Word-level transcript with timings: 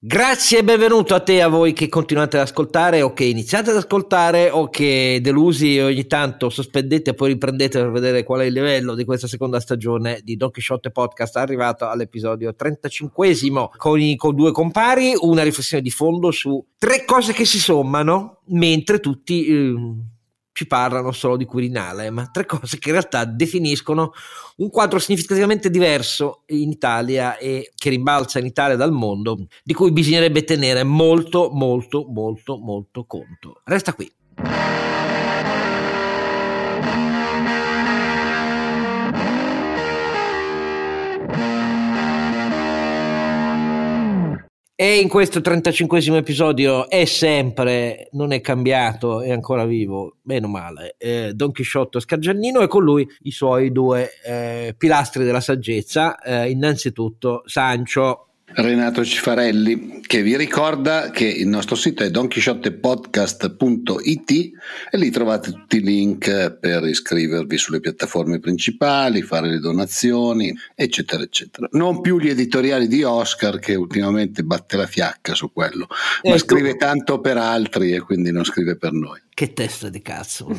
Grazie 0.00 0.58
e 0.58 0.62
benvenuto 0.62 1.16
a 1.16 1.20
te 1.20 1.34
e 1.34 1.40
a 1.40 1.48
voi 1.48 1.72
che 1.72 1.88
continuate 1.88 2.36
ad 2.36 2.44
ascoltare 2.44 3.02
o 3.02 3.12
che 3.12 3.24
iniziate 3.24 3.70
ad 3.70 3.78
ascoltare 3.78 4.48
o 4.48 4.68
che 4.68 5.18
delusi 5.20 5.76
ogni 5.80 6.06
tanto 6.06 6.50
sospendete 6.50 7.10
e 7.10 7.14
poi 7.14 7.30
riprendete 7.30 7.80
per 7.80 7.90
vedere 7.90 8.22
qual 8.22 8.42
è 8.42 8.44
il 8.44 8.52
livello 8.52 8.94
di 8.94 9.04
questa 9.04 9.26
seconda 9.26 9.58
stagione 9.58 10.20
di 10.22 10.36
Don 10.36 10.52
Quixote 10.52 10.92
Podcast 10.92 11.36
arrivato 11.38 11.88
all'episodio 11.88 12.54
35 12.54 13.34
con, 13.76 14.00
i, 14.00 14.14
con 14.14 14.36
due 14.36 14.52
compari, 14.52 15.14
una 15.18 15.42
riflessione 15.42 15.82
di 15.82 15.90
fondo 15.90 16.30
su 16.30 16.64
tre 16.78 17.04
cose 17.04 17.32
che 17.32 17.44
si 17.44 17.58
sommano 17.58 18.42
mentre 18.50 19.00
tutti... 19.00 19.46
Eh, 19.48 19.74
ci 20.58 20.66
parlano 20.66 21.12
solo 21.12 21.36
di 21.36 21.44
Quirinale, 21.44 22.10
ma 22.10 22.26
tre 22.32 22.44
cose 22.44 22.78
che 22.78 22.88
in 22.88 22.96
realtà 22.96 23.24
definiscono 23.24 24.10
un 24.56 24.70
quadro 24.70 24.98
significativamente 24.98 25.70
diverso 25.70 26.42
in 26.46 26.68
Italia 26.72 27.36
e 27.36 27.70
che 27.76 27.90
rimbalza 27.90 28.40
in 28.40 28.46
Italia 28.46 28.74
dal 28.74 28.90
mondo, 28.90 29.46
di 29.62 29.72
cui 29.72 29.92
bisognerebbe 29.92 30.42
tenere 30.42 30.82
molto, 30.82 31.50
molto, 31.52 32.06
molto, 32.08 32.56
molto 32.56 33.04
conto. 33.04 33.60
Resta 33.62 33.94
qui. 33.94 34.10
E 44.80 45.00
in 45.00 45.08
questo 45.08 45.40
35 45.40 46.18
episodio 46.18 46.88
è 46.88 47.04
sempre, 47.04 48.10
non 48.12 48.30
è 48.30 48.40
cambiato, 48.40 49.22
è 49.22 49.32
ancora 49.32 49.64
vivo, 49.64 50.18
meno 50.22 50.46
male, 50.46 50.94
eh, 50.98 51.32
Don 51.34 51.50
Chisciotto 51.50 51.98
Scargiannino 51.98 52.60
e 52.60 52.68
con 52.68 52.84
lui 52.84 53.04
i 53.22 53.32
suoi 53.32 53.72
due 53.72 54.08
eh, 54.24 54.76
pilastri 54.78 55.24
della 55.24 55.40
saggezza, 55.40 56.20
eh, 56.20 56.50
innanzitutto 56.50 57.42
Sancio 57.44 58.27
Renato 58.54 59.04
Cifarelli 59.04 59.98
che 60.08 60.22
vi 60.22 60.36
ricorda 60.36 61.10
che 61.10 61.26
il 61.26 61.48
nostro 61.48 61.76
sito 61.76 62.02
è 62.02 62.10
donchisciottepodcast.it 62.10 64.30
e 64.90 64.96
lì 64.96 65.10
trovate 65.10 65.52
tutti 65.52 65.76
i 65.76 65.82
link 65.82 66.56
per 66.58 66.84
iscrivervi 66.84 67.58
sulle 67.58 67.80
piattaforme 67.80 68.38
principali, 68.38 69.20
fare 69.20 69.50
le 69.50 69.58
donazioni, 69.58 70.50
eccetera, 70.74 71.22
eccetera. 71.22 71.68
Non 71.72 72.00
più 72.00 72.18
gli 72.18 72.30
editoriali 72.30 72.88
di 72.88 73.02
Oscar 73.02 73.58
che 73.58 73.74
ultimamente 73.74 74.42
batte 74.42 74.78
la 74.78 74.86
fiacca 74.86 75.34
su 75.34 75.52
quello, 75.52 75.86
ma 76.22 76.30
ecco. 76.30 76.38
scrive 76.38 76.76
tanto 76.76 77.20
per 77.20 77.36
altri 77.36 77.92
e 77.92 78.00
quindi 78.00 78.32
non 78.32 78.44
scrive 78.44 78.76
per 78.76 78.92
noi. 78.92 79.20
Che 79.38 79.52
testa 79.52 79.88
di 79.88 80.02
cazzo. 80.02 80.46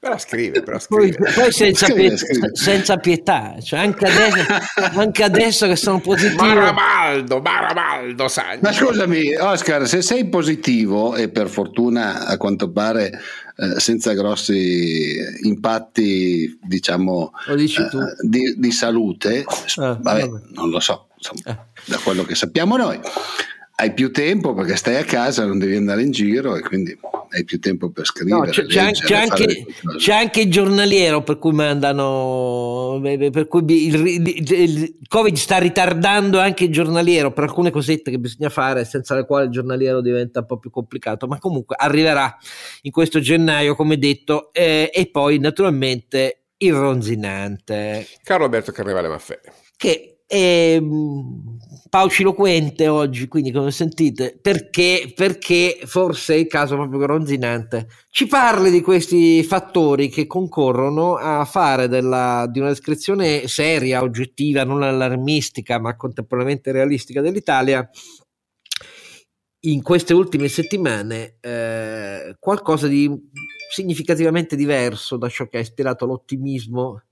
però 0.00 0.18
scrive, 0.18 0.60
però 0.60 0.80
scrive. 0.80 1.16
Poi, 1.18 1.32
poi 1.34 1.52
senza, 1.52 1.86
scrive, 1.86 2.00
pietà, 2.00 2.16
scrive. 2.16 2.50
senza, 2.52 2.96
pietà, 2.96 3.54
cioè 3.62 3.78
anche, 3.78 4.06
adesso, 4.06 4.98
anche 4.98 5.22
adesso 5.22 5.68
che 5.68 5.76
sono 5.76 6.00
positivo. 6.00 6.42
Maramaldo, 6.42 7.40
Maramaldo, 7.40 8.26
Sanchez. 8.26 8.60
Ma 8.60 8.72
scusami, 8.72 9.36
Oscar, 9.36 9.86
se 9.86 10.02
sei 10.02 10.28
positivo 10.28 11.14
e 11.14 11.28
per 11.28 11.48
fortuna 11.48 12.26
a 12.26 12.36
quanto 12.38 12.68
pare 12.72 13.20
eh, 13.56 13.78
senza 13.78 14.14
grossi 14.14 15.14
impatti, 15.42 16.58
diciamo, 16.60 17.30
eh, 17.46 17.54
di, 17.54 18.56
di, 18.58 18.72
salute, 18.72 19.44
ah, 19.76 19.96
vabbè, 20.00 20.26
vabbè, 20.26 20.42
non 20.54 20.70
lo 20.70 20.80
so, 20.80 21.10
insomma, 21.14 21.56
eh. 21.56 21.56
da 21.84 21.98
quello 21.98 22.24
che 22.24 22.34
sappiamo 22.34 22.76
noi 22.76 22.98
hai 23.74 23.92
più 23.94 24.12
tempo 24.12 24.54
perché 24.54 24.76
stai 24.76 24.96
a 24.96 25.04
casa, 25.04 25.46
non 25.46 25.58
devi 25.58 25.76
andare 25.76 26.02
in 26.02 26.10
giro 26.10 26.56
e 26.56 26.60
quindi 26.60 26.96
hai 27.30 27.44
più 27.44 27.58
tempo 27.58 27.90
per 27.90 28.04
scrivere. 28.04 28.36
No, 28.36 28.44
c'è, 28.44 28.62
leggere, 28.62 28.92
c'è, 28.92 29.14
anche, 29.14 29.66
c'è, 29.96 30.12
anche, 30.12 30.40
il 30.42 30.50
giornaliero 30.50 31.22
per 31.22 31.38
cui 31.38 31.52
mandano, 31.52 33.00
per 33.02 33.48
cui 33.48 33.86
il, 33.86 34.06
il, 34.06 34.50
il, 34.50 34.98
Covid 35.08 35.34
sta 35.36 35.58
ritardando 35.58 36.38
anche 36.38 36.64
il 36.64 36.72
giornaliero 36.72 37.32
per 37.32 37.44
alcune 37.44 37.70
cosette 37.70 38.10
che 38.10 38.18
bisogna 38.18 38.50
fare 38.50 38.84
senza 38.84 39.14
le 39.14 39.24
quali 39.24 39.46
il 39.46 39.52
giornaliero 39.52 40.00
diventa 40.00 40.40
un 40.40 40.46
po' 40.46 40.58
più 40.58 40.70
complicato, 40.70 41.26
ma 41.26 41.38
comunque 41.38 41.74
arriverà 41.78 42.36
in 42.82 42.90
questo 42.90 43.20
gennaio 43.20 43.74
come 43.74 43.98
detto 43.98 44.52
eh, 44.52 44.90
e 44.92 45.06
poi 45.10 45.38
naturalmente 45.38 46.42
il 46.58 46.74
ronzinante. 46.74 48.06
Carlo 48.22 48.44
Alberto 48.44 48.70
Carnevale 48.70 49.08
Maffè. 49.08 49.40
Che 49.76 50.12
e, 50.32 50.74
ehm, 50.76 51.51
pauciloquente 51.92 52.88
oggi, 52.88 53.28
quindi 53.28 53.52
come 53.52 53.70
sentite, 53.70 54.38
perché, 54.40 55.12
perché 55.14 55.78
forse 55.84 56.32
è 56.32 56.38
il 56.38 56.46
caso 56.46 56.74
proprio 56.74 57.04
ronzinante. 57.04 57.86
Ci 58.08 58.26
parli 58.26 58.70
di 58.70 58.80
questi 58.80 59.42
fattori 59.42 60.08
che 60.08 60.26
concorrono 60.26 61.16
a 61.16 61.44
fare 61.44 61.88
della, 61.88 62.48
di 62.50 62.60
una 62.60 62.70
descrizione 62.70 63.46
seria, 63.46 64.00
oggettiva, 64.00 64.64
non 64.64 64.82
allarmistica, 64.82 65.78
ma 65.78 65.94
contemporaneamente 65.94 66.72
realistica 66.72 67.20
dell'Italia 67.20 67.86
in 69.64 69.82
queste 69.82 70.14
ultime 70.14 70.48
settimane 70.48 71.36
eh, 71.42 72.36
qualcosa 72.38 72.88
di 72.88 73.10
significativamente 73.70 74.56
diverso 74.56 75.18
da 75.18 75.28
ciò 75.28 75.46
che 75.46 75.58
ha 75.58 75.60
ispirato 75.60 76.06
l'ottimismo 76.06 77.02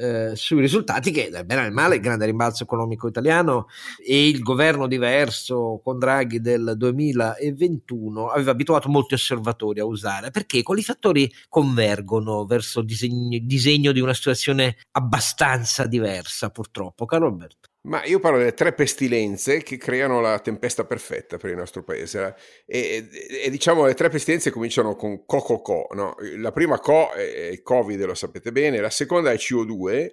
eh, 0.00 0.34
sui 0.34 0.60
risultati 0.60 1.10
che, 1.10 1.28
bene 1.44 1.62
nel 1.62 1.72
male, 1.72 1.96
il 1.96 2.00
grande 2.00 2.24
rimbalzo 2.24 2.62
economico 2.62 3.06
italiano 3.06 3.66
e 4.04 4.28
il 4.28 4.40
governo 4.40 4.86
diverso 4.86 5.80
con 5.84 5.98
Draghi 5.98 6.40
del 6.40 6.74
2021 6.76 8.28
aveva 8.28 8.52
abituato 8.52 8.88
molti 8.88 9.14
osservatori 9.14 9.80
a 9.80 9.84
usare, 9.84 10.30
perché 10.30 10.62
quali 10.62 10.82
fattori 10.82 11.30
convergono 11.48 12.46
verso 12.46 12.80
il 12.80 12.86
disegno, 12.86 13.38
disegno 13.42 13.92
di 13.92 14.00
una 14.00 14.14
situazione 14.14 14.76
abbastanza 14.92 15.86
diversa, 15.86 16.50
purtroppo, 16.50 17.04
caro 17.04 17.26
Alberto? 17.26 17.69
Ma 17.82 18.04
io 18.04 18.18
parlo 18.18 18.36
delle 18.36 18.52
tre 18.52 18.74
pestilenze 18.74 19.62
che 19.62 19.78
creano 19.78 20.20
la 20.20 20.38
tempesta 20.40 20.84
perfetta 20.84 21.38
per 21.38 21.50
il 21.50 21.56
nostro 21.56 21.82
paese. 21.82 22.34
E, 22.66 23.08
e, 23.10 23.44
e 23.44 23.50
diciamo 23.50 23.86
le 23.86 23.94
tre 23.94 24.10
pestilenze 24.10 24.50
cominciano 24.50 24.94
con 24.96 25.24
co-co-co. 25.24 25.88
No? 25.92 26.14
La 26.36 26.52
prima 26.52 26.78
co 26.78 27.10
è 27.12 27.48
il 27.50 27.62
Covid, 27.62 28.04
lo 28.04 28.14
sapete 28.14 28.52
bene, 28.52 28.80
la 28.80 28.90
seconda 28.90 29.32
è 29.32 29.36
CO2 29.36 30.08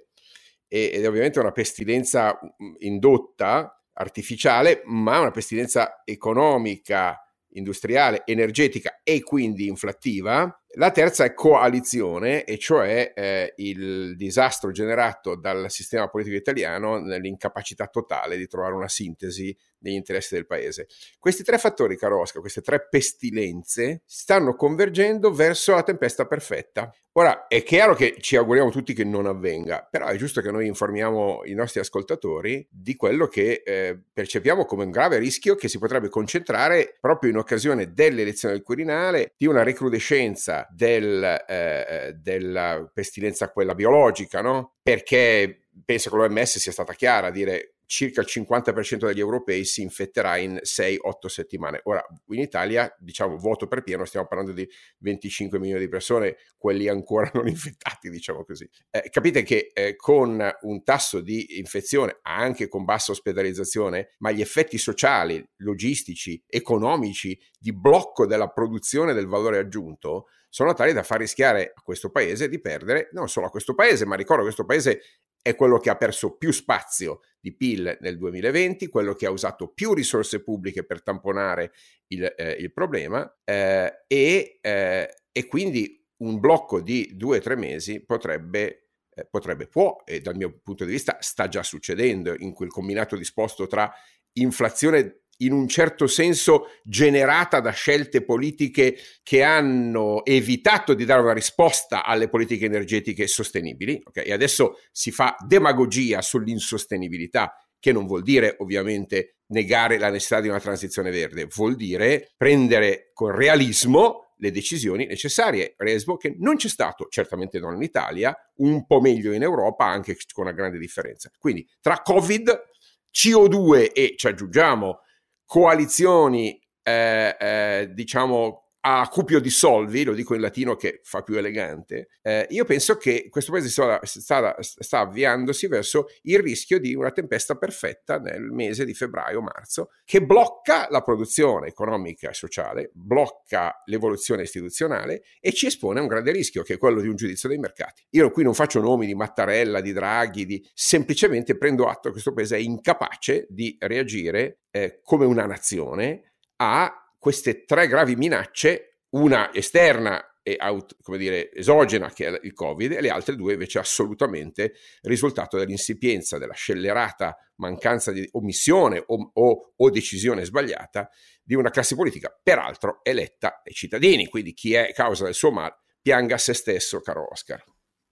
ed 0.70 1.04
è 1.04 1.08
ovviamente 1.08 1.40
una 1.40 1.52
pestilenza 1.52 2.40
mm, 2.42 2.76
indotta, 2.80 3.82
artificiale, 3.94 4.82
ma 4.86 5.20
una 5.20 5.32
pestilenza 5.32 6.04
economica, 6.06 7.22
industriale, 7.52 8.22
energetica 8.26 9.02
e 9.04 9.22
quindi 9.24 9.68
inflattiva 9.68 10.62
la 10.78 10.92
terza 10.92 11.24
è 11.24 11.34
coalizione, 11.34 12.44
e 12.44 12.58
cioè 12.58 13.12
eh, 13.16 13.54
il 13.58 14.16
disastro 14.16 14.72
generato 14.72 15.36
dal 15.36 15.72
sistema 15.72 16.08
politico 16.08 16.36
italiano 16.36 17.00
nell'incapacità 17.00 17.88
totale 17.88 18.38
di 18.38 18.48
trovare 18.48 18.76
una 18.76 18.88
sintesi 18.88 19.56
negli 19.80 19.96
interessi 19.96 20.36
del 20.36 20.46
paese. 20.46 20.88
Questi 21.20 21.44
tre 21.44 21.58
fattori, 21.58 21.98
caro 21.98 22.20
Oscar, 22.20 22.42
queste 22.42 22.62
tre 22.62 22.88
pestilenze, 22.88 24.02
stanno 24.06 24.56
convergendo 24.56 25.32
verso 25.32 25.74
la 25.74 25.84
tempesta 25.84 26.26
perfetta. 26.26 26.92
Ora, 27.18 27.48
è 27.48 27.64
chiaro 27.64 27.96
che 27.96 28.18
ci 28.20 28.36
auguriamo 28.36 28.70
tutti 28.70 28.94
che 28.94 29.04
non 29.04 29.26
avvenga, 29.26 29.88
però 29.90 30.06
è 30.06 30.16
giusto 30.18 30.40
che 30.40 30.52
noi 30.52 30.68
informiamo 30.68 31.42
i 31.46 31.54
nostri 31.56 31.80
ascoltatori 31.80 32.68
di 32.70 32.96
quello 32.96 33.26
che 33.26 33.64
eh, 33.66 34.00
percepiamo 34.14 34.66
come 34.66 34.84
un 34.84 34.92
grave 34.92 35.18
rischio 35.18 35.56
che 35.56 35.68
si 35.68 35.80
potrebbe 35.80 36.10
concentrare 36.10 36.96
proprio 37.00 37.32
in 37.32 37.38
occasione 37.38 37.92
dell'elezione 37.92 38.54
del 38.54 38.64
Quirinale 38.64 39.34
di 39.36 39.48
una 39.48 39.64
recrudescenza 39.64 40.68
del, 40.70 41.44
eh, 41.48 42.16
della 42.22 42.88
pestilenza 42.94 43.50
quella 43.50 43.74
biologica, 43.74 44.42
no? 44.42 44.76
Perché 44.84 45.68
penso 45.84 46.12
che 46.12 46.16
l'OMS 46.16 46.60
sia 46.60 46.72
stata 46.72 46.94
chiara 46.94 47.28
a 47.28 47.32
dire 47.32 47.77
circa 47.88 48.22
il 48.22 48.28
50% 48.30 49.08
degli 49.08 49.20
europei 49.20 49.64
si 49.66 49.82
infetterà 49.82 50.38
in 50.38 50.60
6-8 50.62 51.26
settimane. 51.28 51.80
Ora, 51.84 52.06
in 52.28 52.40
Italia, 52.40 52.94
diciamo, 53.00 53.38
voto 53.38 53.66
per 53.68 53.82
pieno, 53.82 54.06
stiamo 54.06 54.28
parlando 54.28 54.52
di 54.52 54.70
25 55.00 55.58
milioni 55.58 55.80
di 55.80 55.88
persone, 55.88 56.36
quelli 56.58 56.90
ancora 56.90 57.32
non 57.34 57.48
infettati, 57.48 58.10
diciamo 58.10 58.44
così. 58.44 58.70
Eh, 58.92 59.10
capite 59.10 59.42
che 59.44 59.72
eh, 59.74 59.96
con 59.96 60.56
un 60.62 60.84
tasso 60.84 61.22
di 61.22 61.58
infezione, 61.58 62.20
anche 62.24 62.68
con 62.68 62.84
bassa 62.84 63.14
ospedalizzazione, 63.14 64.16
ma 64.20 64.32
gli 64.32 64.42
effetti 64.42 64.78
sociali, 64.78 65.44
logistici, 65.58 66.44
economici, 66.46 67.40
di 67.58 67.74
blocco 67.74 68.26
della 68.28 68.50
produzione 68.50 69.14
del 69.14 69.28
valore 69.28 69.60
aggiunto, 69.60 70.28
sono 70.50 70.74
tali 70.74 70.94
da 70.94 71.04
far 71.04 71.20
rischiare 71.20 71.72
a 71.76 71.82
questo 71.82 72.10
paese 72.10 72.50
di 72.50 72.60
perdere, 72.60 73.10
non 73.12 73.30
solo 73.30 73.48
a 73.48 73.50
questo 73.50 73.76
paese, 73.76 74.06
ma 74.06 74.16
ricordo 74.16 74.44
che 74.44 74.54
questo 74.54 74.66
paese 74.66 75.02
è 75.48 75.56
quello 75.56 75.78
che 75.80 75.90
ha 75.90 75.96
perso 75.96 76.36
più 76.36 76.52
spazio 76.52 77.22
di 77.40 77.56
PIL 77.56 77.98
nel 78.02 78.18
2020, 78.18 78.88
quello 78.90 79.14
che 79.14 79.28
ha 79.28 79.32
usato 79.32 79.70
più 79.70 79.94
risorse 79.94 80.44
pubbliche 80.44 80.84
per 80.84 81.02
tamponare 81.02 81.72
il, 82.08 82.26
eh, 82.36 82.58
il 82.60 82.74
problema 82.74 83.34
eh, 83.46 84.04
e, 84.08 84.60
eh, 84.60 85.16
e, 85.32 85.46
quindi 85.46 86.06
un 86.18 86.42
blocco 86.42 86.82
di 86.82 87.12
due 87.16 87.38
o 87.38 87.42
tre 87.42 87.56
mesi 87.56 88.04
potrebbe, 88.04 88.90
eh, 89.16 89.26
potrebbe, 89.26 89.68
può, 89.68 90.04
e 90.04 90.20
dal 90.20 90.36
mio 90.36 90.60
punto 90.62 90.84
di 90.84 90.92
vista 90.92 91.16
sta 91.22 91.48
già 91.48 91.64
succedendo 91.64 92.36
in 92.38 92.52
quel 92.52 92.70
combinato 92.70 93.16
disposto 93.16 93.68
tra 93.68 93.90
inflazione 94.34 95.22
in 95.38 95.52
un 95.52 95.68
certo 95.68 96.08
senso 96.08 96.68
generata 96.84 97.60
da 97.60 97.72
scelte 97.72 98.24
politiche 98.24 98.98
che 99.24 99.44
hanno 99.44 100.26
evitato 100.26 100.94
di 100.94 101.06
dare 101.06 101.22
una 101.22 101.34
risposta 101.34 102.04
alle 102.04 102.30
politiche 102.30 102.66
energetiche 102.66 103.28
sostenibili. 103.28 104.02
Okay? 104.04 104.26
E 104.26 104.34
adesso 104.34 104.80
si 104.92 105.12
fa 105.12 105.36
demagogia 105.46 106.22
sull'insostenibilità 106.22 107.56
che 107.80 107.92
non 107.92 108.08
vuol 108.08 108.24
dire 108.24 108.56
ovviamente 108.60 109.38
negare 109.48 109.98
la 109.98 110.10
necessità 110.10 110.42
di 110.42 110.48
una 110.48 110.60
transizione 110.60 111.12
verde, 111.12 111.48
vuol 111.54 111.76
dire 111.76 112.32
prendere 112.36 113.12
con 113.14 113.36
realismo 113.36 114.34
le 114.38 114.52
decisioni 114.52 115.06
necessarie. 115.06 115.74
Realismo 115.78 116.18
che 116.18 116.36
non 116.38 116.56
c'è 116.56 116.70
stato, 116.70 117.08
certamente 117.10 117.60
non 117.60 117.76
in 117.76 117.82
Italia, 117.82 118.36
un 118.58 118.86
po' 118.86 119.00
meglio 119.00 119.32
in 119.34 119.44
Europa, 119.44 119.86
anche 119.86 120.18
con 120.34 120.46
una 120.46 120.54
grande 120.54 120.78
differenza. 120.78 121.32
Quindi 121.38 121.68
tra 121.80 122.02
Covid, 122.02 122.66
CO2 123.12 123.92
e 123.94 124.14
ci 124.16 124.28
aggiungiamo 124.28 125.00
coalizioni, 125.48 126.60
eh, 126.84 127.36
eh, 127.40 127.90
diciamo, 127.94 128.67
a 128.90 129.06
cupio 129.10 129.42
di 129.42 129.50
solvi, 129.50 130.06
lo 130.06 130.14
dico 130.14 130.34
in 130.34 130.40
latino 130.40 130.78
che 130.78 131.02
fa 131.04 131.22
più 131.22 131.36
elegante, 131.36 132.08
eh, 132.22 132.48
io 132.52 132.64
penso 132.64 132.96
che 132.96 133.28
questo 133.30 133.52
paese 133.52 133.68
sta, 133.68 134.00
sta, 134.04 134.56
sta, 134.60 135.00
avviandosi 135.00 135.68
verso 135.68 136.06
il 136.22 136.40
rischio 136.40 136.80
di 136.80 136.96
una 136.96 137.12
tempesta 137.12 137.58
perfetta 137.58 138.18
nel 138.18 138.44
mese 138.44 138.86
di 138.86 138.94
febbraio-marzo, 138.94 139.90
che 140.06 140.24
blocca 140.24 140.88
la 140.90 141.02
produzione 141.02 141.68
economica 141.68 142.30
e 142.30 142.34
sociale, 142.34 142.90
blocca 142.94 143.82
l'evoluzione 143.88 144.44
istituzionale 144.44 145.24
e 145.42 145.52
ci 145.52 145.66
espone 145.66 146.00
a 146.00 146.04
un 146.04 146.08
grande 146.08 146.32
rischio, 146.32 146.64
che 146.64 146.76
è 146.76 146.78
quello 146.78 147.02
di 147.02 147.10
un 147.10 147.18
giudizio 147.18 147.50
dei 147.50 147.58
mercati. 147.58 148.06
Io 148.12 148.32
qui 148.32 148.44
non 148.44 148.54
faccio 148.54 148.80
nomi 148.80 149.06
di 149.06 149.16
Mattarella, 149.16 149.82
di 149.82 149.92
Draghi, 149.92 150.46
di... 150.46 150.66
semplicemente 150.74 151.58
prendo 151.58 151.88
atto 151.88 152.04
che 152.04 152.12
questo 152.12 152.32
paese 152.32 152.56
è 152.56 152.60
incapace 152.60 153.48
di 153.50 153.76
reagire 153.82 154.60
eh, 154.72 155.02
come 155.04 155.26
una 155.26 155.46
nazione 155.46 156.36
a 156.60 157.02
queste 157.18 157.66
tre 157.66 157.88
gravi 157.88 158.16
minacce, 158.16 159.00
una 159.12 159.54
esterna 159.54 160.22
e 160.48 160.56
out, 160.62 160.96
come 161.02 161.18
dire, 161.18 161.52
esogena 161.52 162.10
che 162.10 162.28
è 162.28 162.40
il 162.44 162.54
Covid 162.54 162.94
e 162.94 163.02
le 163.02 163.10
altre 163.10 163.36
due 163.36 163.54
invece 163.54 163.80
assolutamente 163.80 164.76
risultato 165.02 165.58
dell'insipienza, 165.58 166.38
della 166.38 166.54
scellerata 166.54 167.36
mancanza 167.56 168.14
di 168.14 168.26
omissione 168.32 169.04
o, 169.06 169.32
o, 169.34 169.74
o 169.76 169.90
decisione 169.90 170.46
sbagliata 170.46 171.10
di 171.44 171.56
una 171.56 171.70
classe 171.70 171.96
politica, 171.96 172.34
peraltro 172.42 173.00
eletta 173.04 173.62
ai 173.62 173.74
cittadini, 173.74 174.28
quindi 174.30 174.54
chi 174.54 174.74
è 174.74 174.94
causa 174.94 175.26
del 175.26 175.34
suo 175.34 175.52
male 175.52 175.80
pianga 176.02 176.38
se 176.38 176.54
stesso, 176.54 177.02
caro 177.02 177.28
Oscar. 177.30 177.62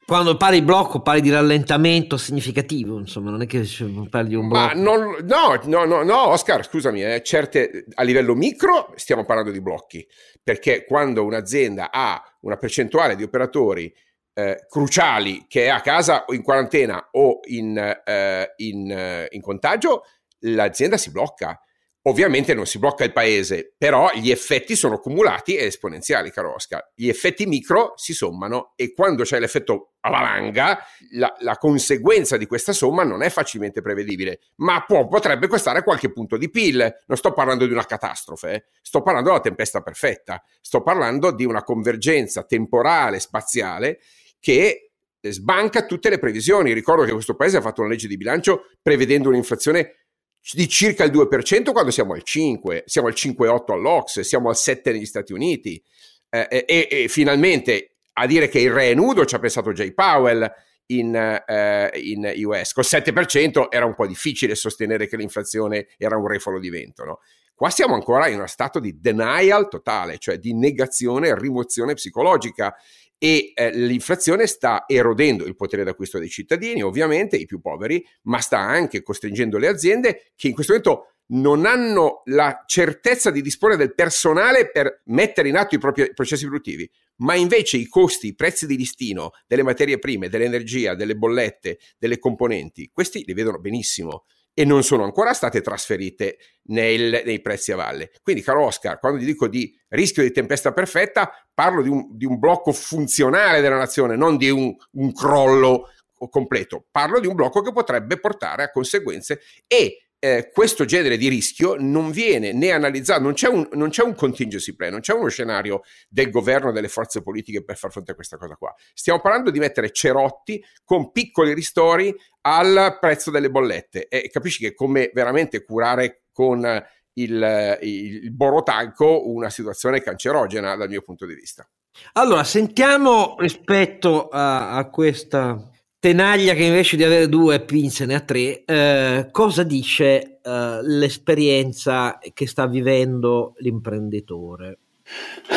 Quando 0.05 0.37
parli 0.37 0.59
di 0.59 0.65
blocco 0.65 1.01
parli 1.01 1.21
di 1.21 1.31
rallentamento 1.31 2.15
significativo, 2.15 2.99
insomma, 2.99 3.31
non 3.31 3.41
è 3.41 3.47
che 3.47 3.67
parli 4.07 4.29
di 4.29 4.35
un 4.35 4.47
blocco. 4.47 4.77
Non, 4.77 5.17
no, 5.23 5.59
no, 5.63 5.85
no, 5.85 6.03
no, 6.03 6.27
Oscar, 6.27 6.63
scusami, 6.63 7.03
eh, 7.03 7.23
certe, 7.23 7.85
a 7.95 8.03
livello 8.03 8.35
micro 8.35 8.93
stiamo 8.97 9.25
parlando 9.25 9.49
di 9.49 9.61
blocchi, 9.61 10.07
perché 10.43 10.85
quando 10.85 11.25
un'azienda 11.25 11.89
ha 11.91 12.21
una 12.41 12.57
percentuale 12.57 13.15
di 13.15 13.23
operatori 13.23 13.91
eh, 14.35 14.67
cruciali 14.69 15.45
che 15.47 15.65
è 15.65 15.69
a 15.69 15.81
casa 15.81 16.25
o 16.25 16.35
in 16.35 16.43
quarantena 16.43 17.07
o 17.13 17.39
in, 17.45 17.75
eh, 17.77 18.53
in, 18.57 18.91
eh, 18.91 19.27
in 19.31 19.41
contagio, 19.41 20.03
l'azienda 20.41 20.97
si 20.97 21.09
blocca. 21.09 21.59
Ovviamente 22.07 22.53
non 22.53 22.67
si 22.67 22.77
blocca 22.77 23.03
il 23.03 23.11
paese, 23.11 23.73
però 23.75 24.11
gli 24.13 24.29
effetti 24.29 24.75
sono 24.75 24.99
cumulati 24.99 25.55
e 25.55 25.65
esponenziali, 25.65 26.29
caro 26.29 26.53
Oscar. 26.53 26.91
Gli 26.93 27.09
effetti 27.09 27.47
micro 27.47 27.93
si 27.95 28.13
sommano 28.13 28.73
e 28.75 28.93
quando 28.93 29.23
c'è 29.23 29.39
l'effetto 29.39 29.93
valanga, 30.01 30.77
la, 31.13 31.35
la, 31.39 31.57
conseguenza 31.57 32.37
di 32.37 32.45
questa 32.45 32.73
somma 32.73 33.03
non 33.03 33.23
è 33.23 33.31
facilmente 33.31 33.81
prevedibile, 33.81 34.39
ma 34.57 34.83
può, 34.85 35.07
potrebbe 35.07 35.47
costare 35.47 35.83
qualche 35.83 36.11
punto 36.11 36.37
di 36.37 36.51
PIL. 36.51 36.77
Non 37.07 37.17
sto 37.17 37.33
parlando 37.33 37.65
di 37.65 37.71
una 37.71 37.85
catastrofe, 37.85 38.53
eh. 38.53 38.65
sto 38.83 39.01
parlando 39.01 39.29
della 39.29 39.41
tempesta 39.41 39.81
perfetta, 39.81 40.43
sto 40.61 40.83
parlando 40.83 41.31
di 41.31 41.43
una 41.43 41.63
convergenza 41.63 42.43
temporale, 42.43 43.19
spaziale, 43.19 43.99
che 44.39 44.91
sbanca 45.21 45.87
tutte 45.87 46.09
le 46.09 46.19
previsioni. 46.19 46.71
Ricordo 46.71 47.03
che 47.03 47.13
questo 47.13 47.35
paese 47.35 47.57
ha 47.57 47.61
fatto 47.61 47.81
una 47.81 47.89
legge 47.89 48.07
di 48.07 48.15
bilancio 48.15 48.67
prevedendo 48.79 49.29
un'inflazione 49.29 50.04
di 50.53 50.67
circa 50.67 51.03
il 51.03 51.11
2% 51.11 51.71
quando 51.71 51.91
siamo 51.91 52.13
al 52.13 52.23
5, 52.23 52.83
siamo 52.85 53.07
al 53.07 53.13
5,8 53.15 53.71
all'Ox, 53.71 54.19
siamo 54.21 54.49
al 54.49 54.55
7 54.55 54.91
negli 54.91 55.05
Stati 55.05 55.33
Uniti. 55.33 55.81
Eh, 56.29 56.65
e, 56.67 56.87
e, 56.89 57.07
finalmente 57.07 57.95
a 58.13 58.25
dire 58.25 58.47
che 58.47 58.59
il 58.59 58.71
re 58.71 58.91
è 58.91 58.93
nudo 58.93 59.25
ci 59.25 59.35
ha 59.35 59.39
pensato 59.39 59.71
Jay 59.73 59.93
Powell 59.93 60.49
in, 60.87 61.15
eh, 61.15 61.91
in 61.95 62.31
US, 62.45 62.73
col 62.73 62.85
7% 62.85 63.67
era 63.69 63.85
un 63.85 63.95
po' 63.95 64.05
difficile 64.05 64.55
sostenere 64.55 65.07
che 65.07 65.17
l'inflazione 65.17 65.87
era 65.97 66.17
un 66.17 66.27
refolo 66.27 66.59
di 66.59 66.69
vento, 66.69 67.03
no? 67.03 67.19
Qua 67.55 67.69
siamo 67.69 67.93
ancora 67.93 68.27
in 68.27 68.35
uno 68.35 68.47
stato 68.47 68.81
di 68.81 68.99
denial 68.99 69.69
totale, 69.69 70.17
cioè 70.17 70.37
di 70.37 70.53
negazione 70.53 71.29
e 71.29 71.39
rimozione 71.39 71.93
psicologica 71.93 72.75
e 73.17 73.51
eh, 73.53 73.71
l'inflazione 73.71 74.47
sta 74.47 74.83
erodendo 74.87 75.45
il 75.45 75.55
potere 75.55 75.83
d'acquisto 75.83 76.19
dei 76.19 76.29
cittadini, 76.29 76.83
ovviamente 76.83 77.37
i 77.37 77.45
più 77.45 77.59
poveri, 77.59 78.05
ma 78.23 78.39
sta 78.39 78.59
anche 78.59 79.01
costringendo 79.01 79.57
le 79.57 79.67
aziende 79.67 80.31
che 80.35 80.47
in 80.47 80.53
questo 80.53 80.73
momento 80.73 81.09
non 81.27 81.65
hanno 81.65 82.21
la 82.25 82.63
certezza 82.67 83.31
di 83.31 83.41
disporre 83.41 83.77
del 83.77 83.95
personale 83.95 84.69
per 84.69 85.01
mettere 85.05 85.49
in 85.49 85.57
atto 85.57 85.75
i 85.75 85.79
propri 85.79 86.13
processi 86.13 86.45
produttivi, 86.45 86.89
ma 87.17 87.33
invece 87.35 87.77
i 87.77 87.87
costi, 87.87 88.27
i 88.27 88.35
prezzi 88.35 88.67
di 88.67 88.77
listino 88.77 89.31
delle 89.47 89.63
materie 89.63 89.97
prime, 89.97 90.29
dell'energia, 90.29 90.93
delle 90.93 91.15
bollette, 91.15 91.79
delle 91.97 92.19
componenti, 92.19 92.91
questi 92.93 93.23
li 93.25 93.33
vedono 93.33 93.59
benissimo 93.59 94.25
e 94.57 94.63
non 94.63 94.83
sono 94.83 95.03
ancora 95.03 95.33
state 95.33 95.61
trasferite 95.61 96.37
nel, 96.67 97.21
nei 97.25 97.41
prezzi 97.41 97.73
a 97.73 97.75
valle. 97.75 98.09
Quindi, 98.23 98.41
caro 98.41 98.63
Oscar, 98.63 98.99
quando 98.99 99.19
ti 99.19 99.25
dico 99.25 99.49
di 99.49 99.77
rischio 99.89 100.23
di 100.23 100.31
tempesta 100.31 100.71
perfetta, 100.71 101.29
parlo 101.53 101.81
di 101.81 101.89
un, 101.89 102.07
di 102.11 102.25
un 102.25 102.39
blocco 102.39 102.71
funzionale 102.71 103.59
della 103.59 103.77
nazione, 103.77 104.15
non 104.15 104.37
di 104.37 104.49
un, 104.49 104.73
un 104.91 105.11
crollo 105.11 105.89
completo. 106.29 106.85
Parlo 106.89 107.19
di 107.19 107.27
un 107.27 107.35
blocco 107.35 107.61
che 107.61 107.73
potrebbe 107.73 108.17
portare 108.17 108.63
a 108.63 108.71
conseguenze 108.71 109.41
e 109.67 110.07
eh, 110.25 110.49
questo 110.51 110.85
genere 110.85 111.17
di 111.17 111.27
rischio 111.27 111.75
non 111.77 112.09
viene 112.09 112.51
né 112.51 112.71
analizzato, 112.71 113.21
non 113.21 113.33
c'è, 113.33 113.47
un, 113.47 113.67
non 113.73 113.89
c'è 113.89 114.01
un 114.01 114.15
contingency 114.15 114.73
plan, 114.73 114.89
non 114.89 115.01
c'è 115.01 115.13
uno 115.13 115.27
scenario 115.27 115.81
del 116.09 116.31
governo 116.31 116.71
delle 116.71 116.87
forze 116.87 117.21
politiche 117.21 117.63
per 117.63 117.77
far 117.77 117.91
fronte 117.91 118.13
a 118.13 118.15
questa 118.15 118.37
cosa 118.37 118.55
qua. 118.55 118.73
Stiamo 118.95 119.21
parlando 119.21 119.51
di 119.51 119.59
mettere 119.59 119.91
cerotti 119.91 120.63
con 120.83 121.11
piccoli 121.11 121.53
ristori 121.53 122.11
al 122.41 122.97
prezzo 122.99 123.29
delle 123.29 123.51
bollette 123.51 124.07
e 124.07 124.29
capisci 124.31 124.63
che 124.63 124.73
come 124.73 125.11
veramente 125.13 125.63
curare 125.63 126.23
con 126.31 126.83
il, 127.13 127.77
il 127.81 128.31
borotanco 128.31 129.29
una 129.29 129.51
situazione 129.51 130.01
cancerogena 130.01 130.75
dal 130.75 130.89
mio 130.89 131.01
punto 131.03 131.27
di 131.27 131.35
vista. 131.35 131.69
Allora, 132.13 132.43
sentiamo 132.43 133.35
rispetto 133.37 134.27
a, 134.27 134.71
a 134.75 134.89
questa 134.89 135.69
Tenaglia 136.05 136.53
che 136.53 136.65
invece 136.65 136.97
di 136.97 137.03
avere 137.03 137.27
due 137.27 137.61
pinze 137.61 138.05
ne 138.05 138.13
ha 138.13 138.19
tre, 138.19 138.63
eh, 138.63 139.29
cosa 139.31 139.63
dice 139.63 140.37
eh, 140.39 140.79
l'esperienza 140.83 142.19
che 142.31 142.45
sta 142.45 142.67
vivendo 142.67 143.55
l'imprenditore? 143.57 144.77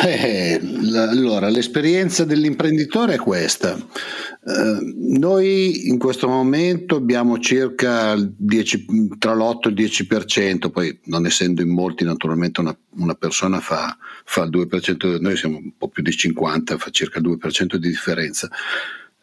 Eh, 0.03 0.59
allora, 0.95 1.49
l'esperienza 1.49 2.25
dell'imprenditore 2.25 3.13
è 3.13 3.17
questa. 3.19 3.77
Eh, 3.77 4.77
noi 5.19 5.87
in 5.87 5.99
questo 5.99 6.27
momento 6.27 6.95
abbiamo 6.95 7.37
circa 7.37 8.15
10, 8.17 9.17
tra 9.19 9.35
l'8 9.35 9.67
e 9.67 9.69
il 9.69 9.75
10%, 9.75 10.71
poi 10.71 10.99
non 11.03 11.27
essendo 11.27 11.61
in 11.61 11.69
molti 11.69 12.03
naturalmente 12.03 12.59
una, 12.59 12.75
una 12.95 13.13
persona 13.13 13.59
fa, 13.59 13.95
fa 14.25 14.45
il 14.45 14.49
2%, 14.49 15.21
noi 15.21 15.37
siamo 15.37 15.57
un 15.57 15.77
po' 15.77 15.89
più 15.89 16.01
di 16.01 16.11
50, 16.11 16.79
fa 16.79 16.89
circa 16.89 17.19
il 17.19 17.37
2% 17.37 17.75
di 17.75 17.87
differenza 17.87 18.49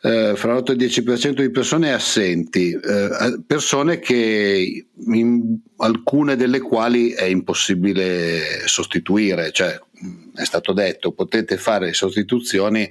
eh, 0.03 0.35
fra 0.37 0.55
l'8 0.55 0.71
e 0.71 0.73
il 0.73 0.79
10% 0.79 1.41
di 1.41 1.51
persone 1.51 1.93
assenti, 1.93 2.73
eh, 2.73 3.41
persone 3.47 3.99
che 3.99 4.87
in 5.07 5.59
alcune 5.79 6.37
delle 6.37 6.61
quali 6.61 7.11
è 7.11 7.25
impossibile 7.25 8.67
sostituire, 8.67 9.53
cioè 9.53 9.79
è 10.35 10.45
stato 10.45 10.73
detto 10.73 11.13
potete 11.13 11.57
fare 11.57 11.93
sostituzioni, 11.93 12.89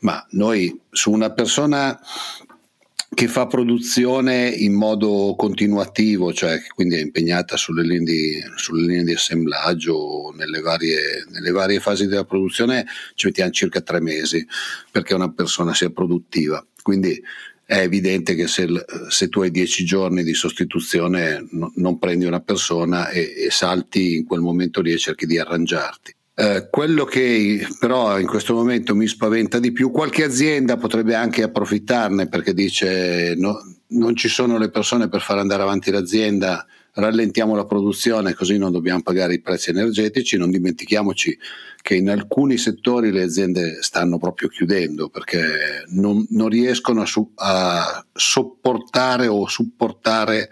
ma 0.00 0.24
noi 0.30 0.78
su 0.90 1.10
una 1.10 1.32
persona 1.32 1.98
che 3.14 3.26
fa 3.26 3.46
produzione 3.46 4.48
in 4.48 4.74
modo 4.74 5.34
continuativo, 5.36 6.32
cioè 6.32 6.60
quindi 6.74 6.96
è 6.96 7.00
impegnata 7.00 7.56
sulle 7.56 7.82
linee 7.82 8.04
di, 8.04 8.44
sulle 8.56 8.86
linee 8.86 9.04
di 9.04 9.14
assemblaggio, 9.14 10.32
nelle 10.36 10.60
varie, 10.60 11.24
nelle 11.30 11.50
varie, 11.50 11.80
fasi 11.80 12.06
della 12.06 12.24
produzione, 12.24 12.86
ci 13.14 13.26
mettiamo 13.26 13.50
circa 13.50 13.80
tre 13.80 14.00
mesi 14.00 14.46
perché 14.90 15.14
una 15.14 15.32
persona 15.32 15.74
sia 15.74 15.90
produttiva. 15.90 16.64
Quindi 16.82 17.20
è 17.64 17.80
evidente 17.80 18.34
che 18.34 18.46
se, 18.46 18.66
se 19.08 19.28
tu 19.28 19.40
hai 19.40 19.50
dieci 19.50 19.84
giorni 19.84 20.22
di 20.22 20.34
sostituzione 20.34 21.46
no, 21.50 21.72
non 21.76 21.98
prendi 21.98 22.24
una 22.24 22.40
persona 22.40 23.08
e, 23.08 23.34
e 23.46 23.50
salti 23.50 24.16
in 24.16 24.24
quel 24.26 24.40
momento 24.40 24.80
lì 24.80 24.92
e 24.92 24.98
cerchi 24.98 25.26
di 25.26 25.38
arrangiarti. 25.38 26.14
Eh, 26.40 26.68
quello 26.70 27.04
che 27.04 27.66
però 27.80 28.16
in 28.16 28.28
questo 28.28 28.54
momento 28.54 28.94
mi 28.94 29.08
spaventa 29.08 29.58
di 29.58 29.72
più, 29.72 29.90
qualche 29.90 30.22
azienda 30.22 30.76
potrebbe 30.76 31.16
anche 31.16 31.42
approfittarne 31.42 32.28
perché 32.28 32.54
dice 32.54 33.34
no, 33.36 33.58
non 33.88 34.14
ci 34.14 34.28
sono 34.28 34.56
le 34.56 34.70
persone 34.70 35.08
per 35.08 35.20
far 35.20 35.38
andare 35.38 35.62
avanti 35.62 35.90
l'azienda, 35.90 36.64
rallentiamo 36.92 37.56
la 37.56 37.64
produzione 37.64 38.34
così 38.34 38.56
non 38.56 38.70
dobbiamo 38.70 39.02
pagare 39.02 39.34
i 39.34 39.40
prezzi 39.40 39.70
energetici, 39.70 40.36
non 40.36 40.52
dimentichiamoci 40.52 41.36
che 41.82 41.96
in 41.96 42.08
alcuni 42.08 42.56
settori 42.56 43.10
le 43.10 43.24
aziende 43.24 43.82
stanno 43.82 44.18
proprio 44.18 44.46
chiudendo 44.46 45.08
perché 45.08 45.86
non, 45.88 46.24
non 46.30 46.48
riescono 46.48 47.00
a, 47.00 47.06
su, 47.06 47.32
a 47.34 48.06
sopportare 48.12 49.26
o 49.26 49.48
supportare 49.48 50.50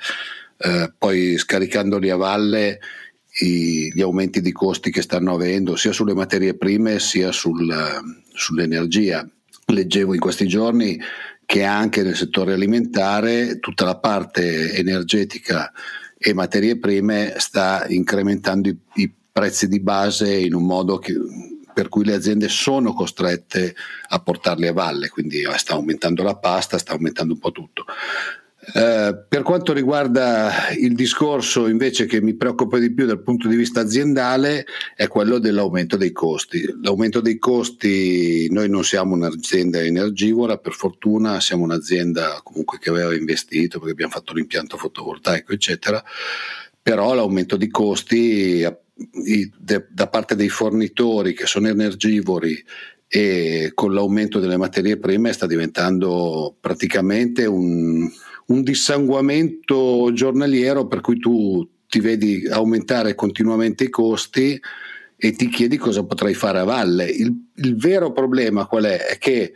eh, 0.59 0.93
poi 0.99 1.39
scaricandoli 1.39 2.11
a 2.11 2.17
valle 2.17 2.81
i, 3.41 3.93
gli 3.93 4.01
aumenti 4.01 4.41
di 4.41 4.53
costi 4.53 4.91
che 4.91 5.03
stanno 5.03 5.35
avendo 5.35 5.77
sia 5.77 5.93
sulle 5.93 6.15
materie 6.15 6.55
prime 6.55 6.99
sia 6.99 7.33
sul, 7.33 7.75
sull'energia. 8.33 9.29
Leggevo 9.67 10.15
in 10.15 10.21
questi 10.21 10.47
giorni 10.47 10.99
che 11.45 11.63
anche 11.65 12.03
nel 12.03 12.17
settore 12.17 12.53
alimentare 12.53 13.59
tutta 13.61 13.85
la 13.85 13.99
parte 13.99 14.73
energetica 14.75 15.73
e 16.19 16.35
materie 16.35 16.79
prime 16.79 17.35
sta 17.37 17.87
incrementando 17.89 18.69
i, 18.69 18.79
i 18.95 19.13
prezzi 19.31 19.69
di 19.69 19.81
base 19.81 20.35
in 20.35 20.55
un 20.55 20.65
modo 20.65 20.99
che, 20.99 21.15
per 21.73 21.89
cui 21.89 22.05
le 22.05 22.15
aziende 22.15 22.49
sono 22.49 22.95
costrette 22.95 23.75
a 24.09 24.19
portarli 24.21 24.67
a 24.67 24.73
valle, 24.73 25.09
quindi 25.09 25.43
sta 25.57 25.75
aumentando 25.75 26.23
la 26.23 26.37
pasta, 26.37 26.79
sta 26.79 26.93
aumentando 26.93 27.35
un 27.35 27.39
po' 27.39 27.53
tutto. 27.53 27.85
Eh, 28.75 29.25
per 29.29 29.43
quanto 29.43 29.73
riguarda 29.73 30.71
il 30.77 30.95
discorso 30.95 31.69
invece 31.69 32.07
che 32.07 32.21
mi 32.21 32.35
preoccupa 32.35 32.79
di 32.79 32.93
più 32.93 33.07
dal 33.07 33.23
punto 33.23 33.47
di 33.47 33.55
vista 33.55 33.81
aziendale 33.81 34.67
è 34.97 35.07
quello 35.07 35.39
dell'aumento 35.39 35.97
dei 35.97 36.11
costi. 36.11 36.65
L'aumento 36.83 37.21
dei 37.21 37.39
costi, 37.39 38.49
noi 38.51 38.69
non 38.69 38.83
siamo 38.83 39.15
un'azienda 39.15 39.81
energivora, 39.81 40.59
per 40.59 40.73
fortuna 40.73 41.41
siamo 41.41 41.63
un'azienda 41.63 42.41
comunque 42.43 42.79
che 42.79 42.91
aveva 42.91 43.15
investito 43.15 43.79
perché 43.79 43.93
abbiamo 43.93 44.13
fatto 44.13 44.35
l'impianto 44.35 44.77
fotovoltaico, 44.77 45.53
eccetera, 45.53 46.03
però 46.83 47.15
l'aumento 47.15 47.57
di 47.57 47.69
costi 47.69 48.67
da 49.59 50.09
parte 50.09 50.35
dei 50.35 50.49
fornitori 50.49 51.35
che 51.35 51.47
sono 51.47 51.69
energivori 51.69 52.65
e 53.09 53.71
con 53.75 53.93
l'aumento 53.93 54.41
delle 54.41 54.57
materie 54.57 54.99
prime 54.99 55.33
sta 55.33 55.47
diventando 55.47 56.57
praticamente 56.59 57.47
un, 57.47 58.11
un 58.47 58.63
dissanguamento 58.63 60.11
giornaliero 60.13 60.87
per 60.87 61.01
cui 61.01 61.19
tu 61.19 61.69
ti 61.89 62.01
vedi 62.01 62.47
aumentare 62.49 63.15
continuamente 63.15 63.85
i 63.85 63.91
costi 63.91 64.61
e 65.17 65.33
ti 65.33 65.49
chiedi 65.49 65.77
cosa 65.77 66.05
potrai 66.05 66.35
fare 66.35 66.59
a 66.59 66.65
valle. 66.65 67.07
Il, 67.07 67.33
il 67.57 67.77
vero 67.77 68.13
problema 68.13 68.67
qual 68.67 68.85
è? 68.85 69.07
È 69.07 69.19
che 69.19 69.55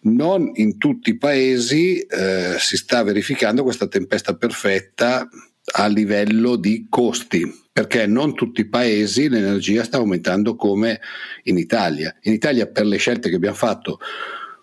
non 0.00 0.50
in 0.54 0.78
tutti 0.78 1.10
i 1.10 1.16
paesi 1.16 1.98
eh, 1.98 2.56
si 2.58 2.76
sta 2.76 3.02
verificando 3.02 3.62
questa 3.62 3.88
tempesta 3.88 4.36
perfetta 4.36 5.28
a 5.70 5.86
livello 5.86 6.56
di 6.56 6.86
costi, 6.88 7.44
perché 7.72 8.06
non 8.06 8.34
tutti 8.34 8.62
i 8.62 8.68
paesi 8.68 9.28
l'energia 9.28 9.84
sta 9.84 9.98
aumentando 9.98 10.56
come 10.56 11.00
in 11.44 11.58
Italia. 11.58 12.14
In 12.22 12.32
Italia 12.32 12.66
per 12.66 12.86
le 12.86 12.96
scelte 12.96 13.28
che 13.28 13.36
abbiamo 13.36 13.56
fatto 13.56 13.98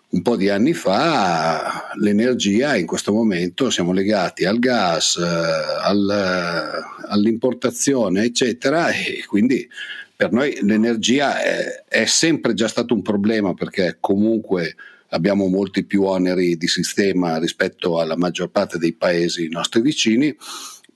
un 0.08 0.22
po' 0.22 0.36
di 0.36 0.48
anni 0.48 0.72
fa 0.72 1.90
l'energia 1.98 2.76
in 2.76 2.86
questo 2.86 3.12
momento 3.12 3.70
siamo 3.70 3.92
legati 3.92 4.44
al 4.44 4.58
gas, 4.58 5.16
eh, 5.16 5.24
al, 5.82 6.84
all'importazione, 7.08 8.24
eccetera, 8.24 8.90
e 8.90 9.24
quindi 9.26 9.68
per 10.14 10.32
noi 10.32 10.58
l'energia 10.62 11.42
è, 11.42 11.84
è 11.88 12.04
sempre 12.06 12.54
già 12.54 12.68
stato 12.68 12.94
un 12.94 13.02
problema 13.02 13.52
perché 13.52 13.98
comunque 14.00 14.76
abbiamo 15.10 15.46
molti 15.48 15.84
più 15.84 16.04
oneri 16.04 16.56
di 16.56 16.68
sistema 16.68 17.38
rispetto 17.38 18.00
alla 18.00 18.16
maggior 18.16 18.50
parte 18.50 18.78
dei 18.78 18.94
paesi 18.94 19.48
nostri 19.48 19.80
vicini 19.80 20.34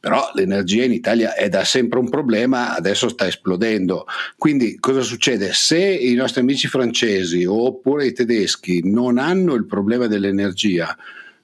però 0.00 0.30
l'energia 0.34 0.84
in 0.84 0.92
Italia 0.92 1.34
è 1.34 1.50
da 1.50 1.62
sempre 1.62 1.98
un 1.98 2.08
problema, 2.08 2.74
adesso 2.74 3.10
sta 3.10 3.26
esplodendo. 3.26 4.06
Quindi 4.38 4.78
cosa 4.80 5.02
succede? 5.02 5.52
Se 5.52 5.78
i 5.78 6.14
nostri 6.14 6.40
amici 6.40 6.68
francesi 6.68 7.44
oppure 7.44 8.06
i 8.06 8.14
tedeschi 8.14 8.80
non 8.82 9.18
hanno 9.18 9.52
il 9.54 9.66
problema 9.66 10.06
dell'energia, 10.06 10.96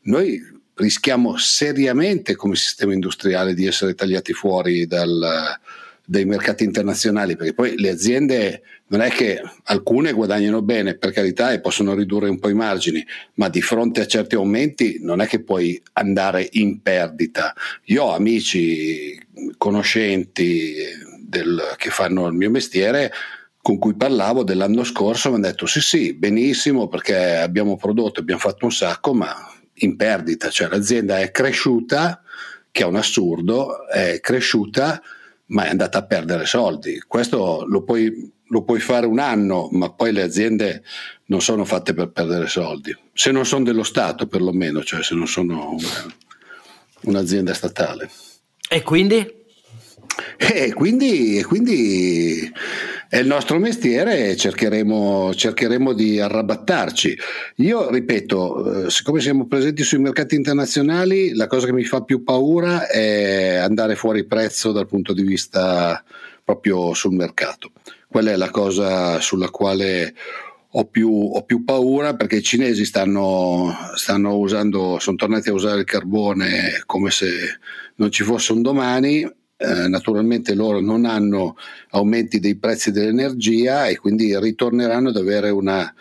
noi 0.04 0.42
rischiamo 0.72 1.36
seriamente 1.36 2.34
come 2.34 2.56
sistema 2.56 2.94
industriale 2.94 3.52
di 3.52 3.66
essere 3.66 3.94
tagliati 3.94 4.32
fuori 4.32 4.86
dal, 4.86 5.58
dai 6.04 6.24
mercati 6.24 6.64
internazionali, 6.64 7.36
perché 7.36 7.52
poi 7.52 7.76
le 7.76 7.90
aziende 7.90 8.62
non 8.88 9.00
è 9.00 9.10
che 9.10 9.40
alcune 9.64 10.12
guadagnano 10.12 10.62
bene, 10.62 10.96
per 10.96 11.12
carità, 11.12 11.52
e 11.52 11.60
possono 11.60 11.94
ridurre 11.94 12.28
un 12.28 12.38
po' 12.38 12.48
i 12.48 12.54
margini, 12.54 13.04
ma 13.34 13.48
di 13.48 13.60
fronte 13.60 14.00
a 14.00 14.06
certi 14.06 14.36
aumenti 14.36 14.98
non 15.00 15.20
è 15.20 15.26
che 15.26 15.42
puoi 15.42 15.80
andare 15.94 16.48
in 16.52 16.80
perdita. 16.82 17.52
Io 17.84 18.04
ho 18.04 18.14
amici, 18.14 19.18
conoscenti 19.58 20.74
del, 21.20 21.74
che 21.76 21.90
fanno 21.90 22.26
il 22.26 22.34
mio 22.34 22.50
mestiere, 22.50 23.12
con 23.60 23.78
cui 23.78 23.96
parlavo 23.96 24.44
dell'anno 24.44 24.84
scorso, 24.84 25.30
mi 25.30 25.36
hanno 25.36 25.46
detto 25.46 25.66
sì 25.66 25.80
sì, 25.80 26.14
benissimo 26.14 26.86
perché 26.86 27.34
abbiamo 27.34 27.76
prodotto, 27.76 28.20
abbiamo 28.20 28.40
fatto 28.40 28.66
un 28.66 28.72
sacco, 28.72 29.12
ma 29.12 29.34
in 29.80 29.96
perdita, 29.96 30.50
cioè 30.50 30.68
l'azienda 30.68 31.18
è 31.18 31.32
cresciuta, 31.32 32.22
che 32.70 32.84
è 32.84 32.86
un 32.86 32.94
assurdo, 32.94 33.88
è 33.88 34.20
cresciuta 34.20 35.02
ma 35.46 35.66
è 35.66 35.70
andata 35.70 35.98
a 35.98 36.04
perdere 36.04 36.46
soldi. 36.46 37.02
Questo 37.06 37.64
lo 37.66 37.82
puoi, 37.82 38.32
lo 38.48 38.62
puoi, 38.62 38.80
fare 38.80 39.06
un 39.06 39.18
anno, 39.18 39.68
ma 39.72 39.90
poi 39.90 40.12
le 40.12 40.22
aziende 40.22 40.82
non 41.26 41.40
sono 41.40 41.64
fatte 41.64 41.94
per 41.94 42.10
perdere 42.10 42.46
soldi, 42.46 42.96
se 43.12 43.30
non 43.30 43.44
sono 43.44 43.64
dello 43.64 43.82
Stato 43.82 44.26
perlomeno, 44.26 44.82
cioè 44.82 45.02
se 45.02 45.14
non 45.14 45.26
sono 45.26 45.70
una, 45.70 46.14
un'azienda 47.02 47.54
statale. 47.54 48.10
E 48.68 48.82
quindi? 48.82 49.34
E 50.36 50.72
quindi, 50.72 51.38
e 51.38 51.44
quindi 51.44 52.50
è 53.08 53.18
il 53.18 53.26
nostro 53.26 53.58
mestiere 53.58 54.30
e 54.30 54.36
cercheremo, 54.36 55.34
cercheremo, 55.34 55.92
di 55.92 56.18
arrabattarci. 56.18 57.16
Io 57.56 57.90
ripeto, 57.90 58.86
eh, 58.86 58.90
siccome 58.90 59.20
siamo 59.20 59.46
presenti 59.46 59.82
sui 59.82 59.98
mercati 59.98 60.34
internazionali, 60.34 61.34
la 61.34 61.46
cosa 61.46 61.66
che 61.66 61.72
mi 61.72 61.84
fa 61.84 62.02
più 62.02 62.22
paura 62.22 62.88
è 62.88 63.56
andare 63.56 63.94
fuori 63.94 64.24
prezzo 64.24 64.72
dal 64.72 64.86
punto 64.86 65.12
di 65.12 65.22
vista 65.22 66.02
proprio 66.46 66.94
sul 66.94 67.12
mercato. 67.12 67.72
Quella 68.06 68.30
è 68.30 68.36
la 68.36 68.50
cosa 68.50 69.20
sulla 69.20 69.50
quale 69.50 70.14
ho 70.70 70.84
più, 70.84 71.10
ho 71.10 71.42
più 71.42 71.64
paura 71.64 72.14
perché 72.14 72.36
i 72.36 72.42
cinesi 72.42 72.84
stanno, 72.84 73.74
stanno 73.94 74.36
usando, 74.36 74.98
sono 75.00 75.16
tornati 75.16 75.48
a 75.48 75.54
usare 75.54 75.80
il 75.80 75.86
carbone 75.86 76.82
come 76.86 77.10
se 77.10 77.58
non 77.96 78.12
ci 78.12 78.22
fosse 78.22 78.52
un 78.52 78.62
domani 78.62 79.28
eh, 79.58 79.88
naturalmente 79.88 80.54
loro 80.54 80.80
non 80.80 81.06
hanno 81.06 81.56
aumenti 81.90 82.38
dei 82.38 82.56
prezzi 82.56 82.90
dell'energia 82.90 83.86
e 83.86 83.96
quindi 83.96 84.38
ritorneranno 84.38 85.08
ad 85.08 85.16
avere 85.16 85.48
una 85.48 85.92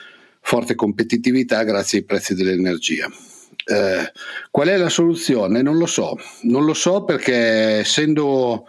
forte 0.41 0.75
competitività 0.75 1.63
grazie 1.63 1.99
ai 1.99 2.03
prezzi 2.05 2.35
dell'energia. 2.35 3.09
Eh, 3.67 4.11
qual 4.51 4.67
è 4.67 4.77
la 4.77 4.89
soluzione? 4.89 5.61
Non 5.61 5.77
lo 5.77 5.85
so, 5.85 6.19
non 6.41 6.65
lo 6.65 6.73
so 6.73 7.03
perché 7.03 7.79
essendo 7.79 8.65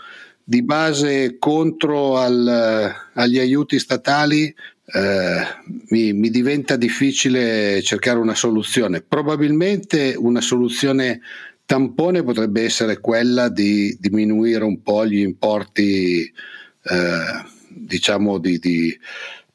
di 0.49 0.63
base 0.63 1.39
contro 1.41 2.19
al, 2.19 2.95
agli 3.15 3.39
aiuti 3.41 3.81
statali 3.81 4.45
eh, 4.45 5.41
mi, 5.89 6.13
mi, 6.13 6.31
diventa 6.31 6.77
difficile 6.77 7.83
cercare 7.83 8.21
una 8.21 8.37
soluzione. 8.37 9.01
Probabilmente 9.01 10.15
una 10.17 10.41
soluzione 10.41 11.21
tampone 11.65 12.23
potrebbe 12.23 12.63
essere 12.63 13.01
quella 13.01 13.49
di 13.49 13.97
diminuire 13.99 14.63
un 14.63 14.83
po' 14.83 15.05
gli 15.05 15.19
importi, 15.19 16.21
eh, 16.23 17.45
diciamo, 17.69 18.39
di, 18.39 18.61
di, 18.61 18.97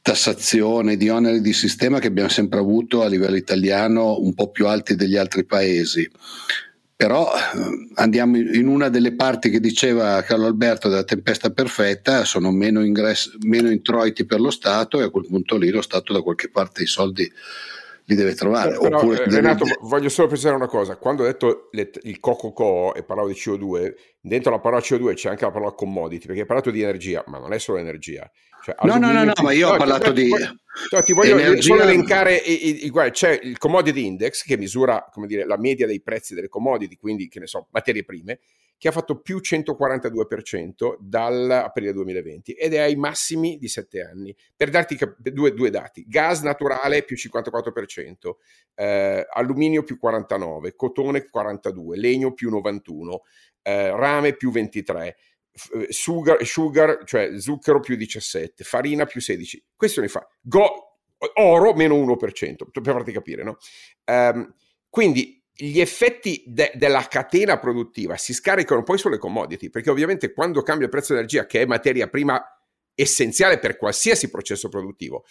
tassazione, 0.02 0.98
di 0.98 1.08
oneri 1.08 1.40
di 1.40 1.54
sistema 1.54 2.00
che 2.00 2.08
abbiamo 2.08 2.28
sempre 2.28 2.60
avuto 2.60 3.02
a 3.02 3.08
livello 3.08 3.38
italiano 3.38 4.20
un 4.20 4.34
po' 4.34 4.50
più 4.50 4.68
alti 4.68 4.96
degli 4.96 5.16
altri 5.16 5.46
paesi. 5.46 6.10
Però 7.02 7.34
eh, 7.34 7.90
andiamo 7.96 8.38
in 8.38 8.68
una 8.68 8.88
delle 8.90 9.16
parti 9.16 9.50
che 9.50 9.60
diceva 9.60 10.22
Carlo 10.22 10.46
Alberto 10.46 10.88
della 10.88 11.04
tempesta 11.04 11.50
perfetta, 11.50 12.26
sono 12.26 12.52
meno, 12.52 12.86
ingressi, 12.86 13.32
meno 13.40 13.72
introiti 13.72 14.24
per 14.24 14.40
lo 14.40 14.52
Stato 14.52 15.00
e 15.00 15.06
a 15.06 15.10
quel 15.10 15.26
punto 15.26 15.58
lì 15.58 15.72
lo 15.72 15.82
Stato 15.82 16.14
da 16.14 16.22
qualche 16.22 16.52
parte 16.52 16.84
i 16.84 16.86
soldi 16.86 17.28
li 18.06 18.14
deve 18.16 18.36
trovare. 18.36 18.78
Però, 18.78 19.00
Oppure 19.00 19.24
eh, 19.24 19.30
Renato, 19.32 19.64
deve... 19.64 19.78
voglio 19.82 20.10
solo 20.10 20.28
precisare 20.28 20.56
una 20.56 20.68
cosa: 20.68 20.96
quando 20.98 21.24
ho 21.24 21.26
detto 21.26 21.70
le, 21.72 21.90
il 22.04 22.20
co 22.20 22.94
e 22.94 23.02
parlavo 23.02 23.30
di 23.30 23.34
CO2, 23.34 23.94
dentro 24.22 24.52
la 24.52 24.60
parola 24.60 24.80
CO2 24.80 25.16
c'è 25.16 25.30
anche 25.30 25.46
la 25.46 25.52
parola 25.52 25.72
commodity, 25.72 26.28
perché 26.28 26.42
hai 26.42 26.48
parlato 26.48 26.70
di 26.70 26.84
energia, 26.84 27.24
ma 27.26 27.40
non 27.40 27.52
è 27.52 27.58
solo 27.58 27.80
energia. 27.80 28.30
Cioè, 28.64 28.76
no, 28.84 28.98
no, 28.98 29.12
no, 29.12 29.24
no, 29.24 29.34
ma 29.42 29.52
io 29.52 29.70
ho 29.70 29.78
parlato 29.78 30.12
di. 30.12 30.30
Cioè, 30.90 31.02
ti 31.02 31.14
voglio 31.14 31.38
energia... 31.38 31.62
solo 31.62 31.82
elencare, 31.82 32.42
c'è 33.12 33.40
il 33.44 33.58
commodity 33.58 34.06
index 34.06 34.44
che 34.44 34.58
misura 34.58 35.08
come 35.12 35.28
dire, 35.28 35.46
la 35.46 35.58
media 35.58 35.86
dei 35.86 36.02
prezzi 36.02 36.34
delle 36.34 36.48
commodity, 36.48 36.96
quindi 36.98 37.28
che 37.28 37.40
ne 37.40 37.48
so, 37.48 37.68
materie 37.72 38.06
prime, 38.06 38.40
che 38.82 38.88
ha 38.88 38.92
fatto 38.92 39.20
più 39.20 39.38
142% 39.38 40.96
dall'aprile 41.00 41.94
2020 41.94 42.54
ed 42.54 42.74
è 42.74 42.80
ai 42.80 42.96
massimi 42.96 43.58
di 43.58 43.68
7 43.68 44.02
anni. 44.02 44.36
Per 44.56 44.72
darti 44.72 44.98
due, 45.18 45.54
due 45.54 45.70
dati, 45.70 46.04
gas 46.08 46.42
naturale 46.42 47.04
più 47.04 47.16
54%, 47.16 48.38
eh, 48.74 49.28
alluminio 49.30 49.84
più 49.84 50.00
49%, 50.04 50.72
cotone 50.76 51.28
42%, 51.32 51.94
legno 51.94 52.34
più 52.34 52.50
91%, 52.50 53.18
eh, 53.62 53.96
rame 53.96 54.36
più 54.36 54.52
23%. 54.52 55.14
Sugar, 55.90 56.46
sugar, 56.46 57.04
cioè 57.06 57.40
zucchero 57.40 57.80
più 57.80 57.96
17, 57.96 58.64
farina 58.64 59.06
più 59.06 59.20
16. 59.20 59.66
Questo 59.76 60.02
ne 60.02 60.08
fa. 60.08 60.26
Go, 60.42 61.00
oro 61.36 61.74
meno 61.74 61.96
1%, 61.96 62.18
per 62.72 62.84
farti 62.84 63.12
capire, 63.12 63.44
no? 63.44 63.58
Um, 64.06 64.54
quindi 64.90 65.42
gli 65.54 65.80
effetti 65.80 66.44
de- 66.48 66.72
della 66.76 67.06
catena 67.08 67.60
produttiva 67.60 68.18
si 68.18 68.34
scaricano 68.34 68.84
poi 68.84 68.98
sulle 68.98 69.18
commodity, 69.18 69.70
perché 69.70 69.90
ovviamente 69.90 70.34
quando 70.34 70.62
cambia 70.62 70.86
il 70.86 70.92
prezzo 70.92 71.14
dell'energia, 71.14 71.46
che 71.46 71.62
è 71.62 71.66
materia 71.66 72.08
prima 72.08 72.42
essenziale 72.96 73.60
per 73.60 73.78
qualsiasi 73.78 74.30
processo 74.30 74.70
produttivo, 74.70 75.26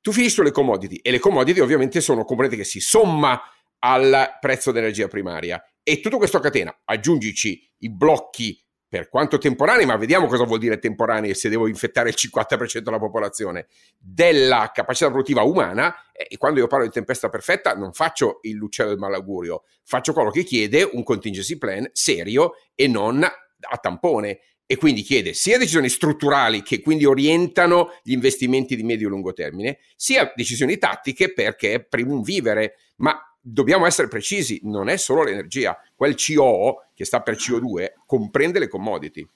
tu 0.00 0.12
finisci 0.12 0.34
sulle 0.34 0.50
commodity 0.50 0.96
e 0.96 1.10
le 1.10 1.18
commodity 1.18 1.60
ovviamente 1.60 2.00
sono 2.00 2.24
componente 2.24 2.56
che 2.56 2.64
si 2.64 2.80
somma 2.80 3.40
al 3.80 4.38
prezzo 4.40 4.70
dell'energia 4.70 5.08
primaria 5.08 5.62
e 5.82 6.00
tutto 6.00 6.18
questo 6.18 6.38
a 6.38 6.40
catena, 6.40 6.82
aggiungici 6.84 7.70
i 7.78 7.90
blocchi 7.90 8.58
per 8.94 9.08
quanto 9.08 9.38
temporanei, 9.38 9.86
ma 9.86 9.96
vediamo 9.96 10.28
cosa 10.28 10.44
vuol 10.44 10.60
dire 10.60 10.78
temporanei 10.78 11.34
se 11.34 11.48
devo 11.48 11.66
infettare 11.66 12.10
il 12.10 12.14
50% 12.16 12.78
della 12.78 13.00
popolazione, 13.00 13.66
della 13.98 14.70
capacità 14.72 15.08
produttiva 15.08 15.42
umana, 15.42 15.92
e 16.12 16.36
quando 16.36 16.60
io 16.60 16.68
parlo 16.68 16.84
di 16.84 16.92
tempesta 16.92 17.28
perfetta 17.28 17.74
non 17.74 17.92
faccio 17.92 18.38
il 18.42 18.54
l'uccello 18.54 18.90
del 18.90 18.98
malaugurio, 18.98 19.64
faccio 19.82 20.12
quello 20.12 20.30
che 20.30 20.44
chiede 20.44 20.88
un 20.92 21.02
contingency 21.02 21.58
plan 21.58 21.90
serio 21.92 22.52
e 22.76 22.86
non 22.86 23.20
a 23.24 23.76
tampone. 23.78 24.38
E 24.64 24.76
quindi 24.76 25.02
chiede 25.02 25.32
sia 25.34 25.58
decisioni 25.58 25.88
strutturali 25.88 26.62
che 26.62 26.80
quindi 26.80 27.04
orientano 27.04 27.98
gli 28.04 28.12
investimenti 28.12 28.76
di 28.76 28.84
medio 28.84 29.08
e 29.08 29.10
lungo 29.10 29.32
termine, 29.32 29.78
sia 29.96 30.32
decisioni 30.36 30.78
tattiche 30.78 31.32
perché 31.32 31.74
è 31.74 31.84
primo 31.84 32.14
un 32.14 32.22
vivere, 32.22 32.76
ma 32.98 33.20
dobbiamo 33.46 33.84
essere 33.84 34.08
precisi, 34.08 34.60
non 34.64 34.88
è 34.88 34.96
solo 34.96 35.22
l'energia, 35.22 35.78
quel 35.94 36.14
CO 36.14 36.86
che 36.94 37.04
sta 37.04 37.20
per 37.20 37.36
CO2 37.36 37.92
comprende 38.06 38.58
le 38.58 38.68
commodity. 38.68 39.28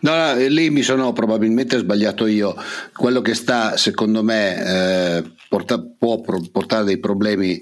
No, 0.00 0.14
no, 0.14 0.34
lì 0.48 0.70
mi 0.70 0.82
sono 0.82 1.12
probabilmente 1.12 1.78
sbagliato 1.78 2.26
io. 2.26 2.54
Quello 2.94 3.20
che 3.20 3.34
sta, 3.34 3.76
secondo 3.76 4.22
me, 4.22 5.16
eh, 5.16 5.32
porta, 5.48 5.80
può 5.80 6.20
portare 6.20 6.84
dei 6.84 6.98
problemi 6.98 7.60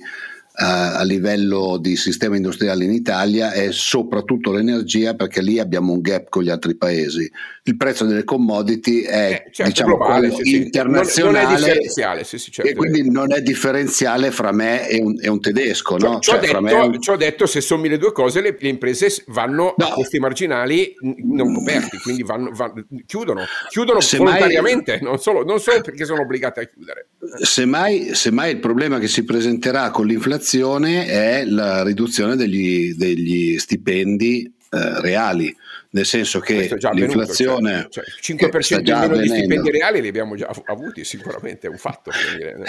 a 0.52 1.02
livello 1.04 1.78
di 1.78 1.96
sistema 1.96 2.36
industriale 2.36 2.84
in 2.84 2.92
Italia 2.92 3.52
è 3.52 3.68
soprattutto 3.70 4.52
l'energia 4.52 5.14
perché 5.14 5.40
lì 5.40 5.58
abbiamo 5.58 5.92
un 5.92 6.00
gap 6.00 6.28
con 6.28 6.42
gli 6.42 6.50
altri 6.50 6.76
paesi. 6.76 7.30
Il 7.62 7.76
prezzo 7.76 8.04
delle 8.04 8.24
commodity 8.24 9.02
è 9.02 9.44
eh, 9.46 9.50
certo, 9.52 9.70
diciamo, 9.70 9.96
globale, 9.96 10.30
sì, 10.32 10.56
internazionale 10.56 11.42
non, 11.42 11.52
non 11.52 11.52
è 11.52 11.56
differenziale, 11.56 12.24
sì, 12.24 12.38
sì, 12.38 12.50
certo. 12.50 12.70
e 12.70 12.74
quindi 12.74 13.08
non 13.10 13.32
è 13.32 13.42
differenziale 13.42 14.30
fra 14.30 14.50
me 14.50 14.88
e 14.88 15.00
un, 15.00 15.16
e 15.20 15.28
un 15.28 15.40
tedesco. 15.40 15.98
Ciò, 15.98 16.12
no? 16.12 16.18
ciò, 16.18 16.32
cioè, 16.40 16.60
detto, 16.60 17.12
un... 17.12 17.18
detto, 17.18 17.46
se 17.46 17.60
sommi 17.60 17.88
le 17.88 17.98
due 17.98 18.12
cose 18.12 18.40
le, 18.40 18.56
le 18.58 18.68
imprese 18.68 19.08
vanno 19.28 19.74
no. 19.76 19.86
a 19.86 19.92
costi 19.92 20.18
marginali 20.18 20.94
non 21.00 21.54
coperti, 21.54 21.98
quindi 21.98 22.22
vanno, 22.22 22.50
vanno, 22.52 22.84
chiudono, 23.06 23.44
chiudono 23.68 24.00
volontariamente, 24.16 24.98
mai, 25.00 25.02
non, 25.02 25.18
solo, 25.18 25.44
non 25.44 25.60
solo 25.60 25.80
perché 25.80 26.04
sono 26.04 26.22
obbligate 26.22 26.60
a 26.60 26.64
chiudere. 26.64 27.08
Semmai, 27.42 28.14
semmai 28.14 28.50
il 28.52 28.58
problema 28.58 28.98
che 28.98 29.06
si 29.06 29.24
presenterà 29.24 29.90
con 29.90 30.06
l'inflazione 30.06 30.39
inflazione 30.40 31.06
è 31.06 31.44
la 31.44 31.82
riduzione 31.82 32.34
degli, 32.34 32.94
degli 32.94 33.58
stipendi 33.58 34.50
eh, 34.70 35.00
reali, 35.00 35.54
nel 35.90 36.06
senso 36.06 36.40
che 36.40 36.74
l'inflazione... 36.92 37.86
Cioè, 37.90 38.04
cioè, 38.20 38.36
5% 38.36 38.88
in 38.88 38.98
meno 38.98 39.16
di 39.18 39.28
stipendi 39.28 39.70
reali 39.70 40.00
li 40.00 40.08
abbiamo 40.08 40.34
già 40.36 40.50
avuti 40.64 41.04
sicuramente, 41.04 41.66
è 41.66 41.70
un 41.70 41.76
fatto. 41.76 42.10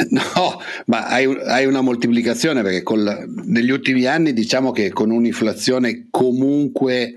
no, 0.09 0.61
ma 0.87 1.07
hai, 1.07 1.25
hai, 1.45 1.65
una 1.65 1.81
moltiplicazione 1.81 2.61
perché 2.61 2.83
la, 2.97 3.23
negli 3.45 3.71
ultimi 3.71 4.05
anni 4.05 4.33
diciamo 4.33 4.71
che 4.71 4.91
con 4.91 5.09
un'inflazione 5.09 6.07
comunque 6.11 7.15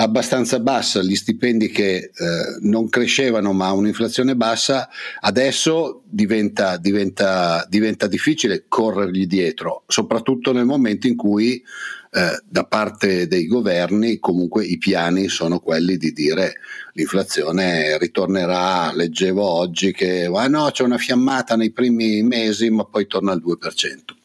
abbastanza 0.00 0.60
bassa, 0.60 1.02
gli 1.02 1.16
stipendi 1.16 1.70
che 1.70 1.96
eh, 1.96 2.10
non 2.60 2.88
crescevano 2.88 3.52
ma 3.52 3.72
un'inflazione 3.72 4.36
bassa, 4.36 4.88
adesso 5.20 6.02
diventa, 6.04 6.76
diventa, 6.76 7.66
diventa 7.68 8.06
difficile 8.06 8.66
corrergli 8.68 9.26
dietro, 9.26 9.82
soprattutto 9.88 10.52
nel 10.52 10.66
momento 10.66 11.08
in 11.08 11.16
cui 11.16 11.62
eh, 12.10 12.42
da 12.48 12.64
parte 12.64 13.26
dei 13.26 13.46
governi 13.46 14.18
comunque 14.18 14.64
i 14.64 14.78
piani 14.78 15.28
sono 15.28 15.58
quelli 15.58 15.96
di 15.96 16.12
dire 16.12 16.54
l'inflazione 16.92 17.98
ritornerà, 17.98 18.92
leggevo 18.94 19.42
oggi 19.42 19.92
che 19.92 20.30
ah 20.32 20.48
no, 20.48 20.70
c'è 20.70 20.84
una 20.84 20.98
fiammata 20.98 21.56
nei 21.56 21.72
primi 21.72 22.22
mesi 22.22 22.70
ma 22.70 22.84
poi 22.84 23.06
torna 23.08 23.32
al 23.32 23.42
2%. 23.44 24.16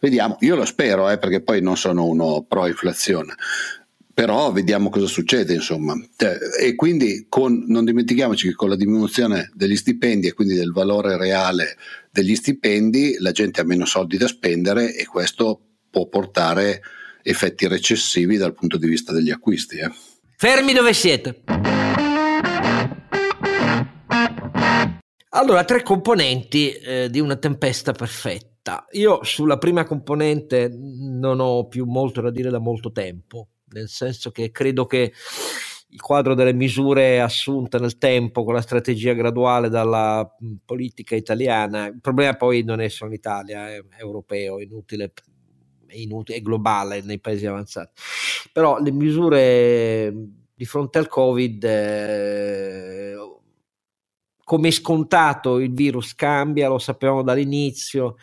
Vediamo, 0.00 0.36
io 0.40 0.56
lo 0.56 0.64
spero 0.64 1.08
eh, 1.08 1.18
perché 1.18 1.40
poi 1.40 1.62
non 1.62 1.76
sono 1.76 2.04
uno 2.04 2.44
pro 2.46 2.66
inflazione, 2.66 3.34
però 4.20 4.52
vediamo 4.52 4.90
cosa 4.90 5.06
succede 5.06 5.54
insomma. 5.54 5.98
Cioè, 6.14 6.36
e 6.60 6.74
quindi 6.74 7.24
con, 7.26 7.64
non 7.68 7.86
dimentichiamoci 7.86 8.48
che 8.48 8.54
con 8.54 8.68
la 8.68 8.76
diminuzione 8.76 9.50
degli 9.54 9.74
stipendi 9.74 10.26
e 10.26 10.34
quindi 10.34 10.56
del 10.56 10.72
valore 10.72 11.16
reale 11.16 11.78
degli 12.10 12.34
stipendi 12.34 13.16
la 13.20 13.32
gente 13.32 13.62
ha 13.62 13.64
meno 13.64 13.86
soldi 13.86 14.18
da 14.18 14.26
spendere 14.26 14.94
e 14.94 15.06
questo 15.06 15.58
può 15.88 16.06
portare 16.08 16.82
effetti 17.22 17.66
recessivi 17.66 18.36
dal 18.36 18.52
punto 18.52 18.76
di 18.76 18.88
vista 18.88 19.10
degli 19.10 19.30
acquisti 19.30 19.78
eh. 19.78 19.90
fermi 20.36 20.74
dove 20.74 20.92
siete. 20.92 21.40
Allora 25.30 25.64
tre 25.64 25.82
componenti 25.82 26.72
eh, 26.72 27.08
di 27.08 27.20
una 27.20 27.36
tempesta 27.36 27.92
perfetta. 27.92 28.84
Io 28.90 29.24
sulla 29.24 29.56
prima 29.56 29.84
componente 29.84 30.70
non 30.70 31.40
ho 31.40 31.66
più 31.68 31.86
molto 31.86 32.20
da 32.20 32.30
dire 32.30 32.50
da 32.50 32.58
molto 32.58 32.92
tempo 32.92 33.48
nel 33.70 33.88
senso 33.88 34.30
che 34.30 34.50
credo 34.50 34.86
che 34.86 35.12
il 35.92 36.00
quadro 36.00 36.34
delle 36.34 36.52
misure 36.52 37.20
assunte 37.20 37.78
nel 37.78 37.98
tempo 37.98 38.44
con 38.44 38.54
la 38.54 38.60
strategia 38.60 39.12
graduale 39.12 39.68
dalla 39.68 40.28
politica 40.64 41.16
italiana, 41.16 41.86
il 41.86 42.00
problema 42.00 42.34
poi 42.34 42.62
non 42.62 42.80
è 42.80 42.88
solo 42.88 43.10
in 43.10 43.16
Italia, 43.16 43.68
è 43.68 43.82
europeo, 43.98 44.58
è 44.58 44.62
inutile, 44.62 45.12
è, 45.86 45.96
inutile, 45.96 46.38
è 46.38 46.42
globale 46.42 47.00
nei 47.02 47.18
paesi 47.18 47.46
avanzati, 47.46 48.00
però 48.52 48.80
le 48.80 48.92
misure 48.92 50.14
di 50.54 50.64
fronte 50.64 50.98
al 50.98 51.08
Covid, 51.08 51.64
eh, 51.64 53.14
come 54.44 54.70
scontato 54.70 55.58
il 55.58 55.72
virus 55.72 56.14
cambia, 56.14 56.68
lo 56.68 56.78
sapevamo 56.78 57.22
dall'inizio, 57.22 58.16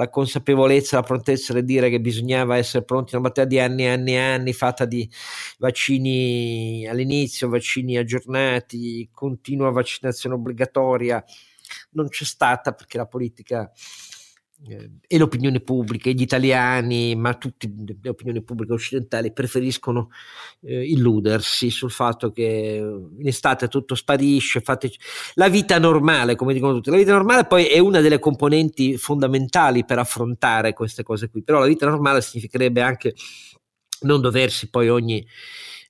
la 0.00 0.08
consapevolezza, 0.08 0.96
la 0.96 1.02
prontezza 1.02 1.52
di 1.52 1.62
dire 1.62 1.90
che 1.90 2.00
bisognava 2.00 2.56
essere 2.56 2.84
pronti 2.84 3.14
una 3.14 3.28
battaglia 3.28 3.46
di 3.46 3.58
anni 3.58 3.82
e 3.82 3.88
anni 3.88 4.12
e 4.12 4.18
anni 4.18 4.52
fatta 4.54 4.86
di 4.86 5.06
vaccini 5.58 6.86
all'inizio, 6.88 7.50
vaccini 7.50 7.98
aggiornati, 7.98 9.10
continua 9.12 9.70
vaccinazione 9.70 10.36
obbligatoria, 10.36 11.22
non 11.90 12.08
c'è 12.08 12.24
stata 12.24 12.72
perché 12.72 12.96
la 12.96 13.06
politica 13.06 13.70
e 14.62 15.18
l'opinione 15.18 15.60
pubblica, 15.60 16.10
gli 16.10 16.20
italiani, 16.20 17.14
ma 17.16 17.34
tutte 17.34 17.70
le 18.02 18.08
opinioni 18.08 18.42
pubbliche 18.42 18.72
occidentali 18.72 19.32
preferiscono 19.32 20.10
eh, 20.60 20.84
illudersi 20.90 21.70
sul 21.70 21.90
fatto 21.90 22.30
che 22.30 22.76
in 23.18 23.26
estate 23.26 23.68
tutto 23.68 23.94
sparisce, 23.94 24.60
fate... 24.60 24.90
la 25.34 25.48
vita 25.48 25.78
normale, 25.78 26.36
come 26.36 26.52
dicono 26.52 26.74
tutti, 26.74 26.90
la 26.90 26.98
vita 26.98 27.12
normale 27.12 27.46
poi 27.46 27.66
è 27.66 27.78
una 27.78 28.00
delle 28.00 28.18
componenti 28.18 28.98
fondamentali 28.98 29.84
per 29.84 29.98
affrontare 29.98 30.74
queste 30.74 31.02
cose 31.02 31.30
qui, 31.30 31.42
però 31.42 31.58
la 31.58 31.66
vita 31.66 31.88
normale 31.88 32.20
significherebbe 32.20 32.82
anche 32.82 33.14
non 34.02 34.20
doversi 34.20 34.68
poi 34.68 34.88
ogni 34.88 35.26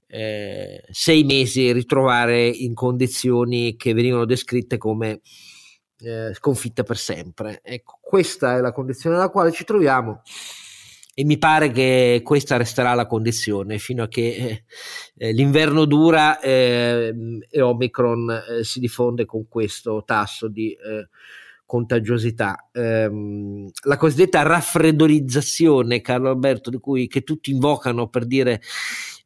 eh, 0.06 0.83
sei 0.90 1.24
mesi 1.24 1.72
ritrovare 1.72 2.46
in 2.48 2.74
condizioni 2.74 3.76
che 3.76 3.94
venivano 3.94 4.24
descritte 4.24 4.76
come 4.78 5.20
eh, 6.02 6.32
sconfitta 6.34 6.82
per 6.82 6.96
sempre. 6.96 7.60
Ecco, 7.62 7.98
questa 8.00 8.56
è 8.56 8.60
la 8.60 8.72
condizione 8.72 9.16
nella 9.16 9.30
quale 9.30 9.52
ci 9.52 9.64
troviamo 9.64 10.22
e 11.20 11.24
mi 11.24 11.36
pare 11.36 11.70
che 11.70 12.22
questa 12.24 12.56
resterà 12.56 12.94
la 12.94 13.06
condizione 13.06 13.78
fino 13.78 14.04
a 14.04 14.08
che 14.08 14.34
eh, 14.36 14.64
eh 15.18 15.32
l'inverno 15.32 15.84
dura 15.84 16.40
eh, 16.40 17.14
e 17.48 17.60
Omicron 17.60 18.30
eh, 18.30 18.64
si 18.64 18.80
diffonde 18.80 19.26
con 19.26 19.46
questo 19.48 20.02
tasso 20.06 20.48
di 20.48 20.72
eh, 20.72 21.08
contagiosità. 21.66 22.70
Ehm, 22.72 23.70
la 23.84 23.96
cosiddetta 23.96 24.42
raffreddorizzazione, 24.42 26.00
Carlo 26.00 26.30
Alberto, 26.30 26.70
di 26.70 26.78
cui 26.78 27.06
che 27.06 27.22
tutti 27.22 27.50
invocano 27.50 28.08
per 28.08 28.24
dire 28.24 28.60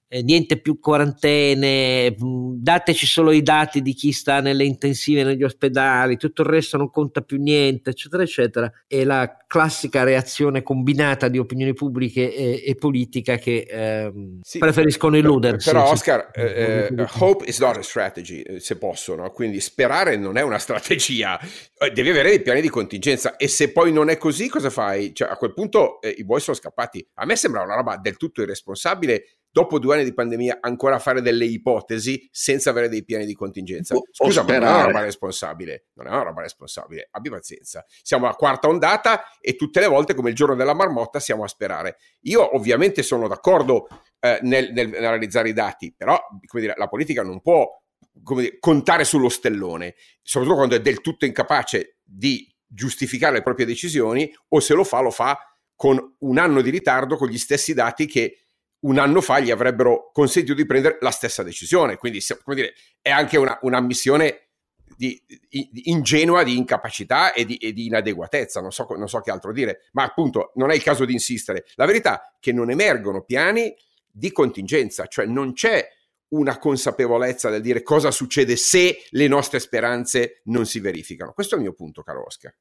eh, 0.09 0.23
niente 0.23 0.61
più 0.61 0.79
quarantene, 0.79 2.11
mm, 2.13 2.55
dateci 2.57 3.07
solo 3.07 3.33
i 3.33 3.43
dati 3.43 3.83
di 3.83 3.95
chi 3.95 4.13
sta 4.13 4.41
nelle 4.41 4.65
intensive 4.65 5.25
negli 5.25 5.43
ospedali, 5.43 6.17
tutto 6.17 6.43
il 6.43 6.49
resto 6.49 6.77
non 6.77 6.91
conta 6.91 7.21
più 7.21 7.41
niente, 7.41 7.91
eccetera, 7.91 8.23
eccetera. 8.23 8.71
È 8.87 9.03
la 9.05 9.37
classica 9.47 10.03
reazione 10.05 10.63
combinata 10.63 11.29
di 11.29 11.39
opinioni 11.39 11.75
pubbliche 11.75 12.35
e, 12.35 12.63
e 12.65 12.75
politica 12.75 13.37
che 13.37 13.67
ehm, 13.69 14.41
sì, 14.43 14.59
preferiscono 14.59 15.17
illudersi. 15.17 15.71
Però, 15.71 15.91
Oscar, 15.91 16.31
eh, 16.33 16.89
eh, 16.91 17.07
hope 17.19 17.45
is 17.47 17.59
not 17.59 17.77
a 17.77 17.83
strategy, 17.83 18.41
eh, 18.43 18.61
se 18.61 18.77
possono, 18.77 19.31
quindi 19.31 19.61
sperare 19.61 20.17
non 20.17 20.37
è 20.37 20.43
una 20.43 20.59
strategia, 20.59 21.41
eh, 21.41 21.91
devi 21.91 22.11
avere 22.11 22.31
dei 22.31 22.43
piani 22.43 22.61
di 22.61 22.69
contingenza 22.69 23.37
e 23.37 23.49
se 23.49 23.73
poi 23.73 23.93
non 23.93 24.11
è 24.11 24.17
così, 24.17 24.49
cosa 24.49 24.71
fai? 24.71 25.15
Cioè, 25.15 25.29
a 25.29 25.37
quel 25.37 25.55
punto 25.55 25.99
i 26.17 26.25
buoi 26.25 26.41
sono 26.41 26.57
scappati. 26.57 27.07
A 27.15 27.25
me 27.25 27.37
sembra 27.37 27.63
una 27.63 27.75
roba 27.75 27.97
del 27.97 28.17
tutto 28.17 28.43
irresponsabile 28.43 29.39
dopo 29.55 29.79
due 29.79 29.95
anni 29.95 30.05
di 30.05 30.13
pandemia 30.13 30.59
ancora 30.61 30.99
fare 30.99 31.23
delle 31.23 31.45
ipotesi 31.45 32.29
senza 32.33 32.71
avere 32.71 32.89
dei 32.89 33.05
piani 33.05 33.25
di 33.25 33.37
contingenza. 33.37 33.95
Scusa, 34.11 34.43
ma 34.43 34.59
non 34.59 34.67
è 34.67 34.73
una 34.73 34.85
roba 34.87 35.01
responsabile, 35.03 35.87
non 35.93 36.09
è 36.09 36.11
una 36.11 36.23
roba 36.23 36.43
responsabile, 36.43 37.07
abbi 37.13 37.31
pazienza. 37.31 37.85
Siamo 38.03 38.27
a 38.27 38.35
quarta 38.35 38.67
ondata 38.67 39.23
e 39.41 39.55
tutte 39.55 39.79
le 39.79 39.87
volte 39.87 40.15
come 40.15 40.31
il 40.31 40.35
giorno 40.35 40.57
della 40.57 40.75
marmotta 40.75 41.21
siamo 41.21 41.45
a 41.45 41.47
sperare. 41.47 41.99
Io 42.23 42.57
ovviamente 42.57 43.05
sono 43.05 43.29
d'accordo 43.29 43.87
eh, 44.19 44.41
nel, 44.43 44.73
nel, 44.73 44.89
nel, 44.89 45.01
realizzare 45.01 45.51
i 45.51 45.53
dati, 45.53 45.95
però 45.97 46.19
dire, 46.53 46.75
la 46.77 46.89
politica 46.89 47.23
non 47.23 47.41
può 47.41 47.65
dire, 48.11 48.59
contare 48.59 49.05
sullo 49.05 49.29
stellone, 49.29 49.95
soprattutto 50.21 50.57
quando 50.57 50.75
è 50.75 50.81
del 50.81 51.01
tutto 51.01 51.27
incapace 51.27 51.99
di 52.03 52.53
giustificare 52.67 53.35
le 53.35 53.43
proprie 53.43 53.67
decisioni 53.67 54.29
o 54.49 54.59
se 54.59 54.75
lo 54.75 54.83
fa 54.83 54.99
lo 54.99 55.13
fa 55.13 55.39
con 55.77 56.17
un 56.19 56.39
anno 56.39 56.61
di 56.61 56.71
ritardo 56.71 57.15
con 57.17 57.29
gli 57.29 57.39
stessi 57.39 57.73
dati 57.73 58.07
che 58.07 58.44
un 58.85 58.99
anno 58.99 59.21
fa 59.21 59.41
gli 59.41 59.51
avrebbero 59.51 60.11
consentito 60.13 60.55
di 60.55 60.67
prendere 60.67 60.99
la 61.01 61.11
stessa 61.11 61.43
decisione. 61.43 61.97
Quindi 61.97 62.25
come 62.43 62.57
dire, 62.57 62.75
è 63.01 63.11
anche 63.11 63.37
una, 63.37 63.59
una 63.63 63.81
missione 63.81 64.49
di, 64.97 65.21
di, 65.49 65.69
ingenua 65.85 66.43
di 66.43 66.57
incapacità 66.57 67.33
e 67.33 67.45
di, 67.45 67.57
e 67.57 67.73
di 67.73 67.87
inadeguatezza, 67.87 68.61
non 68.61 68.71
so, 68.71 68.87
non 68.97 69.09
so, 69.09 69.21
che 69.21 69.31
altro 69.31 69.53
dire, 69.53 69.89
ma 69.93 70.05
appunto 70.05 70.53
non 70.55 70.71
è 70.71 70.75
il 70.75 70.83
caso 70.83 71.05
di 71.05 71.13
insistere. 71.13 71.65
La 71.75 71.87
verità 71.87 72.29
è 72.29 72.37
che 72.41 72.53
non 72.53 72.71
emergono 72.71 73.23
piani 73.23 73.75
di 74.11 74.31
contingenza, 74.31 75.07
cioè 75.07 75.27
non 75.27 75.53
c'è 75.53 75.87
una 76.29 76.59
consapevolezza 76.59 77.49
del 77.49 77.61
dire 77.61 77.83
cosa 77.83 78.11
succede 78.11 78.57
se 78.57 79.05
le 79.11 79.29
nostre 79.29 79.61
speranze 79.61 80.41
non 80.45 80.67
si 80.67 80.81
verificano. 80.81 81.33
Questo 81.33 81.55
è 81.55 81.59
il 81.59 81.65
mio 81.65 81.75
punto, 81.75 82.03
caro 82.03 82.25
Oscar. 82.25 82.55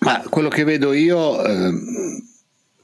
Ma 0.00 0.20
quello 0.28 0.48
che 0.48 0.64
vedo 0.64 0.92
io 0.92 1.44
eh, 1.44 1.70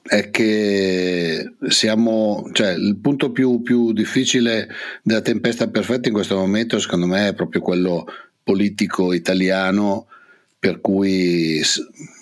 è 0.07 0.31
che 0.31 1.55
siamo, 1.69 2.49
cioè 2.53 2.73
il 2.73 2.97
punto 2.97 3.31
più, 3.33 3.63
più 3.63 3.93
difficile 3.93 4.69
della 5.03 5.21
tempesta 5.21 5.69
perfetta 5.69 6.09
in 6.09 6.15
questo 6.15 6.37
momento, 6.37 6.79
secondo 6.79 7.07
me, 7.07 7.29
è 7.29 7.35
proprio 7.35 7.61
quello 7.61 8.07
politico 8.43 9.13
italiano 9.13 10.07
per 10.59 10.81
cui 10.81 11.61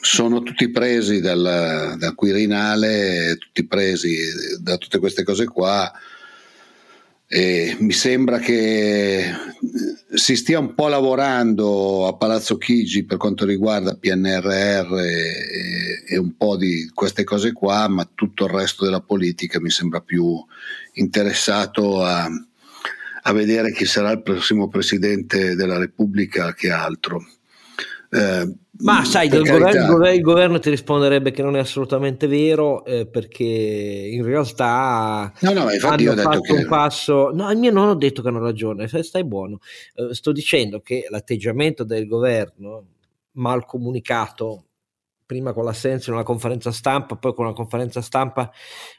sono 0.00 0.42
tutti 0.42 0.70
presi 0.70 1.20
dal, 1.20 1.94
dal 1.96 2.14
Quirinale, 2.14 3.36
tutti 3.38 3.66
presi 3.66 4.16
da 4.60 4.76
tutte 4.76 4.98
queste 4.98 5.22
cose 5.22 5.46
qua 5.46 5.90
e 7.26 7.76
mi 7.80 7.92
sembra 7.92 8.38
che 8.38 9.32
si 10.14 10.36
stia 10.36 10.58
un 10.58 10.74
po' 10.74 10.88
lavorando 10.88 12.06
a 12.06 12.14
Palazzo 12.14 12.56
Chigi 12.56 13.04
per 13.04 13.16
quanto 13.16 13.44
riguarda 13.44 13.96
PNRR 13.96 14.98
e, 14.98 16.04
e, 16.06 16.18
un 16.18 16.36
po' 16.36 16.56
di 16.56 16.90
queste 16.94 17.24
cose 17.24 17.52
qua, 17.52 17.88
ma 17.88 18.08
tutto 18.14 18.44
il 18.44 18.52
resto 18.52 18.84
della 18.84 19.00
politica 19.00 19.60
mi 19.60 19.70
sembra 19.70 20.00
più 20.00 20.42
interessato 20.92 22.04
a, 22.04 22.28
a 23.22 23.32
vedere 23.32 23.72
chi 23.72 23.86
sarà 23.86 24.10
il 24.12 24.22
prossimo 24.22 24.68
presidente 24.68 25.56
della 25.56 25.78
Repubblica 25.78 26.54
che 26.54 26.70
altro. 26.70 27.26
Eh, 28.14 28.54
ma 28.78 29.04
sai, 29.04 29.26
il 29.26 29.42
governo, 29.42 30.08
il 30.08 30.20
governo, 30.20 30.58
ti 30.60 30.70
risponderebbe 30.70 31.32
che 31.32 31.42
non 31.42 31.56
è 31.56 31.58
assolutamente 31.58 32.28
vero 32.28 32.84
eh, 32.84 33.06
perché 33.06 33.42
in 33.44 34.24
realtà 34.24 35.32
no, 35.40 35.52
no, 35.52 35.70
infatti 35.70 36.06
hanno 36.06 36.22
fatto 36.22 36.54
un 36.54 36.66
passo. 36.68 37.30
No, 37.32 37.50
io 37.50 37.72
non 37.72 37.88
ho 37.88 37.94
detto 37.96 38.22
che 38.22 38.28
hanno 38.28 38.38
ragione, 38.38 38.86
stai 39.02 39.24
buono. 39.24 39.58
Eh, 39.94 40.14
sto 40.14 40.30
dicendo 40.30 40.80
che 40.80 41.06
l'atteggiamento 41.10 41.82
del 41.82 42.06
governo 42.06 42.86
mal 43.32 43.66
comunicato 43.66 44.66
prima 45.26 45.52
con 45.52 45.64
l'assenza 45.64 46.10
in 46.10 46.16
una 46.16 46.24
conferenza 46.24 46.70
stampa, 46.70 47.16
poi 47.16 47.34
con 47.34 47.46
una 47.46 47.54
conferenza 47.54 48.00
stampa 48.00 48.50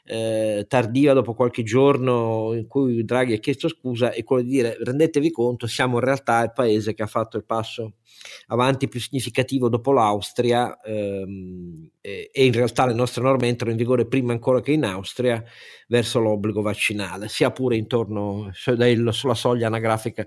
eh, 0.06 0.64
tardiva 0.68 1.12
dopo 1.12 1.34
qualche 1.34 1.62
giorno 1.62 2.52
in 2.54 2.66
cui 2.66 3.04
Draghi 3.04 3.34
ha 3.34 3.38
chiesto 3.38 3.68
scusa 3.68 4.12
e 4.12 4.22
quello 4.22 4.42
di 4.42 4.48
dire 4.48 4.76
rendetevi 4.80 5.30
conto 5.30 5.66
siamo 5.66 5.98
in 5.98 6.04
realtà 6.04 6.42
il 6.44 6.52
paese 6.52 6.94
che 6.94 7.02
ha 7.02 7.08
fatto 7.08 7.36
il 7.36 7.44
passo 7.44 7.94
avanti 8.48 8.88
più 8.88 9.00
significativo 9.00 9.68
dopo 9.68 9.92
l'Austria 9.92 10.80
ehm, 10.80 11.90
e, 12.00 12.30
e, 12.32 12.44
in 12.44 12.52
realtà 12.52 12.86
le 12.86 12.94
nostre 12.94 13.22
norme 13.22 13.48
entrano 13.48 13.72
in 13.72 13.78
vigore 13.78 14.06
prima 14.06 14.32
ancora 14.32 14.60
che 14.60 14.72
in 14.72 14.84
Austria 14.84 15.42
verso 15.88 16.18
l'obbligo 16.18 16.62
vaccinale, 16.62 17.28
sia 17.28 17.50
pure 17.50 17.76
intorno 17.76 18.50
sulla 18.52 19.34
soglia 19.34 19.68
anagrafica 19.68 20.24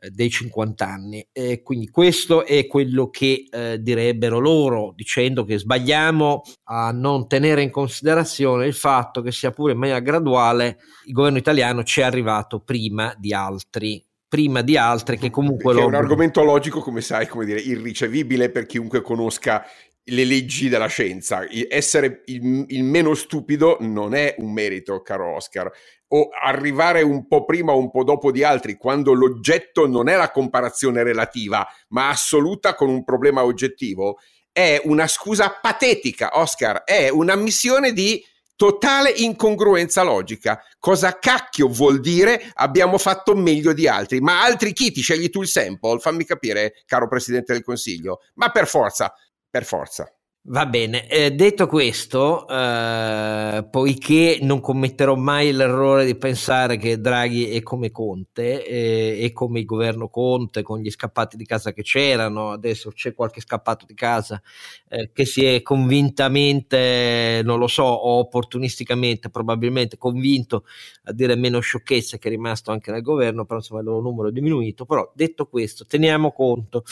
eh, 0.00 0.10
dei 0.10 0.30
50 0.30 0.86
anni. 0.86 1.28
E 1.32 1.62
quindi 1.62 1.88
questo 1.88 2.44
è 2.44 2.66
quello 2.66 3.10
che 3.10 3.46
eh, 3.50 3.80
direbbero 3.80 4.38
loro, 4.38 4.92
dicendo 4.94 5.44
che 5.44 5.58
sbagliamo 5.58 6.42
a 6.64 6.92
non 6.92 7.26
tenere 7.28 7.62
in 7.62 7.70
considerazione 7.70 8.66
il 8.66 8.74
fatto 8.74 9.19
che 9.22 9.32
sia 9.32 9.50
pure 9.50 9.72
in 9.72 9.78
maniera 9.78 10.00
graduale 10.00 10.78
il 11.06 11.12
governo 11.12 11.38
italiano 11.38 11.82
ci 11.82 12.00
è 12.00 12.04
arrivato 12.04 12.60
prima 12.60 13.14
di 13.18 13.32
altri 13.32 14.04
prima 14.28 14.62
di 14.62 14.76
altre 14.76 15.16
che 15.16 15.28
comunque 15.28 15.74
che 15.74 15.80
è 15.80 15.84
un 15.84 15.94
argomento 15.94 16.44
logico 16.44 16.80
come 16.80 17.00
sai 17.00 17.26
come 17.26 17.44
dire 17.44 17.58
irricevibile 17.60 18.50
per 18.50 18.66
chiunque 18.66 19.02
conosca 19.02 19.64
le 20.10 20.24
leggi 20.24 20.68
della 20.68 20.86
scienza. 20.86 21.46
Essere 21.68 22.22
il, 22.26 22.64
il, 22.68 22.84
meno 22.84 23.14
stupido 23.14 23.76
non 23.80 24.14
è 24.14 24.34
un 24.38 24.52
merito 24.52 25.02
caro 25.02 25.34
Oscar. 25.34 25.70
O 26.08 26.28
arrivare 26.42 27.02
un 27.02 27.26
po' 27.26 27.44
prima 27.44 27.72
o 27.72 27.78
un 27.78 27.90
po' 27.90 28.02
dopo 28.02 28.32
di 28.32 28.42
altri 28.42 28.76
quando 28.76 29.12
l'oggetto 29.12 29.86
non 29.86 30.08
è 30.08 30.16
la 30.16 30.30
comparazione 30.30 31.04
relativa 31.04 31.66
ma 31.88 32.08
assoluta 32.08 32.74
con 32.74 32.88
un 32.88 33.04
problema 33.04 33.44
oggettivo 33.44 34.18
è 34.52 34.80
una 34.84 35.06
scusa 35.06 35.58
patetica 35.60 36.30
Oscar. 36.38 36.82
È 36.82 37.08
un'ammissione 37.08 37.92
di 37.92 38.22
totale 38.60 39.08
incongruenza 39.08 40.02
logica. 40.02 40.62
Cosa 40.78 41.18
cacchio 41.18 41.66
vuol 41.66 41.98
dire 41.98 42.50
abbiamo 42.56 42.98
fatto 42.98 43.34
meglio 43.34 43.72
di 43.72 43.88
altri? 43.88 44.20
Ma 44.20 44.42
altri 44.42 44.74
chi 44.74 44.92
ti 44.92 45.00
scegli 45.00 45.30
tu 45.30 45.40
il 45.40 45.48
sample? 45.48 45.98
Fammi 45.98 46.26
capire, 46.26 46.74
caro 46.84 47.08
Presidente 47.08 47.54
del 47.54 47.64
Consiglio. 47.64 48.20
Ma 48.34 48.50
per 48.50 48.66
forza, 48.66 49.14
per 49.48 49.64
forza. 49.64 50.12
Va 50.44 50.64
bene, 50.64 51.06
eh, 51.06 51.32
detto 51.32 51.66
questo, 51.66 52.48
eh, 52.48 53.66
poiché 53.70 54.38
non 54.40 54.58
commetterò 54.60 55.14
mai 55.14 55.52
l'errore 55.52 56.06
di 56.06 56.16
pensare 56.16 56.78
che 56.78 56.98
Draghi 56.98 57.50
è 57.50 57.62
come 57.62 57.90
Conte, 57.90 58.64
eh, 58.66 59.18
è 59.20 59.32
come 59.32 59.58
il 59.60 59.66
governo 59.66 60.08
Conte 60.08 60.62
con 60.62 60.78
gli 60.80 60.90
scappati 60.90 61.36
di 61.36 61.44
casa 61.44 61.72
che 61.74 61.82
c'erano, 61.82 62.52
adesso 62.52 62.90
c'è 62.90 63.12
qualche 63.12 63.42
scappato 63.42 63.84
di 63.84 63.92
casa 63.92 64.40
eh, 64.88 65.10
che 65.12 65.26
si 65.26 65.44
è 65.44 65.60
convintamente, 65.60 67.42
non 67.44 67.58
lo 67.58 67.66
so, 67.68 67.82
o 67.84 68.18
opportunisticamente 68.20 69.28
probabilmente 69.28 69.98
convinto 69.98 70.64
a 71.04 71.12
dire 71.12 71.36
meno 71.36 71.60
sciocchezze 71.60 72.18
che 72.18 72.28
è 72.28 72.30
rimasto 72.30 72.70
anche 72.72 72.90
nel 72.90 73.02
governo, 73.02 73.44
però 73.44 73.58
insomma 73.58 73.80
il 73.80 73.86
loro 73.86 74.00
numero 74.00 74.28
è 74.28 74.32
diminuito, 74.32 74.86
però 74.86 75.12
detto 75.14 75.46
questo 75.48 75.84
teniamo 75.84 76.32
conto 76.32 76.82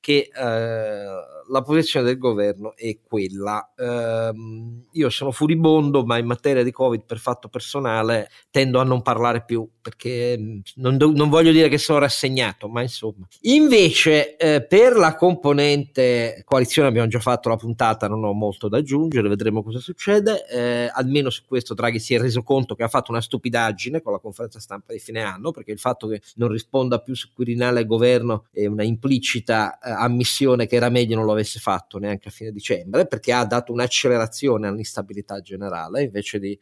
che 0.00 0.30
eh, 0.32 1.06
la 1.48 1.62
posizione 1.62 2.06
del 2.06 2.18
governo 2.18 2.74
è 2.76 2.98
quella. 3.02 3.72
Eh, 3.76 4.32
io 4.92 5.10
sono 5.10 5.30
furibondo, 5.30 6.04
ma 6.04 6.18
in 6.18 6.26
materia 6.26 6.62
di 6.62 6.70
Covid 6.70 7.04
per 7.04 7.18
fatto 7.18 7.48
personale 7.48 8.30
tendo 8.50 8.80
a 8.80 8.84
non 8.84 9.02
parlare 9.02 9.44
più 9.44 9.68
perché 9.86 10.36
mm, 10.36 10.58
non, 10.76 10.96
do, 10.96 11.12
non 11.12 11.28
voglio 11.28 11.52
dire 11.52 11.68
che 11.68 11.78
sono 11.78 12.00
rassegnato, 12.00 12.68
ma 12.68 12.82
insomma. 12.82 13.26
Invece 13.42 14.36
eh, 14.36 14.66
per 14.66 14.96
la 14.96 15.14
componente 15.14 16.42
coalizione 16.44 16.88
abbiamo 16.88 17.06
già 17.06 17.20
fatto 17.20 17.48
la 17.48 17.56
puntata, 17.56 18.08
non 18.08 18.24
ho 18.24 18.32
molto 18.32 18.68
da 18.68 18.78
aggiungere, 18.78 19.28
vedremo 19.28 19.62
cosa 19.62 19.78
succede. 19.78 20.44
Eh, 20.48 20.90
almeno 20.92 21.30
su 21.30 21.44
questo 21.46 21.74
Draghi 21.74 22.00
si 22.00 22.14
è 22.14 22.18
reso 22.18 22.42
conto 22.42 22.74
che 22.74 22.82
ha 22.82 22.88
fatto 22.88 23.12
una 23.12 23.20
stupidaggine 23.20 24.02
con 24.02 24.12
la 24.12 24.18
conferenza 24.18 24.58
stampa 24.58 24.92
di 24.92 24.98
fine 24.98 25.22
anno, 25.22 25.52
perché 25.52 25.70
il 25.70 25.78
fatto 25.78 26.08
che 26.08 26.20
non 26.34 26.48
risponda 26.48 26.98
più 26.98 27.14
su 27.14 27.28
Quirinale 27.32 27.78
al 27.78 27.86
governo 27.86 28.46
è 28.50 28.66
una 28.66 28.82
implicita 28.82 29.78
ammissione 29.94 30.66
che 30.66 30.76
era 30.76 30.88
meglio 30.88 31.16
non 31.16 31.24
lo 31.24 31.32
avesse 31.32 31.60
fatto 31.60 31.98
neanche 31.98 32.28
a 32.28 32.30
fine 32.30 32.50
dicembre, 32.50 33.06
perché 33.06 33.32
ha 33.32 33.44
dato 33.44 33.72
un'accelerazione 33.72 34.66
all'instabilità 34.66 35.40
generale 35.40 36.02
invece 36.02 36.38
di 36.38 36.58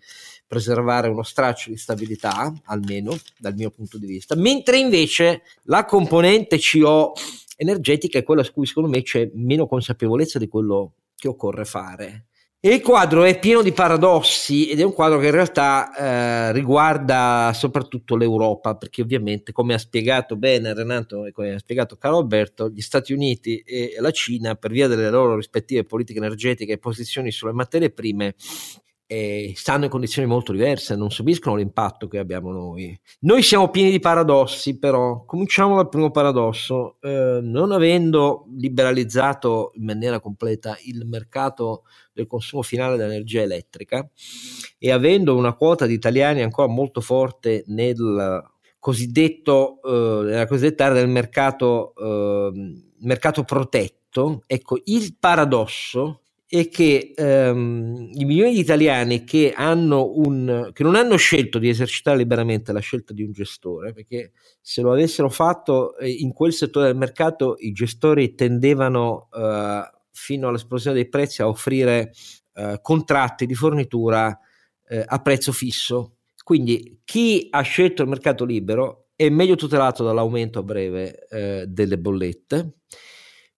preservare 0.46 1.08
uno 1.08 1.22
straccio 1.22 1.70
di 1.70 1.76
stabilità, 1.76 2.52
almeno 2.64 3.16
dal 3.38 3.54
mio 3.54 3.70
punto 3.70 3.98
di 3.98 4.06
vista, 4.06 4.34
mentre 4.34 4.78
invece 4.78 5.42
la 5.64 5.84
componente 5.84 6.58
CO 6.58 7.12
energetica 7.56 8.18
è 8.18 8.22
quella 8.22 8.42
su 8.42 8.52
cui 8.52 8.66
secondo 8.66 8.88
me 8.88 9.02
c'è 9.02 9.30
meno 9.34 9.66
consapevolezza 9.66 10.38
di 10.38 10.48
quello 10.48 10.94
che 11.14 11.28
occorre 11.28 11.64
fare 11.64 12.26
il 12.72 12.80
quadro 12.80 13.24
è 13.24 13.38
pieno 13.38 13.60
di 13.60 13.72
paradossi 13.72 14.70
ed 14.70 14.80
è 14.80 14.82
un 14.82 14.94
quadro 14.94 15.18
che 15.18 15.26
in 15.26 15.32
realtà 15.32 15.94
eh, 15.94 16.52
riguarda 16.52 17.52
soprattutto 17.54 18.16
l'Europa, 18.16 18.74
perché 18.74 19.02
ovviamente, 19.02 19.52
come 19.52 19.74
ha 19.74 19.78
spiegato 19.78 20.36
bene 20.36 20.72
Renato 20.72 21.26
e 21.26 21.32
come 21.32 21.52
ha 21.52 21.58
spiegato 21.58 21.96
Carlo 21.96 22.18
Alberto, 22.18 22.70
gli 22.70 22.80
Stati 22.80 23.12
Uniti 23.12 23.58
e 23.58 23.96
la 23.98 24.10
Cina, 24.12 24.54
per 24.54 24.70
via 24.70 24.88
delle 24.88 25.10
loro 25.10 25.36
rispettive 25.36 25.84
politiche 25.84 26.18
energetiche 26.18 26.72
e 26.72 26.78
posizioni 26.78 27.30
sulle 27.30 27.52
materie 27.52 27.90
prime, 27.90 28.34
eh, 29.06 29.52
stanno 29.54 29.84
in 29.84 29.90
condizioni 29.90 30.26
molto 30.26 30.52
diverse, 30.52 30.96
non 30.96 31.10
subiscono 31.10 31.56
l'impatto 31.56 32.08
che 32.08 32.18
abbiamo 32.18 32.50
noi. 32.50 32.98
Noi 33.20 33.42
siamo 33.42 33.68
pieni 33.68 33.90
di 33.90 34.00
paradossi, 34.00 34.78
però 34.78 35.24
cominciamo 35.24 35.76
dal 35.76 35.88
primo 35.88 36.10
paradosso. 36.10 36.96
Eh, 37.00 37.40
non 37.42 37.72
avendo 37.72 38.46
liberalizzato 38.56 39.72
in 39.74 39.84
maniera 39.84 40.20
completa 40.20 40.76
il 40.84 41.06
mercato 41.06 41.84
del 42.12 42.26
consumo 42.26 42.62
finale 42.62 42.96
dell'energia 42.96 43.42
elettrica 43.42 44.08
e 44.78 44.90
avendo 44.90 45.36
una 45.36 45.54
quota 45.54 45.86
di 45.86 45.94
italiani 45.94 46.42
ancora 46.42 46.68
molto 46.68 47.00
forte 47.00 47.64
nel 47.66 48.42
cosiddetto, 48.78 49.80
eh, 49.82 50.24
nella 50.24 50.46
cosiddetta 50.46 50.86
area 50.86 51.00
del 51.00 51.08
mercato, 51.08 51.94
eh, 51.96 52.74
mercato 53.00 53.42
protetto, 53.44 54.42
ecco, 54.46 54.80
il 54.84 55.16
paradosso 55.18 56.23
è 56.60 56.68
che 56.68 57.12
ehm, 57.16 58.10
i 58.12 58.24
milioni 58.24 58.52
di 58.52 58.60
italiani 58.60 59.24
che, 59.24 59.52
un, 59.56 60.70
che, 60.72 60.82
non 60.84 60.94
hanno 60.94 61.16
scelto 61.16 61.58
di 61.58 61.68
esercitare 61.68 62.16
liberamente 62.16 62.72
la 62.72 62.78
scelta 62.78 63.12
di 63.12 63.24
un 63.24 63.32
gestore, 63.32 63.92
perché 63.92 64.32
se 64.60 64.80
lo 64.80 64.92
avessero 64.92 65.28
fatto 65.28 65.96
eh, 65.96 66.08
in 66.08 66.32
quel 66.32 66.52
settore 66.52 66.86
del 66.86 66.96
mercato 66.96 67.56
i 67.58 67.72
gestori 67.72 68.36
tendevano 68.36 69.28
eh, 69.34 69.90
fino 70.12 70.48
all'esplosione 70.48 70.94
dei 70.94 71.08
prezzi 71.08 71.42
a 71.42 71.48
offrire 71.48 72.12
eh, 72.54 72.78
contratti 72.80 73.46
di 73.46 73.54
fornitura 73.54 74.38
eh, 74.86 75.02
a 75.04 75.20
prezzo 75.20 75.50
fisso. 75.50 76.18
Quindi 76.44 77.00
chi 77.04 77.48
ha 77.50 77.62
scelto 77.62 78.02
il 78.02 78.08
mercato 78.08 78.44
libero 78.44 79.08
è 79.16 79.28
meglio 79.28 79.56
tutelato 79.56 80.04
dall'aumento 80.04 80.60
a 80.60 80.62
breve 80.62 81.26
eh, 81.28 81.64
delle 81.66 81.98
bollette 81.98 82.74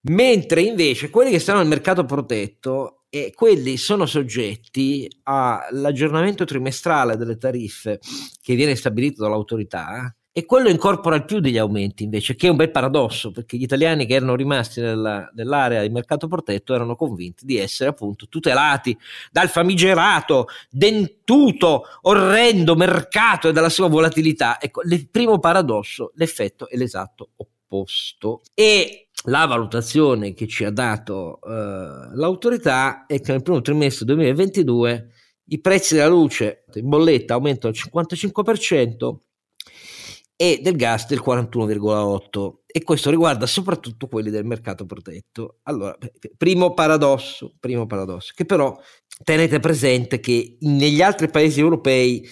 mentre 0.09 0.63
invece 0.63 1.11
quelli 1.11 1.31
che 1.31 1.39
stanno 1.39 1.59
nel 1.59 1.69
mercato 1.69 2.05
protetto 2.05 3.05
e 3.09 3.33
quelli 3.35 3.77
sono 3.77 4.05
soggetti 4.07 5.09
all'aggiornamento 5.25 6.45
trimestrale 6.45 7.17
delle 7.17 7.39
tariffe 7.39 8.01
che 8.43 8.55
viene 8.55 8.75
stabilito 8.75 9.23
dall'autorità 9.23 10.15
e 10.39 10.45
quello 10.45 10.69
incorpora 10.69 11.17
il 11.17 11.25
più 11.25 11.41
degli 11.41 11.57
aumenti 11.57 12.05
invece, 12.05 12.37
che 12.37 12.47
è 12.47 12.51
un 12.51 12.57
bel 12.57 12.71
paradosso, 12.71 13.31
perché 13.31 13.57
gli 13.57 13.63
italiani 13.63 14.05
che 14.05 14.13
erano 14.13 14.35
rimasti 14.35 14.83
nella, 14.83 15.31
nell'area 15.35 15.81
di 15.81 15.89
mercato 15.89 16.29
protetto 16.29 16.75
erano 16.75 16.95
convinti 16.95 17.47
di 17.47 17.57
essere 17.57 17.89
appunto 17.89 18.29
tutelati 18.29 18.95
dal 19.33 19.49
famigerato, 19.49 20.49
dentuto, 20.69 21.85
orrendo 22.03 22.77
mercato 22.77 23.49
e 23.49 23.53
dalla 23.53 23.71
sua 23.71 23.89
volatilità. 23.89 24.61
Ecco, 24.61 24.83
il 24.83 25.09
primo 25.09 25.39
paradosso, 25.39 26.13
l'effetto 26.17 26.69
è 26.69 26.77
l'esatto 26.77 27.31
opposto. 27.37 27.56
E 28.55 29.09
la 29.25 29.47
valutazione 29.47 30.35
che 30.35 30.47
ci 30.47 30.65
ha 30.65 30.71
dato 30.71 31.41
eh, 31.43 31.51
l'autorità 32.15 33.07
è 33.07 33.21
che 33.21 33.33
nel 33.33 33.43
primo 33.43 33.61
trimestre 33.61 34.05
2022 34.07 35.09
i 35.49 35.61
prezzi 35.61 35.95
della 35.95 36.09
luce 36.09 36.65
in 36.75 36.89
bolletta 36.89 37.35
aumentano 37.35 37.73
del 37.73 37.83
55% 37.93 39.17
e 40.37 40.61
del 40.63 40.77
gas 40.77 41.07
del 41.07 41.23
41,8% 41.25 42.53
e 42.67 42.83
questo 42.83 43.09
riguarda 43.09 43.47
soprattutto 43.47 44.07
quelli 44.07 44.29
del 44.29 44.45
mercato 44.45 44.85
protetto. 44.85 45.61
Allora, 45.63 45.97
primo 46.37 46.75
paradosso, 46.75 47.55
primo 47.59 47.87
paradosso, 47.87 48.33
che 48.35 48.45
però 48.45 48.79
tenete 49.25 49.61
presente 49.61 50.21
che 50.21 50.59
negli 50.61 51.01
altri 51.01 51.31
paesi 51.31 51.61
europei 51.61 52.29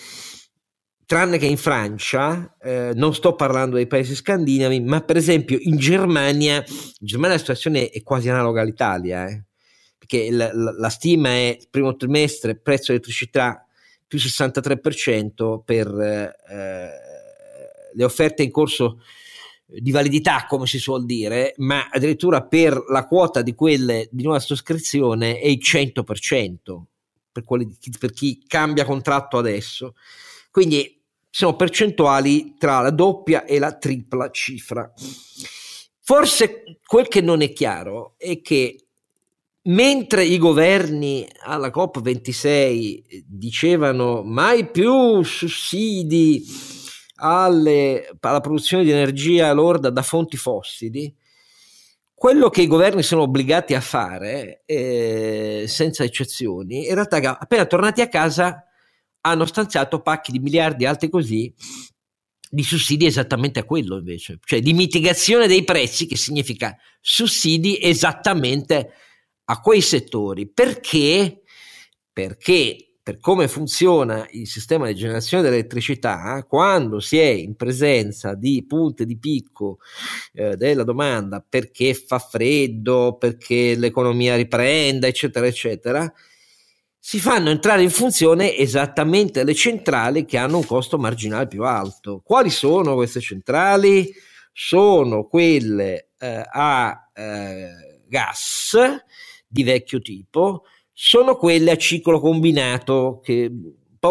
tranne 1.07 1.39
che 1.39 1.47
in 1.47 1.57
Francia, 1.57 2.57
eh, 2.61 2.93
non 2.95 3.15
sto 3.15 3.35
parlando 3.35 3.77
dei 3.77 3.87
paesi 3.87 4.15
scandinavi, 4.15 4.81
ma 4.81 5.01
per 5.01 5.17
esempio 5.17 5.59
in 5.61 5.77
Germania, 5.77 6.57
in 6.57 7.07
Germania 7.07 7.35
la 7.35 7.41
situazione 7.41 7.89
è 7.91 8.03
quasi 8.03 8.29
analoga 8.29 8.63
all'Italia, 8.63 9.27
eh, 9.27 9.45
perché 9.99 10.31
la, 10.31 10.51
la, 10.53 10.73
la, 10.77 10.89
stima 10.89 11.31
è 11.31 11.57
il 11.61 11.69
primo 11.71 11.97
trimestre 11.97 12.57
prezzo 12.57 12.93
elettricità 12.93 13.67
più 14.07 14.19
63% 14.19 15.63
per 15.65 15.89
eh, 15.89 16.91
le 17.95 18.05
offerte 18.05 18.43
in 18.43 18.51
corso 18.51 19.01
di 19.67 19.91
validità, 19.91 20.47
come 20.47 20.67
si 20.67 20.79
suol 20.79 21.05
dire, 21.05 21.55
ma 21.59 21.89
addirittura 21.91 22.43
per 22.43 22.85
la 22.89 23.07
quota 23.07 23.43
di 23.43 23.55
quelle 23.55 24.09
di 24.11 24.23
nuova 24.23 24.39
sottoscrizione 24.39 25.39
è 25.39 25.47
il 25.47 25.61
100% 25.61 26.83
per, 27.33 27.45
quelli, 27.45 27.77
per 27.99 28.13
chi 28.13 28.45
cambia 28.47 28.85
contratto 28.85 29.39
adesso. 29.39 29.95
Quindi 30.55 31.03
sono 31.31 31.57
percentuali 31.57 32.55
tra 32.57 32.79
la 32.79 32.91
doppia 32.91 33.45
e 33.45 33.59
la 33.59 33.77
tripla 33.77 34.31
cifra. 34.31 34.89
Forse 36.01 36.79
quel 36.87 37.09
che 37.09 37.21
non 37.21 37.43
è 37.43 37.53
chiaro 37.53 38.15
è 38.19 38.41
che 38.41 38.87
mentre 39.63 40.25
i 40.25 40.39
governi 40.39 41.27
alla 41.41 41.71
COP26 41.71 43.25
dicevano 43.27 44.23
mai 44.23 44.71
più 44.71 45.25
sussidi 45.25 46.47
alle, 47.17 48.17
alla 48.21 48.41
produzione 48.41 48.85
di 48.85 48.93
energia 48.93 49.53
lorda 49.53 49.91
da 49.91 50.03
fonti 50.03 50.37
fossili, 50.37 51.13
quello 52.15 52.49
che 52.49 52.63
i 52.63 52.69
governi 52.69 53.03
sono 53.03 53.23
obbligati 53.23 53.75
a 53.75 53.81
fare, 53.81 54.63
eh, 54.67 55.65
senza 55.67 56.05
eccezioni, 56.05 56.87
in 56.87 56.95
realtà 56.95 57.41
appena 57.41 57.67
tornati 57.67 58.03
a 58.03 58.09
casa 58.09 58.69
hanno 59.27 59.47
stanziato 59.47 60.01
pacchi 60.01 60.33
di 60.33 60.39
miliardi 60.39 60.85
alti 60.87 61.09
così 61.09 61.53
di 62.51 62.63
sussidi 62.63 63.07
esattamente 63.07 63.59
a 63.59 63.65
quello 63.65 63.97
invece, 63.97 64.39
cioè 64.45 64.61
di 64.61 64.73
mitigazione 64.73 65.49
dei 65.49 65.65
prezzi 65.65 66.07
che 66.07 66.17
significa 66.17 66.77
sussidi 67.01 67.79
esattamente 67.81 68.93
a 69.47 69.61
quei 69.61 69.81
settori. 69.81 70.49
Perché? 70.49 71.43
Perché 72.13 72.95
per 73.03 73.19
come 73.19 73.49
funziona 73.49 74.27
il 74.31 74.47
sistema 74.47 74.87
di 74.87 74.95
generazione 74.95 75.43
dell'elettricità, 75.43 76.43
quando 76.49 77.01
si 77.01 77.19
è 77.19 77.27
in 77.27 77.55
presenza 77.55 78.35
di 78.35 78.65
punte 78.67 79.05
di 79.05 79.19
picco 79.19 79.79
eh, 80.33 80.57
della 80.57 80.85
domanda 80.85 81.45
perché 81.47 81.93
fa 81.93 82.19
freddo, 82.19 83.17
perché 83.19 83.75
l'economia 83.75 84.37
riprenda, 84.37 85.07
eccetera, 85.07 85.47
eccetera, 85.47 86.11
si 87.07 87.21
fanno 87.21 87.51
entrare 87.51 87.83
in 87.83 87.91
funzione 87.91 88.57
esattamente 88.57 89.45
le 89.45 89.53
centrali 89.53 90.25
che 90.25 90.39
hanno 90.39 90.57
un 90.57 90.65
costo 90.65 90.97
marginale 90.97 91.47
più 91.47 91.63
alto. 91.63 92.23
Quali 92.25 92.49
sono 92.49 92.95
queste 92.95 93.21
centrali? 93.21 94.11
Sono 94.51 95.27
quelle 95.27 96.13
eh, 96.19 96.43
a 96.51 97.11
eh, 97.13 98.01
gas 98.09 98.79
di 99.47 99.63
vecchio 99.63 100.01
tipo, 100.01 100.65
sono 100.95 101.37
quelle 101.37 101.73
a 101.73 101.77
ciclo 101.77 102.19
combinato 102.21 103.21
che 103.23 103.53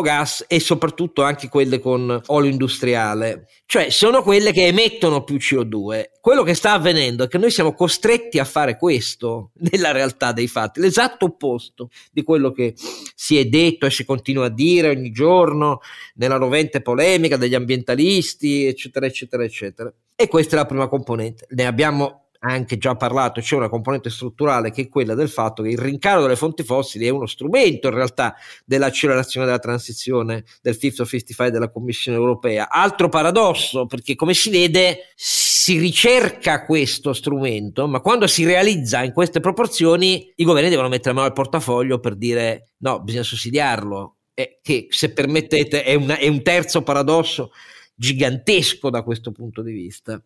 gas 0.02 0.46
e 0.48 0.60
soprattutto 0.60 1.24
anche 1.24 1.50
quelle 1.50 1.80
con 1.80 2.22
olio 2.28 2.50
industriale, 2.50 3.48
cioè 3.66 3.90
sono 3.90 4.22
quelle 4.24 4.52
che 4.52 4.68
emettono 4.68 5.24
più 5.24 5.36
CO2. 5.36 6.12
Quello 6.20 6.44
che 6.44 6.54
sta 6.54 6.74
avvenendo 6.74 7.24
è 7.24 7.28
che 7.28 7.38
noi 7.38 7.52
siamo 7.52 7.74
costretti 7.74 8.40
a 8.40 8.46
fare 8.46 8.78
questo 8.78 9.52
nella 9.72 9.92
realtà 9.92 10.32
dei 10.32 10.48
fatti, 10.48 10.80
l'esatto 10.80 11.26
opposto 11.26 11.90
di 12.12 12.24
quello 12.24 12.52
che 12.52 12.74
si 13.16 13.38
è 13.38 13.46
detto 13.46 13.86
e 13.86 13.92
si 13.92 14.06
continua 14.06 14.46
a 14.46 14.50
dire 14.50 14.90
ogni 14.90 15.12
giorno 15.12 15.80
nella 16.16 16.38
rovente 16.38 16.82
polemica 16.82 17.38
degli 17.38 17.56
ambientalisti, 17.56 18.66
eccetera, 18.66 19.06
eccetera, 19.06 19.44
eccetera. 19.44 19.94
E 20.16 20.28
questa 20.28 20.56
è 20.56 20.60
la 20.60 20.66
prima 20.66 20.88
componente. 20.88 21.48
Ne 21.50 21.66
abbiamo 21.66 22.23
anche 22.46 22.78
già 22.78 22.96
parlato, 22.96 23.40
c'è 23.40 23.56
una 23.56 23.70
componente 23.70 24.10
strutturale 24.10 24.72
che 24.72 24.84
è 24.84 24.90
quella 24.90 25.16
del 25.16 25.30
fatto 25.30 25.64
che 25.64 25.70
il 25.70 25.78
rincaro 25.78 26.22
delle 26.22 26.36
fonti 26.36 26.64
fossili 26.64 27.06
è 27.06 27.10
uno 27.10 27.26
strumento 27.26 27.88
in 27.88 27.94
realtà 27.94 28.36
dell'accelerazione 28.66 29.46
della 29.46 29.60
transizione 29.60 30.44
del 30.62 30.76
Fifth 30.76 31.00
of 31.00 31.08
55 31.08 31.52
della 31.52 31.72
Commissione 31.72 32.18
europea. 32.18 32.70
Altro 32.70 33.08
paradosso, 33.08 33.86
perché 33.86 34.16
come 34.16 34.34
si 34.34 34.50
vede 34.50 35.12
si 35.16 35.78
ricerca 35.78 36.66
questo 36.66 37.14
strumento, 37.14 37.88
ma 37.88 38.02
quando 38.02 38.28
si 38.28 38.44
realizza 38.44 39.04
in 39.04 39.14
queste 39.14 39.40
proporzioni 39.40 40.32
i 40.36 40.44
governi 40.44 40.70
devono 40.70 40.90
mettere 40.90 41.14
mano 41.14 41.28
al 41.28 41.34
portafoglio 41.34 42.00
per 42.00 42.16
dire 42.16 42.72
no, 42.80 43.02
bisogna 43.02 43.24
sussidiarlo, 43.24 44.18
e 44.34 44.60
che 44.62 44.88
se 44.90 45.14
permettete 45.14 45.84
è, 45.84 45.94
una, 45.94 46.18
è 46.18 46.28
un 46.28 46.42
terzo 46.42 46.82
paradosso 46.82 47.52
gigantesco 47.96 48.90
da 48.90 49.04
questo 49.04 49.32
punto 49.32 49.62
di 49.62 49.72
vista. 49.72 50.22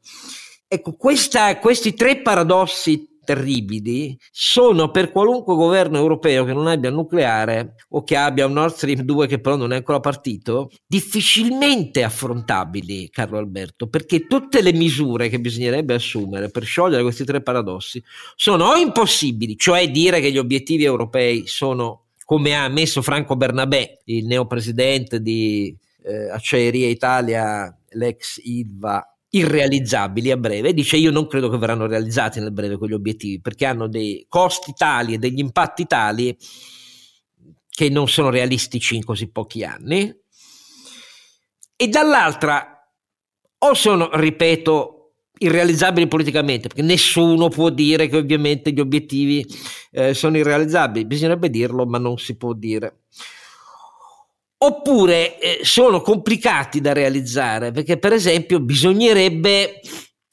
Ecco, 0.69 0.95
questa, 0.95 1.58
questi 1.60 1.93
tre 1.93 2.21
paradossi 2.21 3.15
terribili 3.27 4.17
sono 4.32 4.89
per 4.89 5.12
qualunque 5.12 5.53
governo 5.56 5.97
europeo 5.97 6.45
che 6.45 6.53
non 6.53 6.67
abbia 6.67 6.89
nucleare 6.89 7.75
o 7.89 8.03
che 8.03 8.15
abbia 8.15 8.45
un 8.45 8.53
Nord 8.53 8.73
Stream 8.73 9.01
2 9.01 9.27
che 9.27 9.39
però 9.39 9.58
non 9.58 9.73
è 9.73 9.75
ancora 9.75 9.99
partito, 9.99 10.69
difficilmente 10.86 12.03
affrontabili, 12.03 13.10
Carlo 13.10 13.38
Alberto, 13.38 13.88
perché 13.88 14.27
tutte 14.27 14.62
le 14.62 14.71
misure 14.71 15.27
che 15.27 15.41
bisognerebbe 15.41 15.93
assumere 15.93 16.49
per 16.49 16.63
sciogliere 16.63 17.03
questi 17.03 17.25
tre 17.25 17.41
paradossi 17.41 18.01
sono 18.36 18.65
o 18.65 18.75
impossibili, 18.75 19.58
cioè 19.58 19.91
dire 19.91 20.21
che 20.21 20.32
gli 20.32 20.38
obiettivi 20.38 20.86
europei 20.86 21.47
sono 21.47 22.03
come 22.23 22.56
ha 22.56 22.63
ammesso 22.63 23.01
Franco 23.01 23.36
Bernabé, 23.36 23.99
il 24.06 24.25
neopresidente 24.25 25.21
di 25.21 25.75
eh, 26.03 26.30
Acciaieria 26.30 26.88
Italia, 26.88 27.77
l'ex 27.91 28.39
Ilva 28.43 29.16
irrealizzabili 29.29 30.31
a 30.31 30.37
breve, 30.37 30.73
dice 30.73 30.97
io 30.97 31.11
non 31.11 31.27
credo 31.27 31.49
che 31.49 31.57
verranno 31.57 31.85
realizzati 31.85 32.39
nel 32.39 32.53
breve 32.53 32.77
quegli 32.77 32.93
obiettivi 32.93 33.41
perché 33.41 33.65
hanno 33.65 33.87
dei 33.87 34.25
costi 34.29 34.73
tali 34.73 35.13
e 35.13 35.17
degli 35.17 35.39
impatti 35.39 35.85
tali 35.85 36.35
che 37.69 37.89
non 37.89 38.07
sono 38.07 38.29
realistici 38.29 38.95
in 38.95 39.03
così 39.03 39.29
pochi 39.29 39.63
anni, 39.63 40.11
e 41.75 41.87
dall'altra 41.89 42.73
o 43.59 43.73
sono, 43.75 44.09
ripeto, 44.11 45.13
irrealizzabili 45.37 46.07
politicamente, 46.07 46.67
perché 46.69 46.81
nessuno 46.81 47.49
può 47.49 47.69
dire 47.69 48.07
che 48.07 48.17
ovviamente 48.17 48.71
gli 48.71 48.79
obiettivi 48.79 49.45
eh, 49.91 50.15
sono 50.15 50.37
irrealizzabili, 50.37 51.05
bisognerebbe 51.05 51.51
dirlo, 51.51 51.85
ma 51.85 51.99
non 51.99 52.17
si 52.17 52.35
può 52.35 52.53
dire. 52.53 53.01
Oppure 54.59 55.39
eh, 55.39 55.59
sono 55.61 56.01
complicati 56.01 56.81
da 56.81 56.93
realizzare, 56.93 57.71
perché 57.71 57.97
per 57.97 58.13
esempio 58.13 58.59
bisognerebbe 58.59 59.81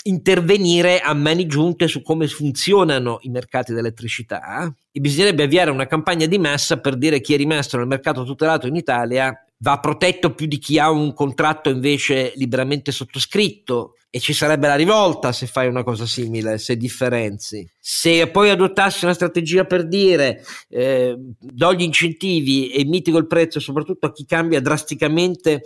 intervenire 0.04 1.00
a 1.00 1.14
mani 1.14 1.46
giunte 1.46 1.88
su 1.88 2.02
come 2.02 2.26
funzionano 2.26 3.18
i 3.22 3.30
mercati 3.30 3.72
dell'elettricità 3.72 4.74
e 4.90 5.00
bisognerebbe 5.00 5.44
avviare 5.44 5.70
una 5.70 5.86
campagna 5.86 6.26
di 6.26 6.38
massa 6.38 6.78
per 6.78 6.96
dire 6.96 7.20
chi 7.20 7.34
è 7.34 7.36
rimasto 7.36 7.78
nel 7.78 7.86
mercato 7.86 8.24
tutelato 8.24 8.66
in 8.66 8.76
Italia 8.76 9.34
va 9.58 9.78
protetto 9.78 10.34
più 10.34 10.46
di 10.46 10.58
chi 10.58 10.78
ha 10.78 10.90
un 10.90 11.14
contratto 11.14 11.70
invece 11.70 12.32
liberamente 12.36 12.92
sottoscritto 12.92 13.94
e 14.10 14.20
ci 14.20 14.32
sarebbe 14.32 14.68
la 14.68 14.76
rivolta 14.76 15.32
se 15.32 15.46
fai 15.46 15.66
una 15.66 15.82
cosa 15.82 16.06
simile, 16.06 16.58
se 16.58 16.76
differenzi. 16.76 17.68
Se 17.80 18.28
poi 18.28 18.50
adottassi 18.50 19.04
una 19.04 19.14
strategia 19.14 19.64
per 19.64 19.88
dire 19.88 20.44
eh, 20.68 21.16
do 21.18 21.74
gli 21.74 21.82
incentivi 21.82 22.70
e 22.70 22.84
mitigo 22.84 23.18
il 23.18 23.26
prezzo 23.26 23.58
soprattutto 23.58 24.06
a 24.06 24.12
chi 24.12 24.24
cambia 24.24 24.60
drasticamente 24.60 25.62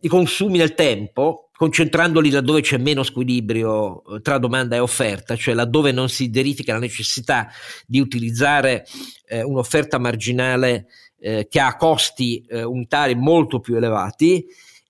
i 0.00 0.08
consumi 0.08 0.58
nel 0.58 0.74
tempo, 0.74 1.50
concentrandoli 1.62 2.30
laddove 2.30 2.60
c'è 2.60 2.76
meno 2.76 3.04
squilibrio 3.04 4.02
eh, 4.16 4.20
tra 4.20 4.38
domanda 4.38 4.74
e 4.74 4.80
offerta, 4.80 5.36
cioè 5.36 5.54
laddove 5.54 5.92
non 5.92 6.08
si 6.08 6.28
verifica 6.28 6.72
la 6.72 6.80
necessità 6.80 7.48
di 7.86 8.00
utilizzare 8.00 8.84
eh, 9.28 9.44
un'offerta 9.44 9.98
marginale 9.98 10.86
eh, 11.20 11.46
che 11.48 11.60
ha 11.60 11.76
costi 11.76 12.44
eh, 12.48 12.64
unitari 12.64 13.14
molto 13.14 13.60
più 13.60 13.76
elevati. 13.76 14.44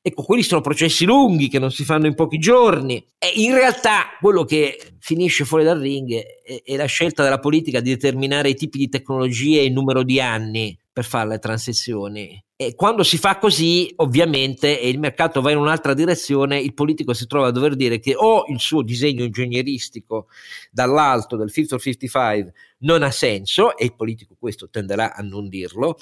Ecco, 0.04 0.24
quelli 0.24 0.42
sono 0.42 0.60
processi 0.60 1.04
lunghi 1.04 1.46
che 1.46 1.60
non 1.60 1.70
si 1.70 1.84
fanno 1.84 2.08
in 2.08 2.16
pochi 2.16 2.38
giorni 2.38 2.96
e 3.18 3.30
in 3.36 3.54
realtà 3.54 4.16
quello 4.20 4.44
che 4.44 4.94
finisce 4.98 5.44
fuori 5.44 5.62
dal 5.62 5.78
ring 5.78 6.12
è, 6.12 6.62
è 6.64 6.74
la 6.74 6.86
scelta 6.86 7.22
della 7.22 7.38
politica 7.38 7.78
di 7.78 7.90
determinare 7.90 8.48
i 8.48 8.56
tipi 8.56 8.78
di 8.78 8.88
tecnologie 8.88 9.60
e 9.60 9.66
il 9.66 9.72
numero 9.72 10.02
di 10.02 10.20
anni 10.20 10.76
per 10.92 11.04
fare 11.04 11.28
le 11.28 11.38
transizioni. 11.38 12.44
E 12.56 12.74
quando 12.74 13.04
si 13.04 13.16
fa 13.16 13.38
così, 13.38 13.92
ovviamente, 13.96 14.80
e 14.80 14.88
il 14.88 14.98
mercato 14.98 15.40
va 15.40 15.52
in 15.52 15.58
un'altra 15.58 15.94
direzione, 15.94 16.60
il 16.60 16.74
politico 16.74 17.12
si 17.12 17.26
trova 17.26 17.46
a 17.46 17.50
dover 17.52 17.76
dire 17.76 17.98
che 17.98 18.14
o 18.16 18.44
il 18.48 18.58
suo 18.58 18.82
disegno 18.82 19.24
ingegneristico 19.24 20.26
dall'alto 20.70 21.36
del 21.36 21.50
Fit 21.50 21.68
for 21.68 21.80
55 21.80 22.52
non 22.78 23.02
ha 23.02 23.10
senso, 23.10 23.76
e 23.76 23.84
il 23.84 23.94
politico 23.94 24.36
questo 24.38 24.68
tenderà 24.68 25.14
a 25.14 25.22
non 25.22 25.48
dirlo, 25.48 25.96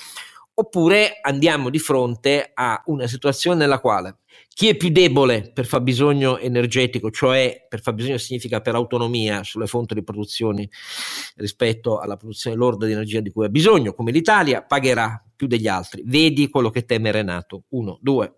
oppure 0.61 1.19
andiamo 1.23 1.71
di 1.71 1.79
fronte 1.79 2.51
a 2.55 2.83
una 2.87 3.07
situazione 3.07 3.59
nella 3.59 3.81
quale 3.81 4.19
chi 4.61 4.69
è 4.69 4.77
più 4.77 4.91
debole 4.91 5.53
per 5.55 5.65
fabbisogno 5.65 6.37
energetico, 6.37 7.11
cioè 7.11 7.65
per 7.67 7.81
fabbisogno 7.81 8.19
significa 8.19 8.61
per 8.61 8.75
autonomia 8.75 9.43
sulle 9.43 9.67
fonti 9.67 9.95
di 9.95 10.03
produzione 10.03 10.69
rispetto 11.37 11.99
alla 11.99 12.17
produzione 12.17 12.57
lorda 12.57 12.85
di 12.85 12.93
energia 12.93 13.21
di 13.21 13.31
cui 13.31 13.47
ha 13.47 13.49
bisogno, 13.49 13.95
come 13.95 14.11
l'Italia, 14.11 14.63
pagherà 14.63 15.25
più 15.35 15.47
degli 15.47 15.67
altri. 15.67 16.03
Vedi 16.05 16.51
quello 16.51 16.69
che 16.69 16.85
teme 16.85 17.11
Renato. 17.11 17.65
Uno, 17.71 17.99
due. 18.03 18.35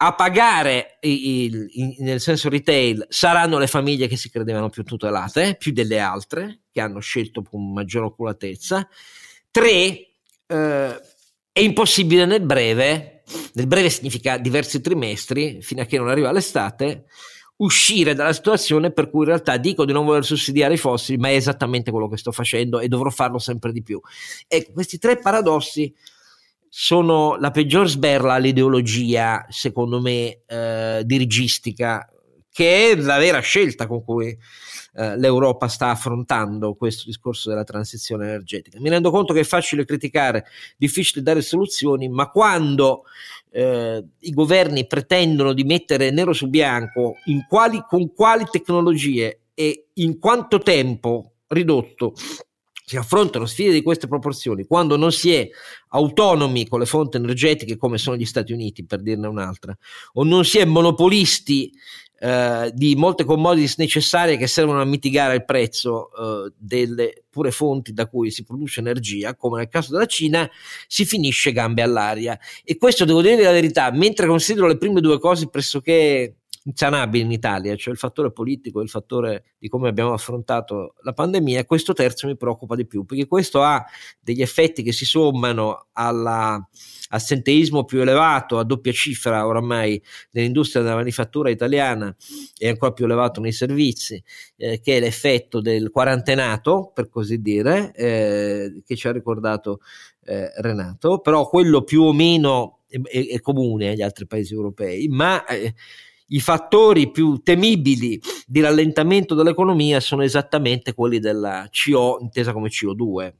A 0.00 0.14
pagare 0.14 0.98
il, 1.00 1.66
il, 1.72 1.96
nel 2.00 2.20
senso 2.20 2.50
retail 2.50 3.06
saranno 3.08 3.58
le 3.58 3.66
famiglie 3.68 4.06
che 4.06 4.16
si 4.16 4.30
credevano 4.30 4.68
più 4.68 4.82
tutelate, 4.82 5.56
più 5.58 5.72
delle 5.72 5.98
altre, 5.98 6.64
che 6.70 6.80
hanno 6.80 7.00
scelto 7.00 7.42
con 7.42 7.72
maggiore 7.72 8.06
oculatezza. 8.06 8.86
Tre, 9.50 10.08
eh, 10.46 11.00
è 11.58 11.62
impossibile 11.62 12.24
nel 12.24 12.42
breve 12.42 13.14
nel 13.54 13.66
breve 13.66 13.90
significa 13.90 14.38
diversi 14.38 14.80
trimestri, 14.80 15.60
fino 15.60 15.82
a 15.82 15.84
che 15.84 15.98
non 15.98 16.08
arriva 16.08 16.32
l'estate, 16.32 17.06
uscire 17.56 18.14
dalla 18.14 18.32
situazione 18.32 18.92
per 18.92 19.10
cui 19.10 19.22
in 19.22 19.26
realtà 19.26 19.56
dico 19.56 19.84
di 19.84 19.92
non 19.92 20.06
voler 20.06 20.24
sussidiare 20.24 20.74
i 20.74 20.78
fossili, 20.78 21.18
ma 21.18 21.28
è 21.28 21.34
esattamente 21.34 21.90
quello 21.90 22.08
che 22.08 22.16
sto 22.16 22.32
facendo 22.32 22.78
e 22.78 22.88
dovrò 22.88 23.10
farlo 23.10 23.38
sempre 23.38 23.72
di 23.72 23.82
più. 23.82 24.00
Ecco, 24.46 24.72
questi 24.72 24.98
tre 24.98 25.18
paradossi 25.18 25.92
sono 26.68 27.36
la 27.36 27.50
peggior 27.50 27.88
sberla 27.88 28.34
all'ideologia, 28.34 29.44
secondo 29.48 30.00
me, 30.00 30.42
eh, 30.46 31.02
dirigistica, 31.04 32.08
che 32.50 32.92
è 32.92 32.96
la 32.96 33.18
vera 33.18 33.40
scelta 33.40 33.86
con 33.86 34.04
cui 34.04 34.36
eh, 34.98 35.16
l'Europa 35.16 35.68
sta 35.68 35.90
affrontando 35.90 36.74
questo 36.74 37.04
discorso 37.06 37.48
della 37.48 37.62
transizione 37.62 38.26
energetica. 38.26 38.80
Mi 38.80 38.88
rendo 38.88 39.12
conto 39.12 39.32
che 39.32 39.40
è 39.40 39.44
facile 39.44 39.84
criticare, 39.84 40.44
difficile 40.76 41.22
dare 41.22 41.40
soluzioni, 41.40 42.08
ma 42.08 42.28
quando 42.30 43.04
eh, 43.50 44.04
i 44.18 44.30
governi 44.32 44.88
pretendono 44.88 45.52
di 45.52 45.62
mettere 45.62 46.10
nero 46.10 46.32
su 46.32 46.48
bianco 46.48 47.14
quali, 47.48 47.84
con 47.88 48.12
quali 48.12 48.44
tecnologie 48.50 49.42
e 49.54 49.86
in 49.94 50.18
quanto 50.18 50.58
tempo 50.58 51.34
ridotto 51.46 52.14
si 52.84 52.96
affrontano 52.96 53.46
sfide 53.46 53.70
di 53.70 53.82
queste 53.82 54.08
proporzioni 54.08 54.64
quando 54.64 54.96
non 54.96 55.12
si 55.12 55.32
è 55.32 55.48
autonomi 55.90 56.66
con 56.66 56.80
le 56.80 56.86
fonti 56.86 57.18
energetiche 57.18 57.76
come 57.76 57.98
sono 57.98 58.16
gli 58.16 58.24
Stati 58.24 58.52
Uniti, 58.52 58.84
per 58.84 59.00
dirne 59.02 59.28
un'altra, 59.28 59.76
o 60.14 60.24
non 60.24 60.44
si 60.44 60.58
è 60.58 60.64
monopolisti 60.64 61.70
eh, 62.20 62.70
di 62.74 62.96
molte 62.96 63.24
commodities 63.24 63.76
necessarie 63.76 64.36
che 64.36 64.48
servono 64.48 64.80
a 64.80 64.84
mitigare 64.84 65.36
il 65.36 65.44
prezzo 65.44 66.10
eh, 66.10 66.52
delle 66.56 67.22
pure 67.30 67.52
fonti 67.52 67.92
da 67.92 68.08
cui 68.08 68.32
si 68.32 68.42
produce 68.42 68.80
energia, 68.80 69.36
come 69.36 69.58
nel 69.58 69.68
caso 69.68 69.92
della 69.92 70.06
Cina, 70.06 70.50
si 70.88 71.04
finisce 71.04 71.52
gambe 71.52 71.82
all'aria. 71.82 72.38
E 72.64 72.76
questo 72.76 73.04
devo 73.04 73.22
dire 73.22 73.42
la 73.42 73.52
verità, 73.52 73.92
mentre 73.92 74.26
considero 74.26 74.66
le 74.66 74.76
prime 74.76 75.00
due 75.00 75.20
cose 75.20 75.48
pressoché 75.48 76.37
insanabili 76.68 77.24
in 77.24 77.32
Italia, 77.32 77.74
cioè 77.76 77.94
il 77.94 77.98
fattore 77.98 78.30
politico 78.30 78.82
il 78.82 78.90
fattore 78.90 79.54
di 79.58 79.68
come 79.68 79.88
abbiamo 79.88 80.12
affrontato 80.12 80.94
la 81.00 81.14
pandemia, 81.14 81.64
questo 81.64 81.94
terzo 81.94 82.26
mi 82.26 82.36
preoccupa 82.36 82.76
di 82.76 82.86
più, 82.86 83.04
perché 83.04 83.26
questo 83.26 83.62
ha 83.62 83.82
degli 84.20 84.42
effetti 84.42 84.82
che 84.82 84.92
si 84.92 85.06
sommano 85.06 85.86
all'assenteismo 85.92 87.84
più 87.84 88.00
elevato, 88.00 88.58
a 88.58 88.64
doppia 88.64 88.92
cifra 88.92 89.46
oramai 89.46 90.00
nell'industria 90.32 90.82
della 90.82 90.96
manifattura 90.96 91.48
italiana 91.48 92.14
e 92.58 92.68
ancora 92.68 92.92
più 92.92 93.06
elevato 93.06 93.40
nei 93.40 93.52
servizi, 93.52 94.22
eh, 94.56 94.78
che 94.80 94.98
è 94.98 95.00
l'effetto 95.00 95.62
del 95.62 95.90
quarantenato, 95.90 96.90
per 96.94 97.08
così 97.08 97.40
dire, 97.40 97.92
eh, 97.94 98.82
che 98.84 98.94
ci 98.94 99.08
ha 99.08 99.12
ricordato 99.12 99.80
eh, 100.26 100.52
Renato, 100.60 101.20
però 101.20 101.48
quello 101.48 101.82
più 101.82 102.02
o 102.02 102.12
meno 102.12 102.80
è, 102.86 103.00
è, 103.00 103.26
è 103.28 103.40
comune 103.40 103.88
agli 103.88 104.02
altri 104.02 104.26
paesi 104.26 104.52
europei, 104.52 105.08
ma 105.08 105.46
eh, 105.46 105.74
i 106.28 106.40
fattori 106.40 107.10
più 107.10 107.40
temibili 107.42 108.20
di 108.46 108.60
rallentamento 108.60 109.34
dell'economia 109.34 110.00
sono 110.00 110.22
esattamente 110.22 110.94
quelli 110.94 111.18
della 111.18 111.68
CO 111.70 112.18
intesa 112.20 112.52
come 112.52 112.68
CO2 112.68 113.32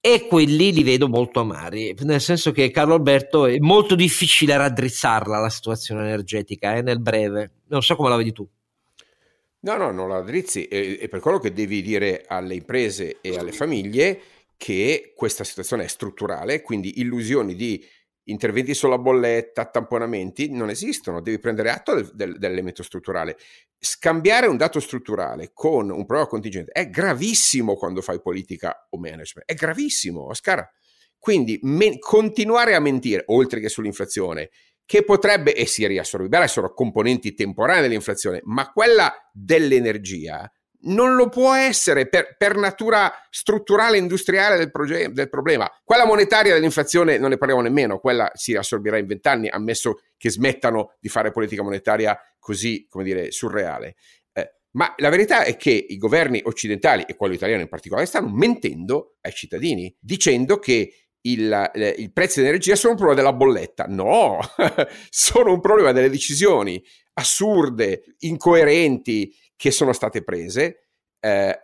e 0.00 0.26
quelli 0.26 0.72
li 0.72 0.82
vedo 0.82 1.08
molto 1.08 1.40
amari, 1.40 1.94
nel 2.00 2.20
senso 2.20 2.52
che 2.52 2.70
Carlo 2.70 2.94
Alberto 2.94 3.46
è 3.46 3.58
molto 3.58 3.94
difficile 3.94 4.56
raddrizzarla 4.56 5.38
la 5.38 5.50
situazione 5.50 6.02
energetica 6.02 6.76
eh, 6.76 6.82
nel 6.82 7.00
breve, 7.00 7.52
non 7.66 7.82
so 7.82 7.96
come 7.96 8.08
la 8.08 8.16
vedi 8.16 8.32
tu. 8.32 8.48
No, 9.60 9.76
no, 9.76 9.90
non 9.90 10.08
la 10.08 10.18
raddrizzi, 10.18 10.66
è 10.66 11.08
per 11.08 11.18
quello 11.18 11.40
che 11.40 11.52
devi 11.52 11.82
dire 11.82 12.24
alle 12.28 12.54
imprese 12.54 13.18
e 13.20 13.36
alle 13.36 13.50
famiglie 13.50 14.20
che 14.56 15.12
questa 15.16 15.42
situazione 15.42 15.84
è 15.84 15.88
strutturale, 15.88 16.62
quindi 16.62 17.00
illusioni 17.00 17.56
di 17.56 17.84
interventi 18.30 18.74
sulla 18.74 18.98
bolletta, 18.98 19.66
tamponamenti, 19.66 20.50
non 20.50 20.70
esistono, 20.70 21.20
devi 21.20 21.38
prendere 21.38 21.70
atto 21.70 21.94
del, 21.94 22.10
del, 22.14 22.38
dell'elemento 22.38 22.82
strutturale. 22.82 23.36
Scambiare 23.78 24.46
un 24.46 24.56
dato 24.56 24.80
strutturale 24.80 25.50
con 25.52 25.90
un 25.90 26.04
problema 26.06 26.26
contingente 26.26 26.72
è 26.72 26.88
gravissimo 26.88 27.74
quando 27.74 28.00
fai 28.00 28.20
politica 28.20 28.86
o 28.90 28.98
management, 28.98 29.46
è 29.46 29.54
gravissimo, 29.54 30.26
Oscar. 30.28 30.68
Quindi 31.18 31.58
me- 31.62 31.98
continuare 31.98 32.74
a 32.74 32.80
mentire, 32.80 33.24
oltre 33.26 33.60
che 33.60 33.68
sull'inflazione, 33.68 34.50
che 34.84 35.04
potrebbe, 35.04 35.54
e 35.54 35.66
si 35.66 35.86
riassorbirà, 35.86 36.46
sono 36.46 36.72
componenti 36.72 37.34
temporanei 37.34 37.82
dell'inflazione, 37.82 38.40
ma 38.44 38.70
quella 38.72 39.12
dell'energia 39.32 40.50
non 40.80 41.14
lo 41.16 41.28
può 41.28 41.54
essere 41.54 42.08
per, 42.08 42.36
per 42.36 42.56
natura 42.56 43.12
strutturale 43.30 43.98
industriale 43.98 44.56
del, 44.56 44.70
proge- 44.70 45.12
del, 45.12 45.28
problema. 45.28 45.70
Quella 45.84 46.06
monetaria 46.06 46.54
dell'inflazione 46.54 47.18
non 47.18 47.30
ne 47.30 47.36
parliamo 47.38 47.62
nemmeno, 47.62 47.98
quella 47.98 48.30
si 48.34 48.54
assorbirà 48.54 48.98
in 48.98 49.06
vent'anni, 49.06 49.48
ammesso 49.48 50.00
che 50.16 50.30
smettano 50.30 50.94
di 51.00 51.08
fare 51.08 51.30
politica 51.30 51.62
monetaria 51.62 52.18
così, 52.38 52.86
come 52.88 53.04
dire, 53.04 53.30
surreale. 53.30 53.96
Eh, 54.32 54.52
ma 54.72 54.94
la 54.98 55.08
verità 55.08 55.42
è 55.42 55.56
che 55.56 55.70
i 55.70 55.96
governi 55.96 56.40
occidentali, 56.44 57.04
e 57.06 57.16
quello 57.16 57.34
italiano 57.34 57.62
in 57.62 57.68
particolare, 57.68 58.06
stanno 58.06 58.28
mentendo 58.28 59.16
ai 59.22 59.32
cittadini, 59.32 59.94
dicendo 59.98 60.58
che 60.58 61.08
il, 61.22 61.70
il 61.96 62.12
prezzo 62.12 62.40
dell'energia 62.40 62.76
sono 62.76 62.92
un 62.92 62.98
problema 62.98 63.20
della 63.20 63.36
bolletta. 63.36 63.86
No, 63.88 64.38
sono 65.10 65.52
un 65.52 65.60
problema 65.60 65.92
delle 65.92 66.10
decisioni 66.10 66.82
assurde, 67.18 68.14
incoerenti, 68.18 69.34
che 69.58 69.72
sono 69.72 69.92
state 69.92 70.22
prese 70.22 70.86
eh, 71.20 71.58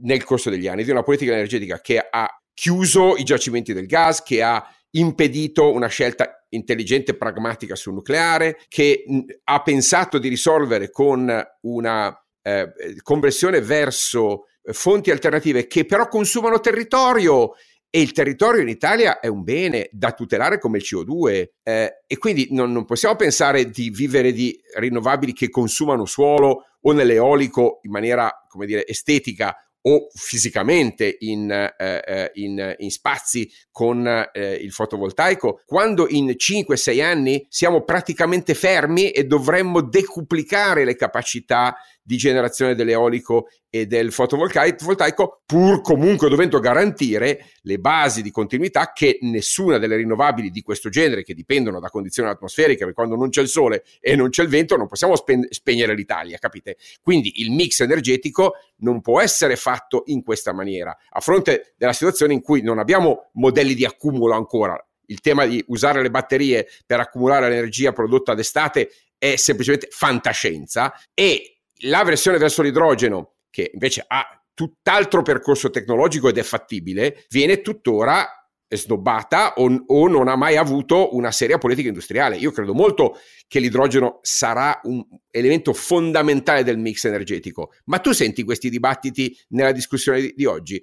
nel 0.00 0.24
corso 0.24 0.48
degli 0.48 0.66
anni, 0.66 0.82
di 0.82 0.90
una 0.90 1.02
politica 1.02 1.32
energetica 1.32 1.80
che 1.80 1.98
ha 1.98 2.26
chiuso 2.54 3.16
i 3.16 3.24
giacimenti 3.24 3.74
del 3.74 3.86
gas, 3.86 4.22
che 4.22 4.42
ha 4.42 4.66
impedito 4.92 5.70
una 5.70 5.88
scelta 5.88 6.46
intelligente 6.50 7.10
e 7.10 7.16
pragmatica 7.16 7.74
sul 7.74 7.92
nucleare, 7.92 8.58
che 8.68 9.04
ha 9.42 9.62
pensato 9.62 10.18
di 10.18 10.28
risolvere 10.28 10.90
con 10.90 11.30
una 11.62 12.26
eh, 12.42 12.72
conversione 13.02 13.60
verso 13.60 14.46
fonti 14.72 15.10
alternative 15.10 15.66
che 15.66 15.84
però 15.84 16.08
consumano 16.08 16.60
territorio 16.60 17.52
e 17.94 18.00
il 18.00 18.10
territorio 18.10 18.60
in 18.60 18.66
Italia 18.66 19.20
è 19.20 19.28
un 19.28 19.44
bene 19.44 19.88
da 19.92 20.10
tutelare 20.10 20.58
come 20.58 20.78
il 20.78 20.84
CO2 20.84 21.50
eh, 21.62 22.02
e 22.04 22.18
quindi 22.18 22.48
non, 22.50 22.72
non, 22.72 22.86
possiamo 22.86 23.14
pensare 23.14 23.70
di 23.70 23.88
vivere 23.90 24.32
di 24.32 24.60
rinnovabili 24.74 25.32
che 25.32 25.48
consumano 25.48 26.04
suolo 26.04 26.64
o 26.80 26.90
nell'eolico 26.90 27.78
in 27.82 27.92
maniera, 27.92 28.44
come 28.48 28.66
dire, 28.66 28.84
estetica 28.84 29.63
o 29.86 30.08
fisicamente 30.14 31.16
in, 31.20 31.50
eh, 31.50 32.02
eh, 32.06 32.30
in, 32.34 32.74
in 32.78 32.90
spazi 32.90 33.50
con 33.70 34.06
eh, 34.06 34.54
il 34.54 34.72
fotovoltaico, 34.72 35.62
quando 35.66 36.06
in 36.08 36.34
5-6 36.36 37.02
anni 37.02 37.46
siamo 37.48 37.82
praticamente 37.82 38.54
fermi 38.54 39.10
e 39.10 39.24
dovremmo 39.24 39.82
decuplicare 39.82 40.84
le 40.84 40.96
capacità 40.96 41.76
di 42.06 42.16
generazione 42.16 42.74
dell'eolico 42.74 43.48
e 43.70 43.86
del 43.86 44.12
fotovoltaico, 44.12 45.40
pur 45.46 45.80
comunque 45.80 46.28
dovendo 46.28 46.60
garantire 46.60 47.46
le 47.62 47.78
basi 47.78 48.22
di 48.22 48.30
continuità 48.30 48.92
che 48.92 49.18
nessuna 49.22 49.78
delle 49.78 49.96
rinnovabili 49.96 50.50
di 50.50 50.60
questo 50.60 50.90
genere, 50.90 51.24
che 51.24 51.34
dipendono 51.34 51.80
da 51.80 51.88
condizioni 51.88 52.28
atmosferiche, 52.28 52.80
perché 52.80 52.92
quando 52.92 53.16
non 53.16 53.30
c'è 53.30 53.40
il 53.40 53.48
sole 53.48 53.82
e 54.00 54.14
non 54.14 54.28
c'è 54.28 54.42
il 54.42 54.48
vento 54.48 54.76
non 54.76 54.86
possiamo 54.86 55.16
spe- 55.16 55.48
spegnere 55.48 55.94
l'Italia, 55.94 56.38
capite? 56.38 56.76
Quindi 57.02 57.40
il 57.40 57.50
mix 57.50 57.80
energetico 57.80 58.52
non 58.78 59.00
può 59.00 59.20
essere 59.20 59.56
fatto 59.56 59.73
in 60.06 60.22
questa 60.22 60.52
maniera, 60.52 60.96
a 61.10 61.20
fronte 61.20 61.74
della 61.76 61.92
situazione 61.92 62.32
in 62.32 62.42
cui 62.42 62.62
non 62.62 62.78
abbiamo 62.78 63.30
modelli 63.34 63.74
di 63.74 63.84
accumulo 63.84 64.34
ancora. 64.34 64.82
Il 65.06 65.20
tema 65.20 65.44
di 65.44 65.62
usare 65.68 66.02
le 66.02 66.10
batterie 66.10 66.66
per 66.86 67.00
accumulare 67.00 67.48
l'energia 67.48 67.92
prodotta 67.92 68.34
d'estate 68.34 68.90
è 69.18 69.36
semplicemente 69.36 69.88
fantascienza 69.90 70.94
e 71.12 71.60
la 71.82 72.04
versione 72.04 72.38
verso 72.38 72.62
l'idrogeno, 72.62 73.34
che 73.50 73.70
invece 73.72 74.04
ha 74.06 74.26
tutt'altro 74.54 75.22
percorso 75.22 75.70
tecnologico 75.70 76.28
ed 76.28 76.38
è 76.38 76.42
fattibile, 76.42 77.24
viene 77.28 77.60
tuttora 77.60 78.43
snobbata 78.76 79.54
o, 79.54 79.84
o, 79.86 80.08
non 80.08 80.28
ha 80.28 80.36
mai 80.36 80.56
avuto 80.56 81.14
una 81.14 81.30
seria 81.30 81.58
politica 81.58 81.88
industriale. 81.88 82.36
Io 82.36 82.50
credo 82.50 82.74
molto 82.74 83.18
che 83.46 83.58
l'idrogeno 83.58 84.18
sarà 84.22 84.80
un 84.84 85.04
elemento 85.30 85.72
fondamentale 85.72 86.62
del 86.64 86.78
mix 86.78 87.04
energetico, 87.04 87.72
ma 87.84 87.98
tu 87.98 88.12
senti 88.12 88.42
questi 88.42 88.70
dibattiti 88.70 89.36
nella 89.48 89.72
discussione 89.72 90.20
di, 90.20 90.32
di 90.36 90.44
oggi, 90.44 90.82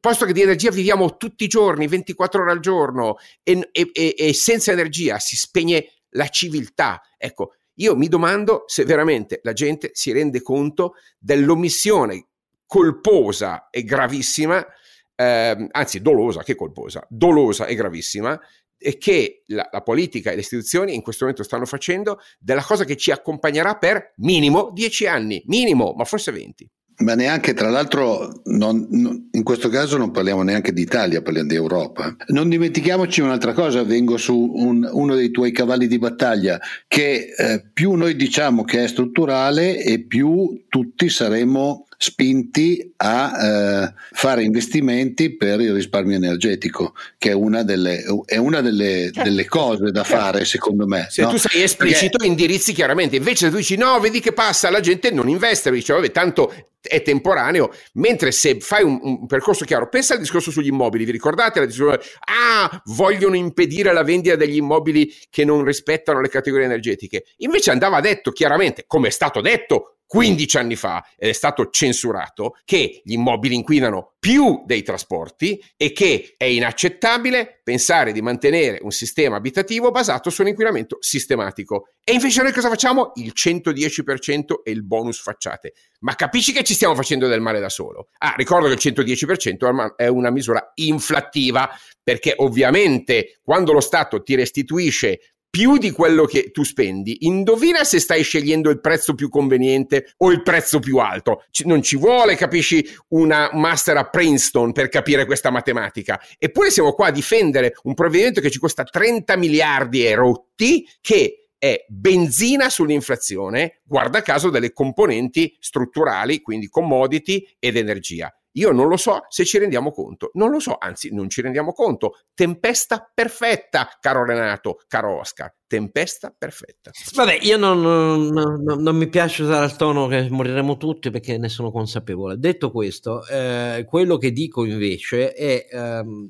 posto 0.00 0.26
che 0.26 0.32
di 0.32 0.42
energia 0.42 0.70
viviamo 0.70 1.16
tutti 1.16 1.44
i 1.44 1.48
giorni, 1.48 1.86
24 1.86 2.42
ore 2.42 2.50
al 2.50 2.60
giorno 2.60 3.16
e, 3.42 3.68
e, 3.72 4.14
e 4.16 4.34
senza 4.34 4.72
energia 4.72 5.18
si 5.18 5.36
spegne 5.36 5.86
la 6.10 6.28
civiltà. 6.28 7.00
Ecco, 7.16 7.54
io 7.76 7.96
mi 7.96 8.08
domando 8.08 8.64
se 8.66 8.84
veramente 8.84 9.40
la 9.42 9.52
gente 9.52 9.90
si 9.94 10.12
rende 10.12 10.42
conto 10.42 10.94
dell'omissione 11.18 12.26
colposa 12.66 13.68
e 13.70 13.84
gravissima, 13.84 14.66
eh, 15.14 15.68
anzi 15.70 16.00
dolosa, 16.00 16.42
che 16.42 16.54
colposa, 16.54 17.04
dolosa 17.08 17.66
e 17.66 17.74
gravissima, 17.74 18.38
e 18.82 18.98
che 18.98 19.42
la, 19.46 19.68
la, 19.70 19.80
politica 19.80 20.30
e 20.30 20.34
le 20.34 20.40
istituzioni 20.40 20.94
in 20.94 21.02
questo 21.02 21.24
momento 21.24 21.44
stanno 21.44 21.66
facendo 21.66 22.18
della 22.38 22.62
cosa 22.62 22.84
che 22.84 22.96
ci 22.96 23.12
accompagnerà 23.12 23.76
per 23.76 24.14
minimo 24.16 24.70
dieci 24.72 25.06
anni, 25.06 25.42
minimo, 25.46 25.94
ma 25.96 26.04
forse 26.04 26.32
venti. 26.32 26.68
Ma 26.98 27.14
neanche, 27.14 27.54
tra 27.54 27.70
l'altro, 27.70 28.42
non, 28.44 28.86
non, 28.90 29.28
in 29.32 29.42
questo 29.42 29.68
caso 29.68 29.96
non 29.96 30.10
parliamo 30.10 30.42
neanche 30.42 30.72
d'Italia, 30.72 31.22
parliamo 31.22 31.48
di 31.48 31.54
Europa. 31.54 32.14
Non 32.28 32.48
dimentichiamoci 32.48 33.20
un'altra 33.20 33.52
cosa, 33.54 33.82
vengo 33.82 34.18
su 34.18 34.36
un, 34.36 34.88
uno 34.92 35.14
dei 35.14 35.30
tuoi 35.30 35.52
cavalli 35.52 35.86
di 35.86 35.98
battaglia, 35.98 36.60
che 36.86 37.34
eh, 37.36 37.70
più 37.72 37.92
noi 37.92 38.14
diciamo 38.14 38.62
che 38.62 38.84
è 38.84 38.88
strutturale 38.88 39.82
e 39.82 40.04
più 40.04 40.64
tutti 40.68 41.08
saremo 41.08 41.86
spinti 42.02 42.94
a 42.96 43.32
eh, 43.40 43.94
fare 44.10 44.42
investimenti 44.42 45.36
per 45.36 45.60
il 45.60 45.72
risparmio 45.72 46.16
energetico, 46.16 46.94
che 47.16 47.30
è 47.30 47.32
una 47.32 47.62
delle, 47.62 48.02
è 48.24 48.38
una 48.38 48.60
delle, 48.60 49.12
certo. 49.12 49.22
delle 49.22 49.46
cose 49.46 49.92
da 49.92 50.02
certo. 50.02 50.18
fare, 50.18 50.44
secondo 50.44 50.84
me. 50.84 51.06
Se 51.10 51.22
no? 51.22 51.30
tu 51.30 51.36
sei 51.36 51.62
esplicito, 51.62 52.18
Perché... 52.18 52.26
indirizzi 52.26 52.72
chiaramente. 52.72 53.14
Invece, 53.14 53.46
se 53.46 53.50
tu 53.50 53.56
dici 53.58 53.76
no, 53.76 54.00
vedi 54.00 54.18
che 54.18 54.32
passa, 54.32 54.68
la 54.68 54.80
gente 54.80 55.12
non 55.12 55.28
investe, 55.28 55.70
dice, 55.70 55.92
vabbè, 55.92 56.10
tanto 56.10 56.52
è 56.80 57.02
temporaneo, 57.02 57.72
mentre 57.92 58.32
se 58.32 58.58
fai 58.58 58.82
un, 58.82 58.98
un, 59.00 59.26
percorso 59.28 59.64
chiaro, 59.64 59.88
pensa 59.88 60.14
al 60.14 60.18
discorso 60.18 60.50
sugli 60.50 60.66
immobili, 60.66 61.04
vi 61.04 61.12
ricordate 61.12 61.60
la 61.60 61.66
discussione? 61.66 62.00
Ah, 62.24 62.82
vogliono 62.86 63.36
impedire 63.36 63.92
la 63.92 64.02
vendita 64.02 64.34
degli 64.34 64.56
immobili 64.56 65.14
che 65.30 65.44
non 65.44 65.62
rispettano 65.62 66.20
le 66.20 66.28
categorie 66.28 66.66
energetiche. 66.66 67.26
Invece 67.36 67.70
andava 67.70 68.00
detto 68.00 68.32
chiaramente, 68.32 68.82
come 68.88 69.06
è 69.06 69.12
stato 69.12 69.40
detto 69.40 69.98
15 70.12 70.58
anni 70.58 70.76
fa 70.76 71.02
ed 71.16 71.30
è 71.30 71.32
stato 71.32 71.70
censurato 71.70 72.58
che 72.66 73.00
gli 73.02 73.14
immobili 73.14 73.54
inquinano 73.54 74.12
più 74.18 74.62
dei 74.66 74.82
trasporti 74.82 75.58
e 75.74 75.92
che 75.92 76.34
è 76.36 76.44
inaccettabile 76.44 77.62
pensare 77.64 78.12
di 78.12 78.20
mantenere 78.20 78.80
un 78.82 78.90
sistema 78.90 79.36
abitativo 79.36 79.90
basato 79.90 80.28
sull'inquinamento 80.28 80.98
sistematico. 81.00 81.94
E 82.04 82.12
invece 82.12 82.42
noi 82.42 82.52
cosa 82.52 82.68
facciamo? 82.68 83.12
Il 83.14 83.32
110% 83.34 84.62
e 84.62 84.70
il 84.70 84.84
bonus 84.84 85.18
facciate. 85.18 85.72
Ma 86.00 86.14
capisci 86.14 86.52
che 86.52 86.62
ci 86.62 86.74
stiamo 86.74 86.94
facendo 86.94 87.26
del 87.26 87.40
male 87.40 87.58
da 87.58 87.70
solo? 87.70 88.08
Ah, 88.18 88.34
ricordo 88.36 88.68
che 88.68 88.74
il 88.74 88.94
110% 88.94 89.94
è 89.96 90.08
una 90.08 90.30
misura 90.30 90.72
inflattiva 90.74 91.70
perché 92.02 92.34
ovviamente 92.36 93.38
quando 93.42 93.72
lo 93.72 93.80
Stato 93.80 94.22
ti 94.22 94.34
restituisce 94.34 95.31
più 95.52 95.76
di 95.76 95.90
quello 95.90 96.24
che 96.24 96.50
tu 96.50 96.62
spendi, 96.62 97.26
indovina 97.26 97.84
se 97.84 98.00
stai 98.00 98.22
scegliendo 98.22 98.70
il 98.70 98.80
prezzo 98.80 99.14
più 99.14 99.28
conveniente 99.28 100.14
o 100.16 100.30
il 100.30 100.40
prezzo 100.40 100.78
più 100.78 100.96
alto. 100.96 101.44
C- 101.50 101.64
non 101.66 101.82
ci 101.82 101.98
vuole, 101.98 102.36
capisci, 102.36 102.82
una 103.08 103.50
master 103.52 103.98
a 103.98 104.08
Princeton 104.08 104.72
per 104.72 104.88
capire 104.88 105.26
questa 105.26 105.50
matematica. 105.50 106.18
Eppure 106.38 106.70
siamo 106.70 106.94
qua 106.94 107.08
a 107.08 107.10
difendere 107.10 107.74
un 107.82 107.92
provvedimento 107.92 108.40
che 108.40 108.50
ci 108.50 108.58
costa 108.58 108.82
30 108.82 109.36
miliardi 109.36 110.06
e 110.06 110.14
rotti, 110.14 110.88
che 111.02 111.48
è 111.58 111.84
benzina 111.86 112.70
sull'inflazione, 112.70 113.82
guarda 113.84 114.22
caso 114.22 114.48
delle 114.48 114.72
componenti 114.72 115.54
strutturali, 115.60 116.40
quindi 116.40 116.68
commodity 116.68 117.46
ed 117.58 117.76
energia. 117.76 118.34
Io 118.52 118.70
non 118.70 118.88
lo 118.88 118.96
so 118.96 119.24
se 119.28 119.44
ci 119.44 119.58
rendiamo 119.58 119.92
conto, 119.92 120.30
non 120.34 120.50
lo 120.50 120.60
so, 120.60 120.76
anzi 120.78 121.12
non 121.14 121.30
ci 121.30 121.40
rendiamo 121.40 121.72
conto. 121.72 122.18
Tempesta 122.34 123.10
perfetta, 123.12 123.88
caro 124.00 124.24
Renato, 124.24 124.80
caro 124.88 125.20
Oscar, 125.20 125.54
tempesta 125.66 126.34
perfetta. 126.36 126.90
Vabbè, 127.14 127.38
io 127.42 127.56
non, 127.56 127.80
non, 127.80 128.62
non, 128.62 128.96
mi 128.96 129.08
piace 129.08 129.42
usare 129.42 129.64
il 129.64 129.76
tono 129.76 130.06
che 130.06 130.28
moriremo 130.28 130.76
tutti 130.76 131.10
perché 131.10 131.38
ne 131.38 131.48
sono 131.48 131.70
consapevole. 131.70 132.38
Detto 132.38 132.70
questo, 132.70 133.26
eh, 133.26 133.86
quello 133.88 134.18
che 134.18 134.32
dico 134.32 134.64
invece 134.64 135.32
è 135.32 135.66
ehm, 135.70 136.28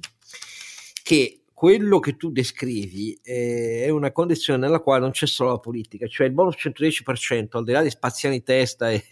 che 1.02 1.42
quello 1.62 2.00
che 2.00 2.16
tu 2.16 2.32
descrivi 2.32 3.16
eh, 3.22 3.84
è 3.84 3.88
una 3.88 4.10
condizione 4.10 4.58
nella 4.58 4.80
quale 4.80 5.02
non 5.02 5.12
c'è 5.12 5.28
solo 5.28 5.50
la 5.50 5.58
politica, 5.58 6.08
cioè 6.08 6.26
il 6.26 6.32
bonus 6.32 6.56
110%, 6.56 7.46
al 7.50 7.62
di 7.62 7.70
là 7.70 7.82
di 7.82 7.90
Spaziani 7.90 8.42
testa 8.42 8.90
e, 8.90 9.04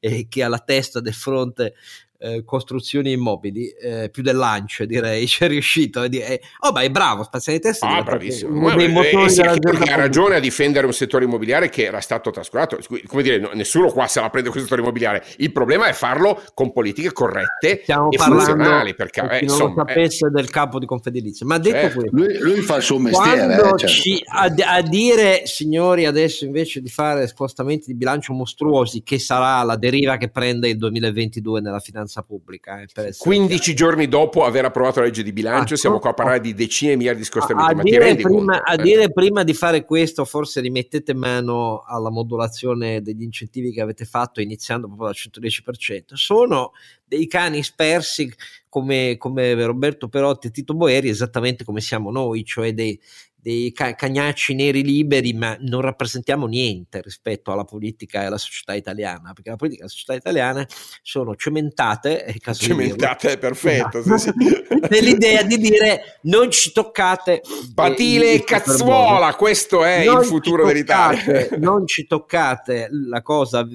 e 0.00 0.26
che 0.26 0.42
ha 0.42 0.48
la 0.48 0.60
testa 0.60 1.00
del 1.00 1.12
fronte 1.12 1.74
eh, 2.20 2.44
costruzioni 2.44 3.12
immobili, 3.12 3.70
eh, 3.70 4.10
più 4.10 4.22
dell'ANCE 4.22 4.86
direi, 4.86 5.26
ci 5.28 5.44
è 5.44 5.48
riuscito 5.48 6.00
a 6.00 6.06
dire, 6.06 6.26
eh, 6.26 6.40
oh 6.60 6.72
beh 6.72 6.82
è 6.82 6.90
bravo, 6.90 7.22
Spaziale 7.22 7.58
Testa 7.58 7.88
ah, 7.88 8.02
bravissimo. 8.02 8.56
Uno 8.56 8.76
dei 8.76 8.88
motori 8.88 9.30
sì, 9.30 9.40
ha 9.40 9.96
ragione 9.96 10.36
a 10.36 10.40
difendere 10.40 10.86
un 10.86 10.92
settore 10.92 11.24
immobiliare 11.24 11.70
che 11.70 11.84
era 11.84 12.00
stato 12.00 12.30
trascurato, 12.30 12.78
come 13.06 13.22
dire, 13.22 13.38
no, 13.38 13.50
nessuno 13.54 13.90
qua 13.90 14.06
se 14.06 14.20
la 14.20 14.28
prende 14.28 14.50
questo 14.50 14.68
settore 14.68 14.82
immobiliare, 14.82 15.24
il 15.38 15.50
problema 15.50 15.86
è 15.86 15.92
farlo 15.92 16.42
con 16.52 16.72
politiche 16.72 17.12
corrette 17.12 17.80
Stiamo 17.82 18.10
e 18.10 18.18
funzionali, 18.18 18.94
perché 18.94 19.20
eh, 19.20 19.46
non 19.46 19.58
lo 19.58 19.74
sapesse 19.76 20.26
eh. 20.26 20.30
del 20.30 20.50
capo 20.50 20.78
di 20.78 20.86
Confedilizia, 20.86 21.46
ma 21.46 21.58
detto 21.58 21.76
certo. 21.76 22.00
questo, 22.00 22.16
lui, 22.16 22.38
lui, 22.38 22.60
fa 22.60 22.76
il 22.76 22.82
suo 22.82 22.98
mestiere, 22.98 23.54
eh, 23.54 23.56
certo. 23.56 23.86
ci, 23.86 24.22
a, 24.26 24.52
a 24.76 24.82
dire 24.82 25.46
signori 25.46 26.04
adesso 26.04 26.44
invece 26.44 26.82
di 26.82 26.90
fare 26.90 27.26
spostamenti 27.26 27.86
di 27.86 27.94
bilancio 27.94 28.34
mostruosi, 28.34 29.02
che 29.02 29.18
sarà 29.18 29.62
la 29.62 29.76
deriva 29.76 30.18
che 30.18 30.28
prende 30.28 30.68
il 30.68 30.76
2022 30.76 31.60
nella 31.60 31.80
finanza 31.80 32.09
finanza 32.10 32.22
pubblica. 32.22 32.80
Eh, 32.80 33.14
15 33.16 33.58
chiaro. 33.58 33.74
giorni 33.74 34.08
dopo 34.08 34.44
aver 34.44 34.64
approvato 34.64 34.98
la 34.98 35.06
legge 35.06 35.22
di 35.22 35.32
bilancio, 35.32 35.74
ah, 35.74 35.76
siamo 35.76 35.98
qua 36.00 36.10
a 36.10 36.14
parlare 36.14 36.40
di 36.40 36.52
decine 36.52 36.92
di 36.92 36.96
miliardi 36.98 37.20
di 37.20 37.26
scostamenti. 37.26 37.72
A, 37.72 37.76
ma 37.76 37.82
dire, 37.82 38.16
prima, 38.16 38.62
a 38.62 38.74
eh. 38.74 38.82
dire 38.82 39.12
prima 39.12 39.44
di 39.44 39.54
fare 39.54 39.84
questo, 39.84 40.24
forse 40.24 40.60
rimettete 40.60 41.14
mano 41.14 41.82
alla 41.86 42.10
modulazione 42.10 43.00
degli 43.00 43.22
incentivi 43.22 43.72
che 43.72 43.80
avete 43.80 44.04
fatto, 44.04 44.40
iniziando 44.40 44.88
proprio 44.88 45.06
dal 45.06 45.16
110%. 45.16 46.14
Sono 46.14 46.72
dei 47.04 47.26
cani 47.26 47.62
spersi 47.62 48.32
come, 48.68 49.16
come 49.18 49.54
Roberto 49.64 50.08
Perotti 50.08 50.48
e 50.48 50.50
Tito 50.50 50.74
Boeri, 50.74 51.08
esattamente 51.08 51.64
come 51.64 51.80
siamo 51.80 52.10
noi, 52.10 52.44
cioè 52.44 52.72
dei, 52.72 52.98
dei 53.42 53.72
cagnacci 53.72 54.54
neri 54.54 54.82
liberi, 54.82 55.32
ma 55.32 55.56
non 55.60 55.80
rappresentiamo 55.80 56.46
niente 56.46 57.00
rispetto 57.00 57.52
alla 57.52 57.64
politica 57.64 58.22
e 58.22 58.26
alla 58.26 58.38
società 58.38 58.74
italiana, 58.74 59.32
perché 59.32 59.50
la 59.50 59.56
politica 59.56 59.82
e 59.82 59.84
la 59.84 59.90
società 59.90 60.14
italiana 60.14 60.66
sono 61.02 61.34
cementate, 61.34 62.24
è 62.24 62.36
caso 62.38 62.64
cementate 62.64 63.32
è 63.32 63.38
perfetto, 63.38 64.02
sì, 64.02 64.18
sì. 64.18 64.32
nell'idea 64.90 65.42
di 65.42 65.56
dire 65.58 66.18
non 66.22 66.50
ci 66.50 66.72
toccate 66.72 67.40
Batile 67.72 68.32
e 68.32 68.44
cazzuola, 68.44 69.34
questo 69.34 69.84
è 69.84 70.00
il 70.00 70.24
futuro 70.24 70.64
toccate, 70.64 71.22
dell'Italia. 71.24 71.48
non 71.58 71.86
ci 71.86 72.06
toccate 72.06 72.88
la 72.90 73.22
cosa 73.22 73.66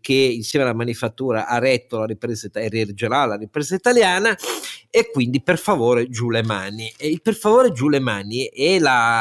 che 0.00 0.12
insieme 0.12 0.64
alla 0.64 0.74
manifattura 0.74 1.46
ha 1.46 1.58
retto 1.58 1.98
la 1.98 2.06
ripresa 2.06 2.48
e 2.52 2.68
reggerà 2.68 3.24
la 3.26 3.36
ripresa 3.36 3.74
italiana 3.74 4.36
e 4.90 5.10
quindi 5.10 5.42
per 5.42 5.58
favore 5.58 6.08
giù 6.08 6.30
le 6.30 6.42
mani. 6.42 6.92
E 6.96 7.08
il 7.08 7.20
per 7.20 7.34
favore 7.34 7.72
giù 7.72 7.88
le 7.88 7.98
mani 7.98 8.44
è 8.44 8.78
la, 8.78 9.13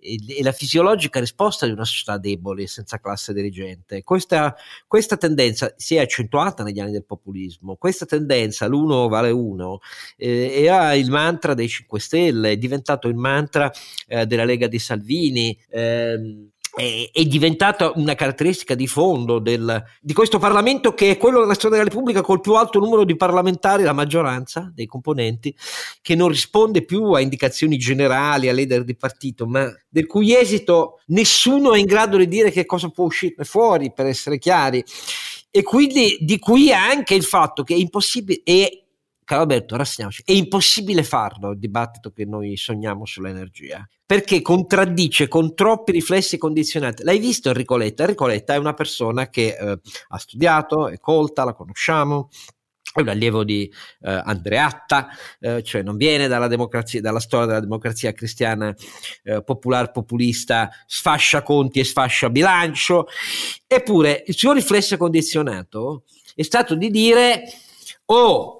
è 0.00 0.42
la 0.42 0.52
fisiologica 0.52 1.18
risposta 1.18 1.66
di 1.66 1.72
una 1.72 1.84
società 1.84 2.18
debole 2.18 2.66
senza 2.66 3.00
classe 3.00 3.32
dirigente. 3.32 4.02
Questa, 4.04 4.54
questa, 4.86 5.16
tendenza 5.16 5.72
si 5.76 5.96
è 5.96 6.00
accentuata 6.00 6.62
negli 6.62 6.78
anni 6.78 6.92
del 6.92 7.04
populismo, 7.04 7.76
questa 7.76 8.06
tendenza, 8.06 8.66
l'uno 8.66 9.08
vale 9.08 9.30
uno, 9.30 9.80
eh, 10.16 10.62
era 10.62 10.94
il 10.94 11.10
mantra 11.10 11.54
dei 11.54 11.68
5 11.68 12.00
Stelle, 12.00 12.52
è 12.52 12.56
diventato 12.56 13.08
il 13.08 13.16
mantra 13.16 13.70
eh, 14.06 14.26
della 14.26 14.44
Lega 14.44 14.68
di 14.68 14.78
Salvini. 14.78 15.58
Eh, 15.68 16.50
è, 16.78 17.10
è 17.12 17.24
diventata 17.24 17.90
una 17.96 18.14
caratteristica 18.14 18.76
di 18.76 18.86
fondo 18.86 19.40
del, 19.40 19.82
di 20.00 20.12
questo 20.12 20.38
Parlamento 20.38 20.94
che 20.94 21.10
è 21.10 21.16
quello 21.16 21.40
della 21.40 21.54
storia 21.54 21.78
della 21.78 21.88
Repubblica 21.88 22.20
col 22.20 22.40
più 22.40 22.54
alto 22.54 22.78
numero 22.78 23.04
di 23.04 23.16
parlamentari, 23.16 23.82
la 23.82 23.92
maggioranza 23.92 24.70
dei 24.72 24.86
componenti, 24.86 25.52
che 26.00 26.14
non 26.14 26.28
risponde 26.28 26.84
più 26.84 27.10
a 27.10 27.20
indicazioni 27.20 27.78
generali, 27.78 28.48
a 28.48 28.52
leader 28.52 28.84
di 28.84 28.94
partito, 28.94 29.46
ma 29.46 29.68
del 29.88 30.06
cui 30.06 30.36
esito 30.36 31.00
nessuno 31.06 31.74
è 31.74 31.78
in 31.78 31.86
grado 31.86 32.16
di 32.16 32.28
dire 32.28 32.52
che 32.52 32.64
cosa 32.64 32.88
può 32.90 33.06
uscire 33.06 33.42
fuori, 33.42 33.92
per 33.92 34.06
essere 34.06 34.38
chiari. 34.38 34.84
E 35.50 35.62
quindi 35.62 36.18
di 36.20 36.38
qui 36.38 36.72
anche 36.72 37.14
il 37.14 37.24
fatto 37.24 37.64
che 37.64 37.74
è 37.74 37.78
impossibile, 37.78 38.42
è 38.44 38.70
Caro 39.28 39.42
Alberto, 39.42 39.76
rassegniamoci, 39.76 40.22
è 40.24 40.32
impossibile 40.32 41.02
farlo 41.02 41.50
il 41.50 41.58
dibattito 41.58 42.12
che 42.12 42.24
noi 42.24 42.56
sogniamo 42.56 43.04
sull'energia, 43.04 43.86
perché 44.06 44.40
contraddice 44.40 45.28
con 45.28 45.54
troppi 45.54 45.92
riflessi 45.92 46.38
condizionati. 46.38 47.02
L'hai 47.02 47.18
visto 47.18 47.50
Enrico 47.50 47.76
Letta? 47.76 48.04
Enrico 48.04 48.26
Letta 48.26 48.54
è 48.54 48.56
una 48.56 48.72
persona 48.72 49.28
che 49.28 49.48
eh, 49.48 49.80
ha 50.08 50.16
studiato, 50.16 50.88
è 50.88 50.98
colta, 50.98 51.44
la 51.44 51.52
conosciamo, 51.52 52.30
è 52.90 53.02
un 53.02 53.08
allievo 53.08 53.44
di 53.44 53.70
eh, 54.00 54.22
Andreatta, 54.24 55.08
eh, 55.40 55.62
cioè 55.62 55.82
non 55.82 55.98
viene 55.98 56.26
dalla, 56.26 56.48
dalla, 56.48 57.20
storia 57.20 57.46
della 57.46 57.60
democrazia 57.60 58.14
cristiana 58.14 58.74
eh, 59.24 59.44
popolare 59.44 59.90
populista, 59.90 60.70
sfascia 60.86 61.42
conti 61.42 61.80
e 61.80 61.84
sfascia 61.84 62.30
bilancio, 62.30 63.06
eppure 63.66 64.24
il 64.26 64.34
suo 64.34 64.54
riflesso 64.54 64.96
condizionato 64.96 66.04
è 66.34 66.42
stato 66.42 66.74
di 66.74 66.88
dire 66.88 67.42
oh 68.06 68.57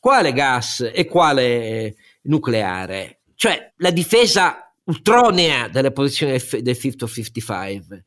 quale 0.00 0.32
gas 0.32 0.90
e 0.92 1.04
quale 1.06 1.94
nucleare? 2.22 3.20
Cioè 3.36 3.72
la 3.76 3.90
difesa 3.90 4.72
ultronea 4.84 5.68
delle 5.68 5.92
posizioni 5.92 6.40
del 6.60 6.76
Fit 6.76 7.02
of 7.02 7.12
55. 7.12 8.04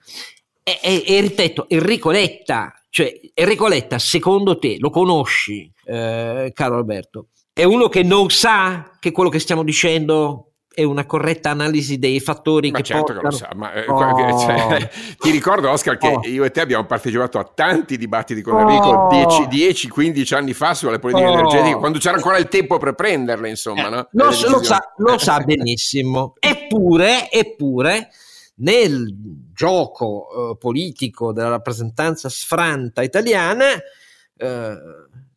E, 0.63 0.79
e, 0.81 1.03
e, 1.05 1.21
ripeto, 1.21 1.69
Enrico 1.69 2.11
Letta, 2.11 2.73
cioè 2.89 3.11
Enrico 3.33 3.67
Letta, 3.67 3.99
secondo 3.99 4.57
te 4.57 4.77
lo 4.79 4.89
conosci, 4.89 5.71
eh, 5.85 6.51
caro 6.53 6.75
Alberto? 6.77 7.27
È 7.51 7.63
uno 7.63 7.87
che 7.87 8.01
non 8.01 8.29
sa 8.29 8.97
che 8.99 9.11
quello 9.11 9.29
che 9.29 9.39
stiamo 9.39 9.63
dicendo 9.63 10.52
e 10.73 10.83
una 10.83 11.05
corretta 11.05 11.49
analisi 11.51 11.99
dei 11.99 12.19
fattori 12.19 12.71
ma 12.71 12.77
che 12.77 12.83
certo 12.83 13.13
portano... 13.13 13.21
che 13.21 13.35
lo 13.35 13.37
sa, 13.37 13.49
ma 13.55 13.73
eh, 13.73 13.85
oh. 13.87 14.39
cioè, 14.39 14.89
ti 15.19 15.29
ricordo 15.31 15.69
Oscar 15.69 15.97
che 15.97 16.07
oh. 16.07 16.21
io 16.23 16.43
e 16.43 16.51
te 16.51 16.61
abbiamo 16.61 16.85
partecipato 16.85 17.39
a 17.39 17.43
tanti 17.43 17.97
dibattiti 17.97 18.41
con 18.41 18.59
Enrico 18.59 18.89
oh. 18.89 19.09
10-15 19.09 20.35
anni 20.35 20.53
fa 20.53 20.73
sulle 20.73 20.99
politiche 20.99 21.27
oh. 21.27 21.33
energetiche, 21.33 21.75
quando 21.75 21.99
c'era 21.99 22.15
ancora 22.15 22.37
il 22.37 22.47
tempo 22.47 22.77
per 22.77 22.93
prenderle, 22.93 23.49
insomma. 23.49 23.87
Eh, 23.87 23.89
no? 23.89 24.07
lo, 24.11 24.25
lo, 24.25 24.63
sa, 24.63 24.93
lo 24.97 25.17
sa 25.17 25.39
benissimo. 25.39 26.33
Eppure, 26.41 27.31
eppure 27.31 28.09
nel 28.55 29.13
gioco 29.53 30.51
eh, 30.51 30.57
politico 30.57 31.33
della 31.33 31.49
rappresentanza 31.49 32.29
sfranta 32.29 33.01
italiana 33.01 33.65
eh, 34.37 34.77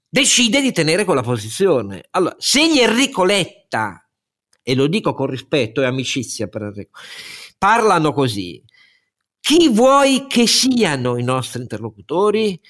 decide 0.08 0.60
di 0.60 0.72
tenere 0.72 1.04
quella 1.04 1.22
posizione. 1.22 2.04
Allora, 2.10 2.34
se 2.38 2.60
Enrico 2.60 3.24
Letta 3.24 4.05
e 4.68 4.74
lo 4.74 4.88
dico 4.88 5.14
con 5.14 5.26
rispetto 5.28 5.80
e 5.80 5.84
amicizia 5.84 6.48
per 6.48 6.62
Enrico, 6.62 6.98
parlano 7.56 8.12
così. 8.12 8.60
Chi 9.38 9.68
vuoi 9.68 10.26
che 10.26 10.48
siano 10.48 11.16
i 11.16 11.22
nostri 11.22 11.60
interlocutori? 11.60 12.60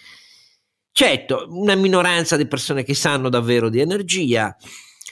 Certo, 0.92 1.47
una 1.49 1.74
minoranza 1.74 2.36
di 2.36 2.47
persone 2.47 2.82
che 2.82 2.92
sanno 2.92 3.30
davvero 3.30 3.70
di 3.70 3.80
energia, 3.80 4.55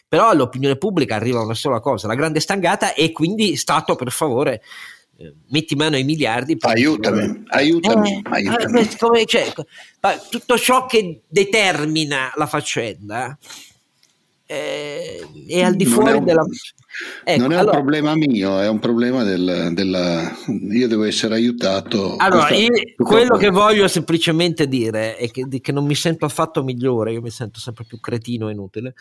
però 0.06 0.28
all'opinione 0.28 0.76
pubblica 0.76 1.14
arriva 1.14 1.40
una 1.40 1.54
sola 1.54 1.80
cosa, 1.80 2.06
la 2.06 2.14
grande 2.14 2.40
stangata 2.40 2.92
e 2.92 3.12
quindi 3.12 3.56
Stato 3.56 3.94
per 3.94 4.12
favore 4.12 4.60
eh, 5.16 5.34
metti 5.48 5.74
mano 5.76 5.96
ai 5.96 6.04
miliardi. 6.04 6.54
Aiutami, 6.60 7.44
aiutami, 7.46 8.10
eh, 8.10 8.22
aiutami. 8.24 8.80
Eh, 8.80 8.96
come, 8.98 9.24
cioè, 9.24 9.50
tutto 10.28 10.58
ciò 10.58 10.84
che 10.84 11.22
determina 11.26 12.30
la 12.34 12.46
faccenda 12.46 13.38
eh, 14.46 15.26
è 15.48 15.62
al 15.62 15.74
di 15.74 15.86
fuori 15.86 16.18
un, 16.18 16.24
della... 16.24 16.44
Ecco, 17.24 17.40
non 17.40 17.52
è 17.52 17.56
allora, 17.56 17.78
un 17.78 17.82
problema 17.82 18.14
mio, 18.14 18.60
è 18.60 18.68
un 18.68 18.78
problema 18.78 19.24
del, 19.24 19.70
della... 19.72 20.30
Io 20.70 20.86
devo 20.88 21.04
essere 21.04 21.34
aiutato. 21.34 22.16
Allora, 22.16 22.50
io, 22.50 22.68
quello 22.96 23.36
che 23.36 23.50
voglio 23.50 23.88
semplicemente 23.88 24.68
dire 24.68 25.16
è 25.16 25.30
che, 25.30 25.46
che 25.60 25.72
non 25.72 25.86
mi 25.86 25.94
sento 25.94 26.24
affatto 26.24 26.62
migliore, 26.62 27.12
io 27.12 27.20
mi 27.20 27.30
sento 27.30 27.58
sempre 27.58 27.84
più 27.84 27.98
cretino 28.00 28.48
e 28.48 28.52
inutile. 28.52 28.94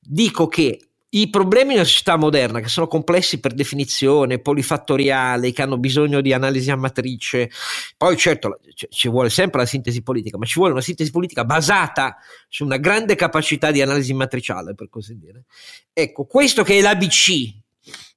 Dico 0.00 0.48
che 0.48 0.78
i 1.16 1.30
problemi 1.30 1.74
nella 1.74 1.84
società 1.84 2.16
moderna, 2.16 2.60
che 2.60 2.68
sono 2.68 2.88
complessi 2.88 3.38
per 3.38 3.54
definizione, 3.54 4.40
polifattoriali, 4.40 5.52
che 5.52 5.62
hanno 5.62 5.78
bisogno 5.78 6.20
di 6.20 6.32
analisi 6.32 6.70
a 6.70 6.76
matrice, 6.76 7.50
poi 7.96 8.16
certo 8.16 8.58
ci 8.88 9.08
vuole 9.08 9.30
sempre 9.30 9.60
la 9.60 9.66
sintesi 9.66 10.02
politica, 10.02 10.38
ma 10.38 10.44
ci 10.44 10.58
vuole 10.58 10.72
una 10.72 10.80
sintesi 10.80 11.12
politica 11.12 11.44
basata 11.44 12.16
su 12.48 12.64
una 12.64 12.78
grande 12.78 13.14
capacità 13.14 13.70
di 13.70 13.80
analisi 13.80 14.12
matriciale, 14.12 14.74
per 14.74 14.88
così 14.88 15.16
dire. 15.16 15.44
Ecco, 15.92 16.24
questo 16.24 16.64
che 16.64 16.78
è 16.78 16.80
l'ABC 16.80 17.54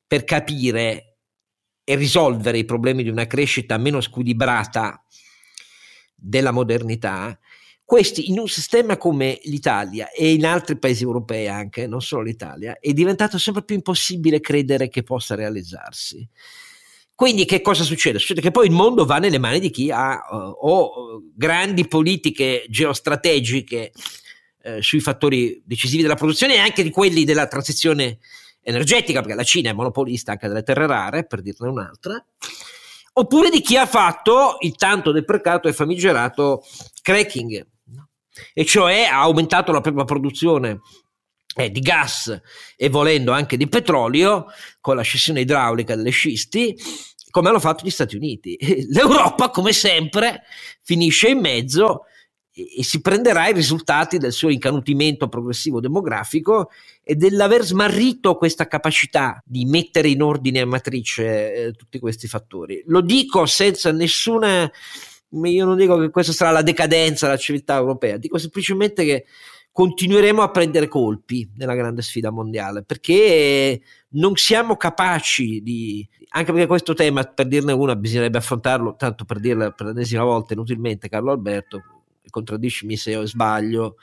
per 0.08 0.24
capire 0.24 1.18
e 1.84 1.96
risolvere 1.96 2.58
i 2.58 2.66
problemi 2.66 3.04
di 3.04 3.10
una 3.10 3.28
crescita 3.28 3.78
meno 3.78 4.02
squilibrata 4.02 5.04
della 6.16 6.52
modernità, 6.52 7.38
questi 7.88 8.30
in 8.30 8.38
un 8.38 8.50
sistema 8.50 8.98
come 8.98 9.40
l'Italia 9.44 10.12
e 10.12 10.34
in 10.34 10.46
altri 10.46 10.78
paesi 10.78 11.04
europei 11.04 11.48
anche, 11.48 11.88
non 11.88 12.02
solo 12.02 12.24
l'Italia, 12.24 12.80
è 12.82 12.92
diventato 12.92 13.38
sempre 13.38 13.64
più 13.64 13.78
impossibile 13.78 14.42
credere 14.42 14.90
che 14.90 15.04
possa 15.04 15.36
realizzarsi. 15.36 16.28
Quindi 17.16 17.46
che 17.46 17.62
cosa 17.62 17.86
succede? 17.86 18.20
Succede 18.20 18.42
che 18.42 18.52
poi 18.52 18.66
il 18.66 18.74
mondo 18.74 19.06
va 19.06 19.20
nelle 19.20 19.38
mani 19.38 19.62
di 19.62 19.70
chi 19.70 19.90
ha 19.90 20.20
uh, 20.30 20.36
o 20.36 21.24
grandi 21.34 21.88
politiche 21.88 22.66
geostrategiche 22.68 23.94
uh, 24.64 24.82
sui 24.82 25.00
fattori 25.00 25.62
decisivi 25.64 26.02
della 26.02 26.16
produzione 26.16 26.56
e 26.56 26.60
anche 26.60 26.84
di 26.84 26.90
quelli 26.90 27.24
della 27.24 27.48
transizione 27.48 28.18
energetica, 28.64 29.22
perché 29.22 29.34
la 29.34 29.44
Cina 29.44 29.70
è 29.70 29.74
monopolista 29.74 30.34
anche 30.34 30.50
delle 30.50 30.64
terre 30.64 30.88
rare, 30.88 31.26
per 31.26 31.42
dirne 31.42 31.70
un'altra, 31.70 32.22
oppure 33.14 33.50
di 33.50 33.62
chi 33.62 33.78
ha 33.78 33.86
fatto 33.86 34.58
il 34.60 34.76
tanto 34.76 35.14
deprecato 35.14 35.70
e 35.70 35.74
famigerato 35.74 36.66
cracking, 37.02 37.66
e 38.54 38.66
cioè 38.66 39.04
ha 39.04 39.22
aumentato 39.22 39.72
la 39.72 39.82
propria 39.82 40.06
produzione 40.06 40.82
eh, 41.56 41.72
di 41.72 41.80
gas 41.80 42.40
e 42.76 42.90
volendo 42.90 43.32
anche 43.32 43.58
di 43.58 43.68
petrolio 43.68 44.46
con 44.80 44.96
la 44.96 45.02
scissione 45.02 45.42
idraulica 45.42 45.96
delle 45.96 46.12
scisti 46.12 46.76
come 47.30 47.50
hanno 47.50 47.60
fatto 47.60 47.86
gli 47.86 47.92
Stati 47.92 48.16
Uniti. 48.16 48.58
L'Europa, 48.90 49.50
come 49.50 49.72
sempre, 49.72 50.42
finisce 50.82 51.30
in 51.30 51.40
mezzo 51.40 52.06
e, 52.52 52.80
e 52.80 52.84
si 52.84 53.00
prenderà 53.02 53.48
i 53.48 53.54
risultati 53.54 54.18
del 54.18 54.32
suo 54.32 54.50
incanutimento 54.50 55.28
progressivo 55.28 55.80
demografico 55.80 56.72
e 57.04 57.16
dell'aver 57.16 57.64
smarrito 57.64 58.38
questa 58.38 58.68
capacità 58.68 59.42
di 59.46 59.66
mettere 59.66 60.10
in 60.10 60.24
ordine 60.24 60.62
a 60.62 60.66
matrice 60.66 61.54
eh, 61.54 61.72
tutti 61.74 62.00
questi 62.00 62.28
fattori. 62.28 62.82
Lo 62.88 63.02
dico 63.02 63.46
senza 63.46 63.92
nessuna 63.92 64.72
io 65.30 65.66
non 65.66 65.78
dico 65.78 65.98
che 65.98 66.10
questa 66.10 66.32
sarà 66.32 66.52
la 66.52 66.62
decadenza 66.62 67.26
della 67.26 67.38
civiltà 67.38 67.76
europea, 67.76 68.18
dico 68.18 68.38
semplicemente 68.38 69.04
che 69.04 69.26
continueremo 69.78 70.42
a 70.42 70.50
prendere 70.50 70.88
colpi 70.88 71.48
nella 71.56 71.76
grande 71.76 72.02
sfida 72.02 72.32
mondiale 72.32 72.82
perché 72.82 73.80
non 74.14 74.36
siamo 74.36 74.76
capaci 74.76 75.62
di 75.62 76.08
anche 76.30 76.52
perché 76.52 76.66
questo 76.66 76.96
tema 76.96 77.22
per 77.24 77.46
dirne 77.46 77.74
una 77.74 77.96
bisognerebbe 77.96 78.40
affrontarlo 78.40 78.96
tanto 78.96 79.24
per 79.24 79.40
dirla 79.40 79.70
per 79.70 79.86
l'ennesima 79.86 80.24
volta 80.24 80.54
inutilmente 80.54 81.10
Carlo 81.10 81.30
Alberto 81.30 81.84
contraddiscimi 82.28 82.98
se 82.98 83.12
io 83.12 83.28
sbaglio 83.28 83.98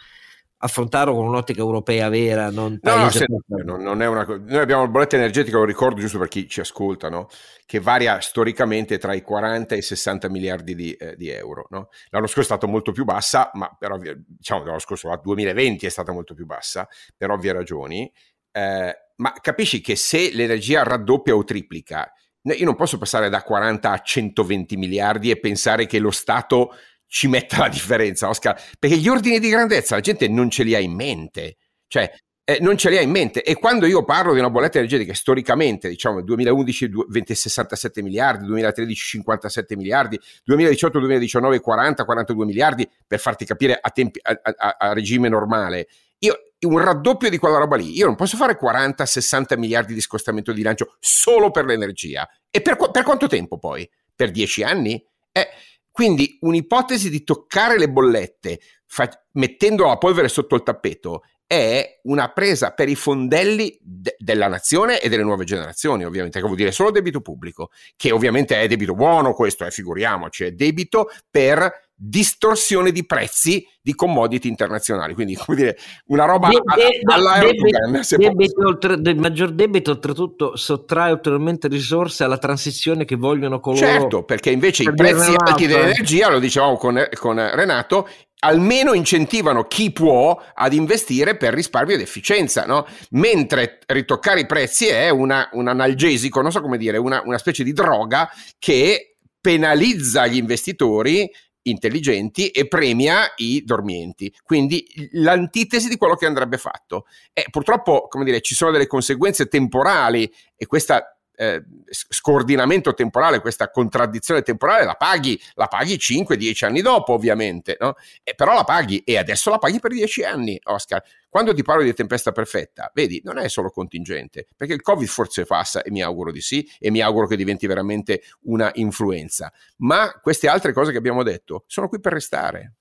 affrontarlo 0.65 1.15
con 1.15 1.27
un'ottica 1.27 1.61
europea 1.61 2.09
vera, 2.09 2.51
non 2.51 2.79
no, 2.81 2.97
no, 2.97 3.11
se, 3.11 3.27
non, 3.65 3.83
non 3.83 4.01
è 4.01 4.07
una, 4.07 4.25
Noi 4.25 4.59
abbiamo 4.59 4.83
il 4.83 4.89
bolletta 4.89 5.17
energetica, 5.17 5.59
lo 5.59 5.65
ricordo 5.65 6.01
giusto 6.01 6.19
per 6.19 6.29
chi 6.29 6.49
ci 6.49 6.61
ascolta, 6.61 7.11
no? 7.11 7.29
che 7.67 7.81
varia 7.81 8.19
storicamente 8.21 8.97
tra 8.97 9.13
i 9.13 9.21
40 9.21 9.75
e 9.75 9.79
i 9.79 9.83
60 9.83 10.31
miliardi 10.31 10.75
di, 10.75 10.93
eh, 10.93 11.17
di 11.17 11.29
euro. 11.29 11.67
No? 11.69 11.91
L'anno 12.09 12.27
scorso 12.27 12.41
è 12.41 12.57
stata 12.57 12.67
molto 12.67 12.93
più 12.93 13.05
bassa, 13.05 13.51
ma 13.55 13.75
per 13.79 13.93
ovvie, 13.93 14.25
diciamo 14.27 14.65
l'anno 14.65 14.79
scorso, 14.79 15.11
il 15.11 15.21
2020 15.23 15.85
è 15.85 15.91
stata 15.91 16.13
molto 16.13 16.33
più 16.33 16.47
bassa, 16.47 16.89
per 17.15 17.31
ovvie 17.31 17.53
ragioni. 17.53 18.11
Eh, 18.51 18.97
ma 19.17 19.33
capisci 19.41 19.83
che 19.83 19.97
se 19.97 20.31
l'energia 20.33 20.83
raddoppia 20.83 21.37
o 21.37 21.45
triplica, 21.45 22.11
io 22.41 22.65
non 22.65 22.75
posso 22.75 22.97
passare 22.97 23.29
da 23.29 23.43
40 23.43 23.91
a 23.91 23.99
120 24.01 24.77
miliardi 24.77 25.31
e 25.31 25.39
pensare 25.39 25.87
che 25.87 25.99
lo 25.99 26.11
Stato 26.11 26.71
ci 27.07 27.29
metta 27.29 27.59
la 27.59 27.69
differenza, 27.69 28.29
Oscar, 28.29 28.61
perché 28.79 28.97
gli 28.97 29.09
ordini 29.09 29.39
di 29.39 29.49
grandezza 29.49 29.95
la 29.95 30.01
gente 30.01 30.29
non 30.29 30.51
ce 30.51 30.63
li 30.63 30.75
ha 30.75 30.79
in 30.79 30.95
mente. 30.95 31.57
Cioè, 31.87 32.11
eh, 32.47 32.59
non 32.61 32.77
ce 32.77 32.91
li 32.91 32.99
ha 32.99 33.01
in 33.01 33.11
mente. 33.11 33.43
E 33.43 33.55
quando 33.55 33.87
io 33.87 34.05
parlo 34.05 34.35
di 34.35 34.39
una 34.39 34.51
bolletta 34.51 34.79
energetica, 34.79 35.15
storicamente, 35.15 35.89
diciamo, 35.89 36.17
nel 36.17 36.25
2011 36.25 36.91
20, 37.09 37.35
67 37.35 38.03
miliardi, 38.03 38.45
2013 38.47 39.07
57 39.07 39.77
miliardi, 39.77 40.21
2018, 40.45 40.99
2019 40.99 41.61
40, 41.61 42.05
42 42.05 42.45
miliardi, 42.45 42.89
per 43.07 43.19
farti 43.19 43.45
capire 43.47 43.79
a, 43.81 43.91
tempi, 43.91 44.21
a, 44.23 44.39
a, 44.43 44.77
a 44.79 44.93
regime 44.93 45.29
normale. 45.29 45.89
Io, 46.19 46.39
un 46.67 46.79
raddoppio 46.79 47.29
di 47.31 47.39
quella 47.39 47.59
roba 47.59 47.77
lì, 47.77 47.97
io 47.97 48.07
non 48.07 48.15
posso 48.15 48.37
fare 48.37 48.59
40-60 48.59 49.59
miliardi 49.59 49.95
di 49.95 50.01
scostamento 50.01 50.51
di 50.53 50.59
bilancio 50.59 50.97
solo 51.01 51.51
per 51.51 51.65
l'energia. 51.65 52.29
E 52.51 52.61
per, 52.61 52.77
per 52.91 53.03
quanto 53.05 53.27
tempo 53.27 53.59
poi? 53.59 53.89
Per 54.15 54.31
10 54.31 54.63
anni? 54.63 55.03
Eh, 55.33 55.49
quindi 55.95 56.39
un'ipotesi 56.41 57.09
di 57.09 57.23
toccare 57.23 57.79
le 57.79 57.89
bollette 57.89 58.59
fa- 58.85 59.09
mettendo 59.35 59.87
la 59.87 59.97
polvere 59.97 60.27
sotto 60.27 60.57
il 60.57 60.65
tappeto 60.65 61.23
è 61.47 62.01
una 62.05 62.33
presa 62.33 62.73
per 62.73 62.89
i 62.89 62.97
fondelli 62.97 63.79
de- 63.81 64.17
della 64.19 64.49
nazione 64.49 65.01
e 65.01 65.09
delle 65.09 65.23
nuove 65.23 65.45
generazioni, 65.45 66.05
ovviamente, 66.05 66.41
che 66.41 66.47
vuol 66.47 66.57
dire 66.57 66.73
solo 66.73 66.91
debito 66.91 67.21
pubblico, 67.21 67.71
che 67.95 68.11
ovviamente 68.11 68.61
è 68.61 68.67
debito 68.67 68.97
buono, 68.97 69.35
questo 69.35 69.65
è, 69.65 69.71
figuriamoci, 69.71 70.43
è 70.43 70.51
debito 70.51 71.09
per 71.31 71.84
distorsione 71.97 72.91
di 72.91 73.07
prezzi 73.07 73.67
di 73.81 73.95
commodity 73.95 74.49
internazionali, 74.49 75.15
quindi 75.15 75.37
come 75.37 75.57
dire 75.57 75.79
una 76.07 76.25
roba 76.25 76.49
de, 76.49 76.61
de, 76.75 77.13
alla 77.13 77.37
Erdogan. 77.37 78.03
Debito, 78.17 78.67
oltre, 78.67 79.01
del 79.01 79.17
maggior 79.17 79.53
debito 79.53 79.93
oltretutto 79.93 80.57
sottrae 80.57 81.13
ulteriormente 81.13 81.69
risorse 81.69 82.25
alla 82.25 82.39
transizione 82.39 83.05
che 83.05 83.17
vogliono 83.17 83.61
coloro 83.61 83.87
Certo, 83.87 84.25
perché 84.25 84.51
invece 84.51 84.85
i 84.85 84.95
prezzi 84.95 85.35
alti 85.37 85.67
dell'energia, 85.67 86.31
lo 86.31 86.39
dicevamo 86.39 86.77
con, 86.77 87.07
con 87.19 87.37
Renato, 87.37 88.09
almeno 88.41 88.93
incentivano 88.93 89.65
chi 89.65 89.93
può 89.93 90.41
ad 90.55 90.73
investire 90.73 91.37
per 91.37 91.55
risparmio 91.55 91.95
ed 91.95 92.01
efficienza, 92.01 92.65
no? 92.67 92.87
mentre 93.11 93.79
ritoccare 93.87 94.41
i 94.41 94.47
prezzi 94.47 94.87
è 94.87 95.09
una, 95.09 95.49
un 95.53 95.69
analgesico, 95.69 96.41
non 96.41 96.53
so 96.53 96.61
come 96.61 96.77
dire, 96.77 96.99
una, 96.99 97.23
una 97.25 97.39
specie 97.39 97.65
di 97.65 97.73
droga 97.73 98.29
che 98.59 99.17
penalizza 99.41 100.27
gli 100.27 100.37
investitori 100.37 101.31
intelligenti 101.65 102.49
e 102.49 102.67
premia 102.67 103.33
i 103.37 103.63
dormienti. 103.65 104.35
Quindi 104.43 104.87
l'antitesi 105.13 105.89
di 105.89 105.97
quello 105.97 106.15
che 106.15 106.27
andrebbe 106.27 106.59
fatto. 106.59 107.07
E 107.33 107.47
purtroppo, 107.51 108.07
come 108.09 108.25
dire, 108.25 108.41
ci 108.41 108.55
sono 108.55 108.71
delle 108.71 108.87
conseguenze 108.87 109.47
temporali 109.47 110.33
e 110.57 110.67
questa 110.67 111.14
eh, 111.37 111.63
scordinamento 111.89 112.95
temporale, 112.95 113.41
questa 113.41 113.71
contraddizione 113.71 114.43
temporale 114.43 114.85
la 114.85 114.95
paghi, 114.95 115.41
la 115.55 115.67
paghi 115.67 115.97
5-10 115.97 116.65
anni 116.65 116.81
dopo 116.81 117.13
ovviamente, 117.13 117.77
no? 117.81 117.95
E 118.23 118.35
però 118.35 118.55
la 118.55 118.65
paghi 118.65 119.03
e 119.05 119.19
adesso 119.19 119.51
la 119.51 119.59
paghi 119.59 119.81
per 119.81 119.93
10 119.93 120.25
anni, 120.25 120.59
Oscar. 120.65 121.03
Quando 121.29 121.53
ti 121.53 121.63
parlo 121.63 121.83
di 121.83 121.93
tempesta 121.93 122.31
perfetta, 122.31 122.91
vedi, 122.95 123.21
non 123.25 123.39
è 123.39 123.49
solo 123.49 123.71
contingente, 123.71 124.47
perché 124.57 124.75
il 124.75 124.83
Covid 124.83 125.09
forse 125.09 125.45
passa 125.45 125.83
e 125.83 125.91
mi 125.91 126.03
auguro 126.03 126.31
di 126.31 126.41
sì 126.41 126.69
e 126.79 126.91
mi 126.91 127.01
auguro 127.01 127.27
che 127.27 127.37
diventi 127.37 127.67
veramente 127.67 128.23
una 128.43 128.71
influenza, 128.75 129.53
ma 129.79 130.13
queste 130.21 130.47
altre 130.47 130.73
cose 130.73 130.93
che 130.93 130.99
abbiamo 130.99 131.25
detto 131.25 131.65
sono 131.67 131.89
qui 131.89 131.99
per 131.99 132.13
restare. 132.13 132.75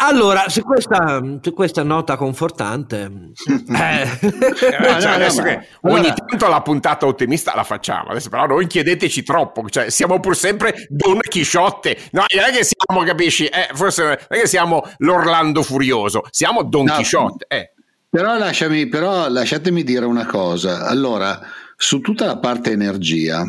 Allora, 0.00 0.48
su 0.48 0.62
questa, 0.62 1.20
su 1.40 1.52
questa, 1.52 1.82
nota 1.82 2.16
confortante, 2.16 3.10
eh. 3.44 4.18
cioè, 4.54 5.10
adesso 5.10 5.42
che 5.42 5.66
ogni 5.82 6.06
allora... 6.06 6.14
tanto 6.14 6.46
la 6.46 6.62
puntata 6.62 7.04
ottimista 7.04 7.52
la 7.56 7.64
facciamo, 7.64 8.10
adesso 8.10 8.28
però 8.28 8.46
non 8.46 8.64
chiedeteci 8.64 9.24
troppo, 9.24 9.68
cioè, 9.68 9.90
siamo 9.90 10.20
pur 10.20 10.36
sempre 10.36 10.86
Don 10.88 11.18
Chisciotte, 11.18 11.98
no, 12.12 12.24
non 12.32 12.44
è 12.44 12.52
che 12.52 12.64
siamo, 12.64 13.04
capisci, 13.04 13.46
eh, 13.46 13.70
forse 13.72 14.04
non 14.04 14.16
è 14.28 14.40
che 14.42 14.46
siamo 14.46 14.88
l'Orlando 14.98 15.64
Furioso, 15.64 16.22
siamo 16.30 16.62
Don 16.62 16.84
no, 16.84 16.94
Chisciotte. 16.94 17.46
Eh. 17.48 17.72
Però, 18.08 18.38
lasciami, 18.38 18.86
però 18.86 19.28
lasciatemi 19.28 19.82
dire 19.82 20.04
una 20.04 20.26
cosa, 20.26 20.86
allora, 20.86 21.40
su 21.76 22.00
tutta 22.00 22.24
la 22.24 22.38
parte 22.38 22.70
energia, 22.70 23.44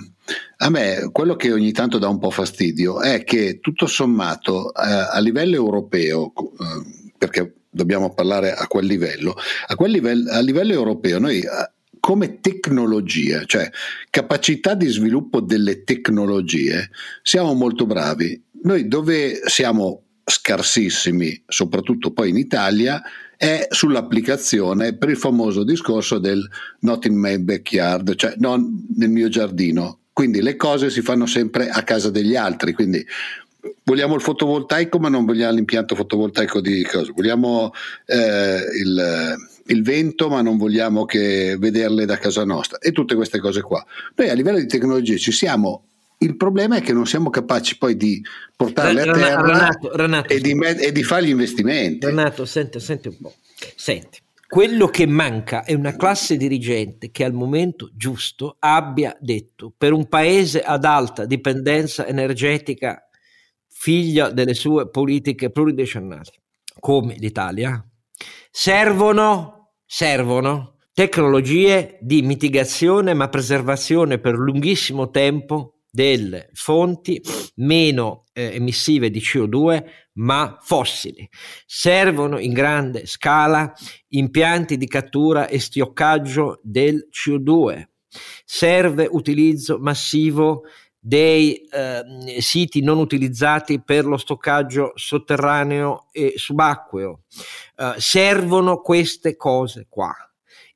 a 0.58 0.70
me 0.70 1.10
quello 1.12 1.36
che 1.36 1.52
ogni 1.52 1.72
tanto 1.72 1.98
dà 1.98 2.08
un 2.08 2.20
po' 2.20 2.32
fastidio 2.32 3.02
è 3.02 3.24
che 3.24 3.60
tutto 3.60 3.88
sommato 3.88 4.74
eh, 4.74 4.82
a 4.82 5.20
livello 5.20 5.56
europeo, 5.56 6.34
eh, 6.36 7.12
perché 7.18 7.54
dobbiamo 7.70 8.14
parlare 8.14 8.54
a 8.54 8.68
quel 8.68 8.86
livello, 8.86 9.36
a, 9.68 9.76
quel 9.76 9.92
livello, 9.92 10.32
a 10.32 10.40
livello 10.40 10.74
europeo 10.74 11.20
noi 11.20 11.40
eh, 11.40 11.72
come 12.00 12.40
tecnologia, 12.40 13.44
cioè 13.46 13.70
capacità 14.10 14.74
di 14.74 14.88
sviluppo 14.88 15.42
delle 15.42 15.84
tecnologie, 15.84 16.90
siamo 17.22 17.54
molto 17.54 17.86
bravi. 17.86 18.42
Noi 18.64 18.88
dove 18.88 19.42
siamo 19.46 20.04
scarsissimi, 20.24 21.44
soprattutto 21.48 22.12
poi 22.12 22.30
in 22.30 22.38
Italia, 22.38 23.02
è 23.36 23.68
sull'applicazione 23.70 24.98
per 24.98 25.10
il 25.10 25.18
famoso 25.18 25.64
discorso 25.64 26.20
del 26.20 26.48
not 26.82 27.06
in 27.06 27.18
my 27.18 27.38
backyard, 27.38 28.16
cioè 28.16 28.34
non 28.38 28.86
nel 28.96 29.10
mio 29.10 29.30
giardino, 29.30 30.00
quindi 30.20 30.42
le 30.42 30.58
cose 30.58 30.90
si 30.90 31.02
fanno 31.02 31.26
sempre 31.26 31.70
a 31.70 31.82
casa 31.84 32.10
degli 32.10 32.36
altri, 32.36 32.74
quindi 32.74 33.06
vogliamo 33.86 34.16
il 34.16 34.22
fotovoltaico 34.22 35.00
ma 35.00 35.08
non 35.08 35.24
vogliamo 35.24 35.54
l'impianto 35.54 35.96
fotovoltaico 35.96 36.60
di 36.60 36.84
cosa, 36.84 37.10
vogliamo 37.16 37.72
eh, 38.06 38.58
il, 38.82 39.38
il, 39.68 39.82
vento 39.82 40.28
ma 40.28 40.42
non 40.42 40.58
vogliamo 40.58 41.06
che 41.06 41.56
vederle 41.58 42.04
da 42.04 42.18
casa 42.18 42.44
nostra 42.44 42.80
e 42.80 42.92
tutte 42.92 43.16
queste 43.16 43.40
cose 43.40 43.62
qua. 43.62 43.82
Noi 44.16 44.28
a 44.28 44.34
livello 44.34 44.58
di 44.58 44.68
tecnologia 44.68 45.16
ci 45.16 45.32
siamo 45.32 45.86
il 46.18 46.36
problema 46.36 46.76
è 46.76 46.82
che 46.82 46.92
non 46.92 47.08
siamo 47.08 47.30
capaci 47.30 47.78
poi 47.78 47.96
di 47.96 48.22
portarle 48.58 49.04
a 49.04 49.14
terra 49.14 49.42
Renato, 49.42 49.96
Renato, 49.96 50.34
e, 50.34 50.42
di, 50.42 50.52
e, 50.52 50.92
di, 50.92 51.04
fare 51.04 51.28
gli 51.28 51.30
investimenti. 51.30 52.06
Renato, 52.06 52.44
senti, 52.44 52.78
senti 52.82 53.08
un 53.08 53.16
po'. 53.22 53.36
Senti, 53.74 54.20
quello 54.50 54.88
che 54.88 55.06
manca 55.06 55.64
è 55.64 55.76
una 55.76 55.96
classe 55.96 56.36
dirigente 56.36 57.12
che 57.12 57.24
al 57.24 57.34
momento 57.34 57.92
giusto 57.94 58.56
abbia 58.58 59.16
detto 59.20 59.72
per 59.78 59.94
un 59.94 60.08
paese 60.08 60.64
ad 60.64 60.86
alta 60.86 61.26
dipendenza 61.26 62.08
energetica, 62.08 63.08
figlia 63.68 64.32
delle 64.32 64.56
sue 64.56 64.90
politiche 64.90 65.52
pluridecennali, 65.52 66.32
come 66.80 67.14
l'Italia, 67.20 67.80
servono, 68.50 69.74
servono 69.86 70.80
tecnologie 70.94 72.00
di 72.02 72.24
mitigazione 72.24 73.14
ma 73.14 73.30
preservazione 73.30 74.18
per 74.18 74.34
lunghissimo 74.34 75.12
tempo 75.12 75.82
delle 75.92 76.50
fonti 76.54 77.22
meno 77.60 78.26
eh, 78.34 78.56
emissive 78.56 79.10
di 79.10 79.20
CO2 79.20 79.84
ma 80.14 80.58
fossili. 80.62 81.28
Servono 81.66 82.40
in 82.40 82.54
grande 82.54 83.06
scala 83.06 83.74
impianti 84.10 84.78
di 84.78 84.88
cattura 84.88 85.48
e 85.48 85.60
stoccaggio 85.60 86.60
del 86.62 87.08
CO2. 87.10 87.88
Serve 88.44 89.08
utilizzo 89.10 89.78
massivo 89.80 90.64
dei 91.02 91.56
eh, 91.56 92.04
siti 92.40 92.82
non 92.82 92.98
utilizzati 92.98 93.82
per 93.82 94.06
lo 94.06 94.18
stoccaggio 94.18 94.92
sotterraneo 94.96 96.08
e 96.12 96.34
subacqueo. 96.36 97.22
Eh, 97.76 97.94
servono 97.98 98.82
queste 98.82 99.38
cose 99.38 99.86
qua 99.88 100.14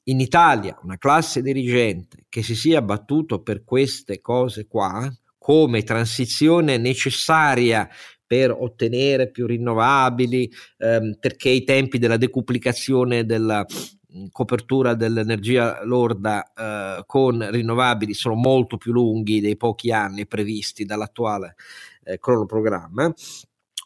in 0.07 0.19
Italia 0.19 0.77
una 0.83 0.97
classe 0.97 1.41
dirigente 1.41 2.25
che 2.27 2.43
si 2.43 2.55
sia 2.55 2.81
battuto 2.81 3.41
per 3.41 3.63
queste 3.63 4.19
cose 4.19 4.67
qua 4.67 5.09
come 5.43 5.83
transizione 5.83 6.77
necessaria 6.77 7.89
per 8.25 8.49
ottenere 8.49 9.29
più 9.29 9.45
rinnovabili, 9.45 10.49
ehm, 10.77 11.17
perché 11.19 11.49
i 11.49 11.65
tempi 11.65 11.99
della 11.99 12.15
decuplicazione 12.15 13.25
della 13.25 13.65
copertura 14.31 14.93
dell'energia 14.93 15.83
lorda 15.83 16.53
eh, 16.53 17.03
con 17.05 17.45
rinnovabili 17.51 18.13
sono 18.13 18.35
molto 18.35 18.77
più 18.77 18.93
lunghi 18.93 19.41
dei 19.41 19.57
pochi 19.57 19.91
anni 19.91 20.25
previsti 20.27 20.85
dall'attuale 20.85 21.55
eh, 22.05 22.19
cronoprogramma, 22.19 23.13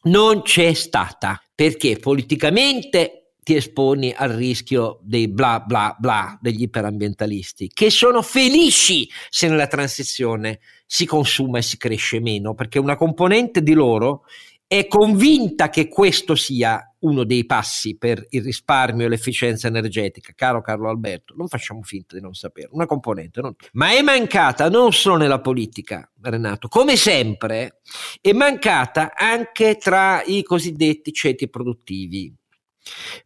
non 0.04 0.44
c'è 0.44 0.74
stata 0.74 1.42
perché 1.56 1.98
politicamente 1.98 3.27
ti 3.48 3.56
esponi 3.56 4.14
al 4.14 4.32
rischio 4.32 5.00
dei 5.04 5.30
bla 5.30 5.62
bla 5.62 5.96
bla 5.98 6.38
degli 6.42 6.64
iperambientalisti, 6.64 7.72
che 7.74 7.90
sono 7.90 8.22
felici 8.22 9.10
se 9.30 9.48
nella 9.48 9.68
transizione 9.68 10.60
si 10.86 11.06
consuma 11.06 11.60
e 11.60 11.62
si 11.62 11.78
cresce 11.78 12.20
meno, 12.20 12.56
perché 12.56 12.78
una 12.78 12.98
componente 12.98 13.64
di 13.64 13.72
loro 13.72 14.26
è 14.68 14.86
convinta 14.88 15.70
che 15.70 15.88
questo 15.88 16.36
sia 16.36 16.94
uno 17.00 17.24
dei 17.24 17.46
passi 17.46 17.96
per 17.96 18.26
il 18.32 18.44
risparmio 18.44 19.06
e 19.06 19.10
l'efficienza 19.10 19.70
energetica, 19.70 20.34
caro 20.36 20.62
Carlo 20.62 20.90
Alberto, 20.90 21.34
non 21.38 21.48
facciamo 21.48 21.82
finta 21.84 22.18
di 22.18 22.22
non 22.22 22.34
sapere, 22.34 22.68
una 22.72 22.86
componente, 22.86 23.40
non... 23.40 23.56
ma 23.72 23.92
è 23.92 24.02
mancata 24.02 24.70
non 24.70 24.92
solo 24.92 25.16
nella 25.16 25.40
politica, 25.40 26.12
Renato, 26.22 26.68
come 26.68 26.98
sempre, 26.98 27.80
è 28.20 28.34
mancata 28.34 29.14
anche 29.16 29.78
tra 29.78 30.22
i 30.26 30.44
cosiddetti 30.44 31.14
ceti 31.14 31.50
produttivi. 31.50 32.36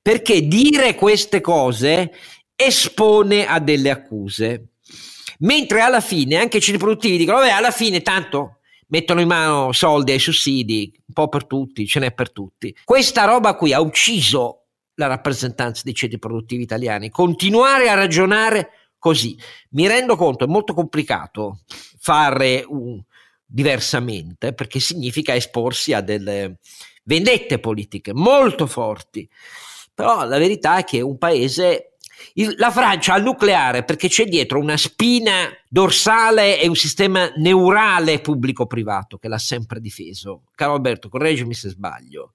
Perché 0.01 0.47
dire 0.47 0.95
queste 0.95 1.41
cose 1.41 2.12
espone 2.55 3.45
a 3.45 3.59
delle 3.59 3.89
accuse. 3.89 4.68
Mentre 5.39 5.82
alla 5.82 6.01
fine 6.01 6.38
anche 6.38 6.57
i 6.57 6.62
ceti 6.62 6.78
produttivi 6.78 7.18
dicono, 7.18 7.39
vabbè, 7.39 7.51
alla 7.51 7.72
fine 7.72 8.01
tanto 8.01 8.57
mettono 8.88 9.22
in 9.22 9.28
mano 9.28 9.72
soldi 9.72 10.12
ai 10.12 10.20
sussidi, 10.20 10.91
un 11.07 11.14
po' 11.14 11.30
per 11.30 11.45
tutti, 11.45 11.88
ce 11.88 11.99
n'è 11.99 12.14
per 12.14 12.32
tutti. 12.32 12.76
Questa 12.84 13.26
roba 13.26 13.55
qui 13.55 13.74
ha 13.74 13.80
ucciso 13.80 14.66
la 14.95 15.07
rappresentanza 15.07 15.82
dei 15.84 15.95
ceti 15.95 16.20
produttivi 16.20 16.62
italiani. 16.62 17.09
Continuare 17.09 17.89
a 17.89 17.95
ragionare 17.95 18.70
così. 18.99 19.36
Mi 19.72 19.88
rendo 19.88 20.16
conto, 20.16 20.43
è 20.43 20.47
molto 20.47 20.74
complicato 20.74 21.62
fare 21.99 22.64
un, 22.68 23.01
diversamente 23.43 24.53
perché 24.53 24.80
significa 24.80 25.34
esporsi 25.36 25.93
a 25.93 26.01
delle 26.01 26.59
vendette 27.04 27.60
politiche 27.60 28.14
molto 28.14 28.68
forti. 28.68 29.28
Però 29.93 30.26
la 30.26 30.38
verità 30.38 30.78
è 30.78 30.84
che 30.84 31.02
un 31.02 31.18
paese 31.18 31.91
la 32.58 32.72
Francia 32.72 33.14
ha 33.14 33.18
il 33.18 33.24
nucleare 33.24 33.84
perché 33.84 34.08
c'è 34.08 34.26
dietro 34.26 34.60
una 34.60 34.78
spina 34.78 35.49
dorsale 35.68 36.60
e 36.60 36.68
un 36.68 36.76
sistema 36.76 37.32
neurale 37.38 38.20
pubblico-privato 38.20 39.18
che 39.18 39.28
l'ha 39.28 39.38
sempre 39.38 39.80
difeso. 39.80 40.43
Caro 40.56 40.74
Alberto, 40.74 41.10
correggimi 41.10 41.54
se 41.54 41.70
sbaglio. 41.70 42.34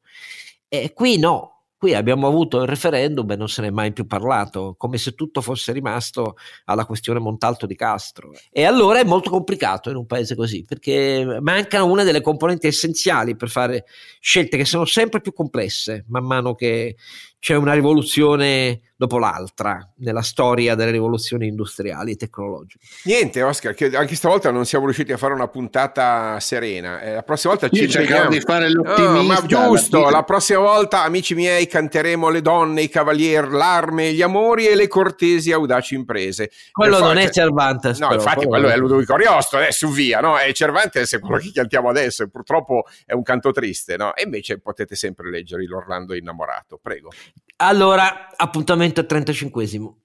E 0.69 0.93
qui 0.93 1.19
no, 1.19 1.55
Qui 1.79 1.95
abbiamo 1.95 2.27
avuto 2.27 2.62
il 2.62 2.68
referendum 2.68 3.31
e 3.31 3.37
non 3.37 3.49
se 3.49 3.61
ne 3.61 3.68
è 3.68 3.70
mai 3.70 3.93
più 3.93 4.07
parlato, 4.07 4.77
come 4.79 4.97
se 4.97 5.14
tutto 5.14 5.43
fosse 5.43 5.72
rimasto 5.72 6.37
alla 6.64 6.87
questione 6.87 7.18
Montalto 7.18 7.66
di 7.66 7.74
Castro. 7.74 8.33
E 8.51 8.64
allora 8.64 9.01
è 9.01 9.05
molto 9.05 9.29
complicato 9.29 9.91
in 9.91 9.97
un 9.97 10.07
paese 10.07 10.35
così, 10.35 10.64
perché 10.64 11.39
mancano 11.43 11.85
una 11.87 12.03
delle 12.03 12.22
componenti 12.22 12.66
essenziali 12.66 13.37
per 13.37 13.51
fare 13.51 13.85
scelte 14.20 14.57
che 14.57 14.64
sono 14.64 14.87
sempre 14.87 15.20
più 15.20 15.35
complesse 15.35 16.05
man 16.09 16.24
mano 16.24 16.55
che 16.55 16.97
c'è 17.39 17.55
una 17.55 17.74
rivoluzione 17.74 18.80
dopo 18.99 19.18
l'altra 19.18 19.93
nella 19.99 20.22
storia 20.22 20.74
delle 20.74 20.91
rivoluzioni 20.91 21.47
industriali 21.47 22.12
e 22.12 22.16
tecnologiche. 22.16 22.84
Niente, 23.05 23.43
Oscar, 23.43 23.74
che 23.74 23.95
anche 23.95 24.14
stavolta 24.14 24.51
non 24.51 24.64
siamo 24.64 24.87
riusciti 24.87 25.12
a 25.12 25.18
fare 25.18 25.34
una 25.34 25.49
puntata 25.49 26.41
serena. 26.41 27.01
Eh, 27.03 27.12
la 27.14 27.22
prossima 27.22 27.53
volta 27.53 27.68
ci 27.68 27.89
cerchiamo 27.91 28.30
di 28.30 28.41
fare 28.41 28.70
l'ottimista. 28.70 29.12
No, 29.12 29.22
ma 29.22 29.43
giusto, 29.45 30.01
la, 30.05 30.11
la 30.11 30.22
prossima 30.22 30.61
volta, 30.61 31.03
amici 31.03 31.34
miei, 31.34 31.66
canteremo 31.66 32.30
le 32.30 32.41
donne, 32.41 32.82
i 32.82 32.89
cavalieri, 32.89 33.51
l'arme, 33.51 34.12
gli 34.14 34.22
amori 34.22 34.66
e 34.66 34.74
le 34.74 34.89
cortesi 34.89 35.53
audaci 35.53 35.95
imprese. 35.95 36.51
Quello 36.72 36.99
non 36.99 37.18
è 37.18 37.28
Cervantes. 37.28 37.99
No, 37.99 38.09
però, 38.09 38.20
infatti 38.20 38.47
quello 38.47 38.68
è 38.68 38.76
Ludovico 38.76 39.12
Ariosto, 39.12 39.59
adesso 39.59 39.89
via, 39.89 40.20
no? 40.20 40.39
E 40.39 40.55
Cervantes 40.55 41.12
è 41.12 41.20
quello 41.20 41.37
che 41.37 41.51
cantiamo 41.53 41.91
adesso 41.91 42.22
e 42.22 42.30
purtroppo 42.30 42.84
è 43.05 43.12
un 43.12 43.22
canto 43.22 43.53
triste, 43.53 43.97
no? 43.99 44.14
E 44.14 44.22
invece 44.22 44.59
potete 44.59 44.95
sempre 44.95 45.28
leggere 45.28 45.64
l'Orlando 45.66 46.14
innamorato, 46.14 46.78
prego. 46.80 47.11
Allora, 47.59 48.29
appuntamento 48.37 49.01
al 49.01 49.07
35esimo. 49.07 49.97